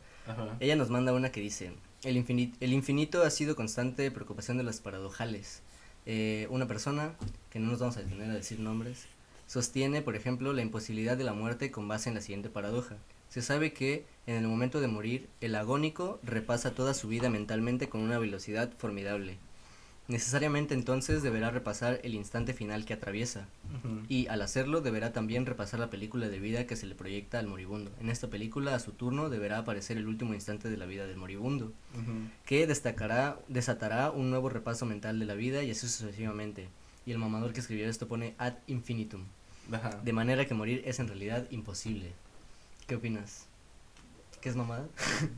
Ella 0.59 0.75
nos 0.75 0.89
manda 0.89 1.13
una 1.13 1.31
que 1.31 1.41
dice, 1.41 1.71
el 2.03 2.17
infinito, 2.17 2.57
el 2.59 2.73
infinito 2.73 3.23
ha 3.23 3.29
sido 3.29 3.55
constante 3.55 4.11
preocupación 4.11 4.57
de 4.57 4.63
los 4.63 4.79
paradojales. 4.79 5.61
Eh, 6.05 6.47
una 6.49 6.67
persona, 6.67 7.15
que 7.49 7.59
no 7.59 7.67
nos 7.67 7.79
vamos 7.79 7.97
a 7.97 8.01
detener 8.01 8.29
a 8.31 8.35
decir 8.35 8.59
nombres, 8.59 9.07
sostiene, 9.45 10.01
por 10.01 10.15
ejemplo, 10.15 10.53
la 10.53 10.61
imposibilidad 10.61 11.17
de 11.17 11.23
la 11.23 11.33
muerte 11.33 11.71
con 11.71 11.87
base 11.87 12.09
en 12.09 12.15
la 12.15 12.21
siguiente 12.21 12.49
paradoja. 12.49 12.97
Se 13.29 13.41
sabe 13.41 13.73
que, 13.73 14.05
en 14.25 14.35
el 14.35 14.47
momento 14.47 14.79
de 14.79 14.87
morir, 14.87 15.29
el 15.41 15.55
agónico 15.55 16.19
repasa 16.23 16.71
toda 16.71 16.93
su 16.93 17.07
vida 17.07 17.29
mentalmente 17.29 17.89
con 17.89 18.01
una 18.01 18.19
velocidad 18.19 18.71
formidable. 18.77 19.37
Necesariamente 20.07 20.73
entonces 20.73 21.21
deberá 21.21 21.51
repasar 21.51 21.99
el 22.03 22.15
instante 22.15 22.53
final 22.53 22.85
que 22.85 22.93
atraviesa, 22.93 23.47
y 24.07 24.27
al 24.27 24.41
hacerlo 24.41 24.79
deberá 24.79 25.11
también 25.11 25.45
repasar 25.45 25.81
la 25.81 25.89
película 25.89 26.29
de 26.29 26.39
vida 26.39 26.65
que 26.65 26.77
se 26.77 26.85
le 26.85 26.95
proyecta 26.95 27.39
al 27.39 27.47
moribundo. 27.47 27.91
En 27.99 28.09
esta 28.09 28.29
película, 28.29 28.73
a 28.73 28.79
su 28.79 28.93
turno, 28.93 29.29
deberá 29.29 29.57
aparecer 29.57 29.97
el 29.97 30.07
último 30.07 30.33
instante 30.33 30.69
de 30.69 30.77
la 30.77 30.85
vida 30.85 31.05
del 31.07 31.17
moribundo, 31.17 31.73
que 32.45 32.67
destacará, 32.67 33.37
desatará 33.49 34.11
un 34.11 34.29
nuevo 34.29 34.47
repaso 34.47 34.85
mental 34.85 35.19
de 35.19 35.25
la 35.25 35.33
vida 35.33 35.63
y 35.63 35.71
así 35.71 35.87
sucesivamente. 35.87 36.69
Y 37.05 37.11
el 37.11 37.17
mamador 37.17 37.51
que 37.51 37.59
escribió 37.59 37.89
esto 37.89 38.07
pone 38.07 38.33
ad 38.37 38.53
infinitum, 38.67 39.23
Ajá. 39.71 39.99
de 40.03 40.13
manera 40.13 40.45
que 40.45 40.53
morir 40.53 40.83
es 40.85 40.99
en 40.99 41.07
realidad 41.09 41.47
imposible. 41.51 42.13
¿Qué 42.85 42.95
opinas? 42.95 43.45
¿Qué 44.41 44.49
es 44.49 44.55
mamada? 44.55 44.87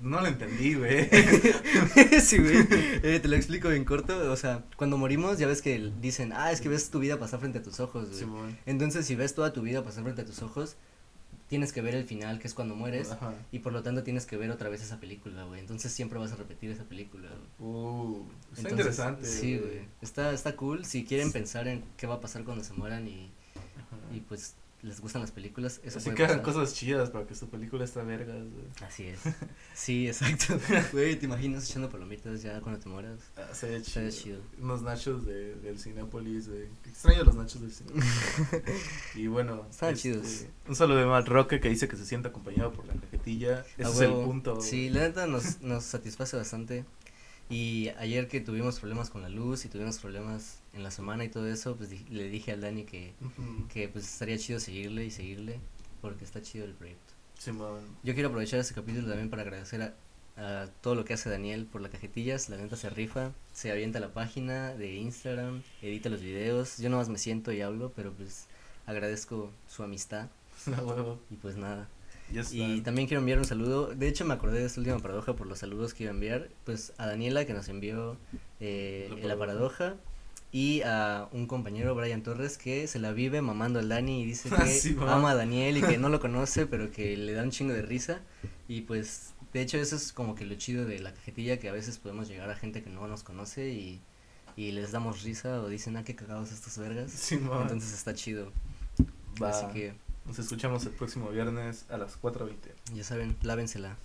No 0.01 0.19
lo 0.21 0.27
entendí, 0.27 0.75
güey. 0.75 1.09
sí, 2.21 2.37
güey. 2.37 2.67
Eh, 3.03 3.19
te 3.21 3.27
lo 3.27 3.35
explico 3.35 3.71
en 3.71 3.85
corto. 3.85 4.31
O 4.31 4.35
sea, 4.35 4.65
cuando 4.75 4.97
morimos, 4.97 5.39
ya 5.39 5.47
ves 5.47 5.61
que 5.61 5.91
dicen, 6.01 6.33
ah, 6.33 6.51
es 6.51 6.59
que 6.61 6.69
ves 6.69 6.89
tu 6.89 6.99
vida 6.99 7.17
pasar 7.17 7.39
frente 7.39 7.59
a 7.59 7.63
tus 7.63 7.79
ojos, 7.79 8.07
güey. 8.09 8.19
Simón. 8.19 8.57
Entonces, 8.65 9.05
si 9.05 9.15
ves 9.15 9.33
toda 9.33 9.53
tu 9.53 9.61
vida 9.61 9.83
pasar 9.83 10.03
frente 10.03 10.21
a 10.23 10.25
tus 10.25 10.41
ojos, 10.41 10.75
tienes 11.47 11.71
que 11.73 11.81
ver 11.81 11.95
el 11.95 12.03
final, 12.05 12.39
que 12.39 12.47
es 12.47 12.53
cuando 12.53 12.75
mueres, 12.75 13.11
Ajá. 13.11 13.33
y 13.51 13.59
por 13.59 13.73
lo 13.73 13.81
tanto 13.81 14.03
tienes 14.03 14.25
que 14.25 14.37
ver 14.37 14.51
otra 14.51 14.69
vez 14.69 14.83
esa 14.83 14.99
película, 14.99 15.45
güey. 15.45 15.59
Entonces 15.61 15.91
siempre 15.93 16.19
vas 16.19 16.31
a 16.33 16.35
repetir 16.35 16.69
esa 16.69 16.83
película. 16.83 17.29
güey. 17.57 17.71
Uh, 17.71 18.27
está 18.53 18.69
Entonces, 18.69 18.71
interesante. 18.71 19.25
Sí, 19.27 19.57
güey. 19.57 19.81
Está, 20.01 20.33
está 20.33 20.55
cool. 20.57 20.85
Si 20.85 21.05
quieren 21.05 21.31
pensar 21.31 21.67
en 21.67 21.83
qué 21.97 22.05
va 22.05 22.15
a 22.15 22.21
pasar 22.21 22.43
cuando 22.43 22.63
se 22.65 22.73
mueran 22.73 23.07
y, 23.07 23.31
Ajá. 23.77 24.15
y 24.15 24.19
pues 24.19 24.55
les 24.81 25.01
gustan 25.01 25.21
las 25.21 25.31
películas, 25.31 25.81
eso 25.83 25.97
Así 25.97 26.11
que 26.11 26.23
hagan 26.23 26.41
cosas 26.41 26.73
chidas 26.73 27.09
para 27.09 27.27
que 27.27 27.35
su 27.35 27.49
película 27.49 27.83
esté 27.83 28.01
vergas. 28.03 28.37
Así 28.81 29.07
es. 29.07 29.19
Sí, 29.73 30.07
exacto. 30.07 30.57
Güey, 30.93 31.17
¿te 31.17 31.25
imaginas 31.25 31.69
echando 31.69 31.89
palomitas 31.89 32.41
ya 32.41 32.61
cuando 32.61 32.79
te 32.79 32.87
mueras? 32.87 33.19
Ah, 33.35 33.53
se 33.53 33.69
ve 33.69 33.81
chido. 33.81 34.09
chido. 34.09 34.41
Unos 34.61 34.81
nachos 34.81 35.25
de, 35.25 35.55
del 35.55 35.79
Cinépolis, 35.79 36.47
güey. 36.47 36.67
Extraño 36.85 37.23
los 37.23 37.35
nachos 37.35 37.61
del 37.61 37.71
Cinépolis. 37.71 38.05
y 39.15 39.27
bueno. 39.27 39.65
Estaban 39.69 39.95
este, 39.95 40.13
chidos. 40.13 40.45
Un 40.67 40.75
saludo 40.75 40.99
de 40.99 41.05
Mal 41.05 41.25
Roque 41.25 41.59
que 41.59 41.69
dice 41.69 41.87
que 41.87 41.97
se 41.97 42.05
siente 42.05 42.29
acompañado 42.29 42.71
por 42.71 42.85
la 42.85 42.93
cajetilla. 42.93 43.65
Ese 43.77 43.89
es 43.89 43.99
el 44.01 44.11
punto. 44.11 44.61
Sí, 44.61 44.89
la 44.89 45.01
neta 45.01 45.27
nos, 45.27 45.61
nos 45.61 45.83
satisface 45.83 46.37
bastante. 46.37 46.85
Y 47.49 47.89
ayer 47.97 48.27
que 48.27 48.41
tuvimos 48.41 48.79
problemas 48.79 49.09
con 49.09 49.21
la 49.23 49.29
luz 49.29 49.65
y 49.65 49.69
tuvimos 49.69 49.97
problemas 49.97 50.59
en 50.73 50.83
la 50.83 50.91
semana 50.91 51.23
y 51.23 51.29
todo 51.29 51.47
eso, 51.47 51.75
pues 51.75 51.89
di- 51.89 52.05
le 52.11 52.29
dije 52.29 52.51
al 52.51 52.61
Dani 52.61 52.83
que, 52.83 53.13
que 53.73 53.87
pues 53.89 54.05
estaría 54.05 54.37
chido 54.37 54.59
seguirle 54.59 55.05
y 55.05 55.11
seguirle 55.11 55.59
porque 56.01 56.25
está 56.25 56.41
chido 56.43 56.65
el 56.65 56.73
proyecto. 56.73 57.13
Yo 58.03 58.13
quiero 58.13 58.29
aprovechar 58.29 58.59
este 58.59 58.75
capítulo 58.75 59.07
también 59.07 59.29
para 59.31 59.41
agradecer 59.41 59.81
a, 59.81 59.93
a 60.63 60.67
todo 60.81 60.93
lo 60.93 61.05
que 61.05 61.13
hace 61.15 61.29
Daniel 61.29 61.65
por 61.65 61.81
las 61.81 61.89
cajetillas, 61.91 62.49
la 62.49 62.57
neta 62.57 62.75
se 62.75 62.89
rifa, 62.91 63.31
se 63.51 63.71
avienta 63.71 63.99
la 63.99 64.13
página 64.13 64.73
de 64.75 64.93
Instagram, 64.95 65.63
edita 65.81 66.09
los 66.09 66.21
videos, 66.21 66.77
yo 66.77 66.89
nomás 66.89 67.09
me 67.09 67.17
siento 67.17 67.51
y 67.51 67.61
hablo, 67.61 67.91
pero 67.95 68.13
pues 68.13 68.45
agradezco 68.85 69.51
su 69.67 69.81
amistad. 69.83 70.27
Y 71.31 71.35
pues 71.37 71.55
nada. 71.55 71.87
Y 72.51 72.81
también 72.81 73.07
quiero 73.07 73.21
enviar 73.21 73.39
un 73.39 73.45
saludo. 73.45 73.87
De 73.87 74.07
hecho, 74.07 74.25
me 74.25 74.33
acordé 74.33 74.59
de 74.59 74.65
esta 74.65 74.79
última 74.79 74.99
paradoja 74.99 75.35
por 75.35 75.47
los 75.47 75.59
saludos 75.59 75.93
que 75.93 76.03
iba 76.03 76.11
a 76.11 76.15
enviar. 76.15 76.49
Pues 76.63 76.93
a 76.97 77.07
Daniela, 77.07 77.45
que 77.45 77.53
nos 77.53 77.67
envió 77.69 78.17
eh, 78.59 79.09
La 79.23 79.37
paradoja. 79.37 79.95
Y 80.51 80.81
a 80.81 81.27
un 81.31 81.45
compañero, 81.45 81.93
Brian 81.93 82.23
Torres, 82.23 82.57
que 82.57 82.87
se 82.87 82.97
la 82.97 83.11
vive 83.11 83.41
mamando 83.41 83.77
al 83.77 83.87
Dani 83.87 84.23
y 84.23 84.25
dice 84.25 84.49
Ah, 84.57 84.63
que 84.63 84.69
sí, 84.71 84.97
ama 84.99 85.31
a 85.31 85.35
Daniel 85.35 85.77
y 85.77 85.81
que 85.81 85.97
no 85.97 86.09
lo 86.09 86.19
conoce, 86.21 86.65
pero 86.65 86.91
que 86.91 87.15
le 87.15 87.33
da 87.33 87.43
un 87.43 87.51
chingo 87.51 87.73
de 87.73 87.83
risa. 87.83 88.21
Y 88.67 88.81
pues, 88.81 89.33
de 89.53 89.61
hecho, 89.61 89.77
eso 89.77 89.95
es 89.95 90.11
como 90.11 90.35
que 90.35 90.45
lo 90.45 90.55
chido 90.55 90.85
de 90.85 90.99
la 90.99 91.13
cajetilla, 91.13 91.59
que 91.59 91.69
a 91.69 91.71
veces 91.71 91.99
podemos 91.99 92.27
llegar 92.27 92.49
a 92.49 92.55
gente 92.55 92.81
que 92.81 92.89
no 92.89 93.07
nos 93.07 93.23
conoce 93.23 93.69
y, 93.69 94.01
y 94.55 94.71
les 94.71 94.91
damos 94.91 95.23
risa 95.23 95.61
o 95.61 95.69
dicen, 95.69 95.97
ah, 95.97 96.03
qué 96.03 96.15
cagados 96.15 96.51
estos 96.51 96.77
vergas. 96.79 97.31
Entonces 97.31 97.93
está 97.93 98.15
chido. 98.15 98.51
Va. 99.41 99.49
Así 99.49 99.67
que, 99.71 99.93
Nos 100.29 100.37
escuchamos 100.37 100.85
el 100.85 100.91
próximo 100.91 101.29
viernes 101.29 101.85
a 101.89 101.97
las 101.97 102.21
4.20. 102.21 102.53
ya 102.93 103.03
saben, 103.03 103.35
lávensela. 103.41 103.95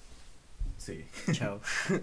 Sí. 0.79 1.05
Chao. 1.33 1.61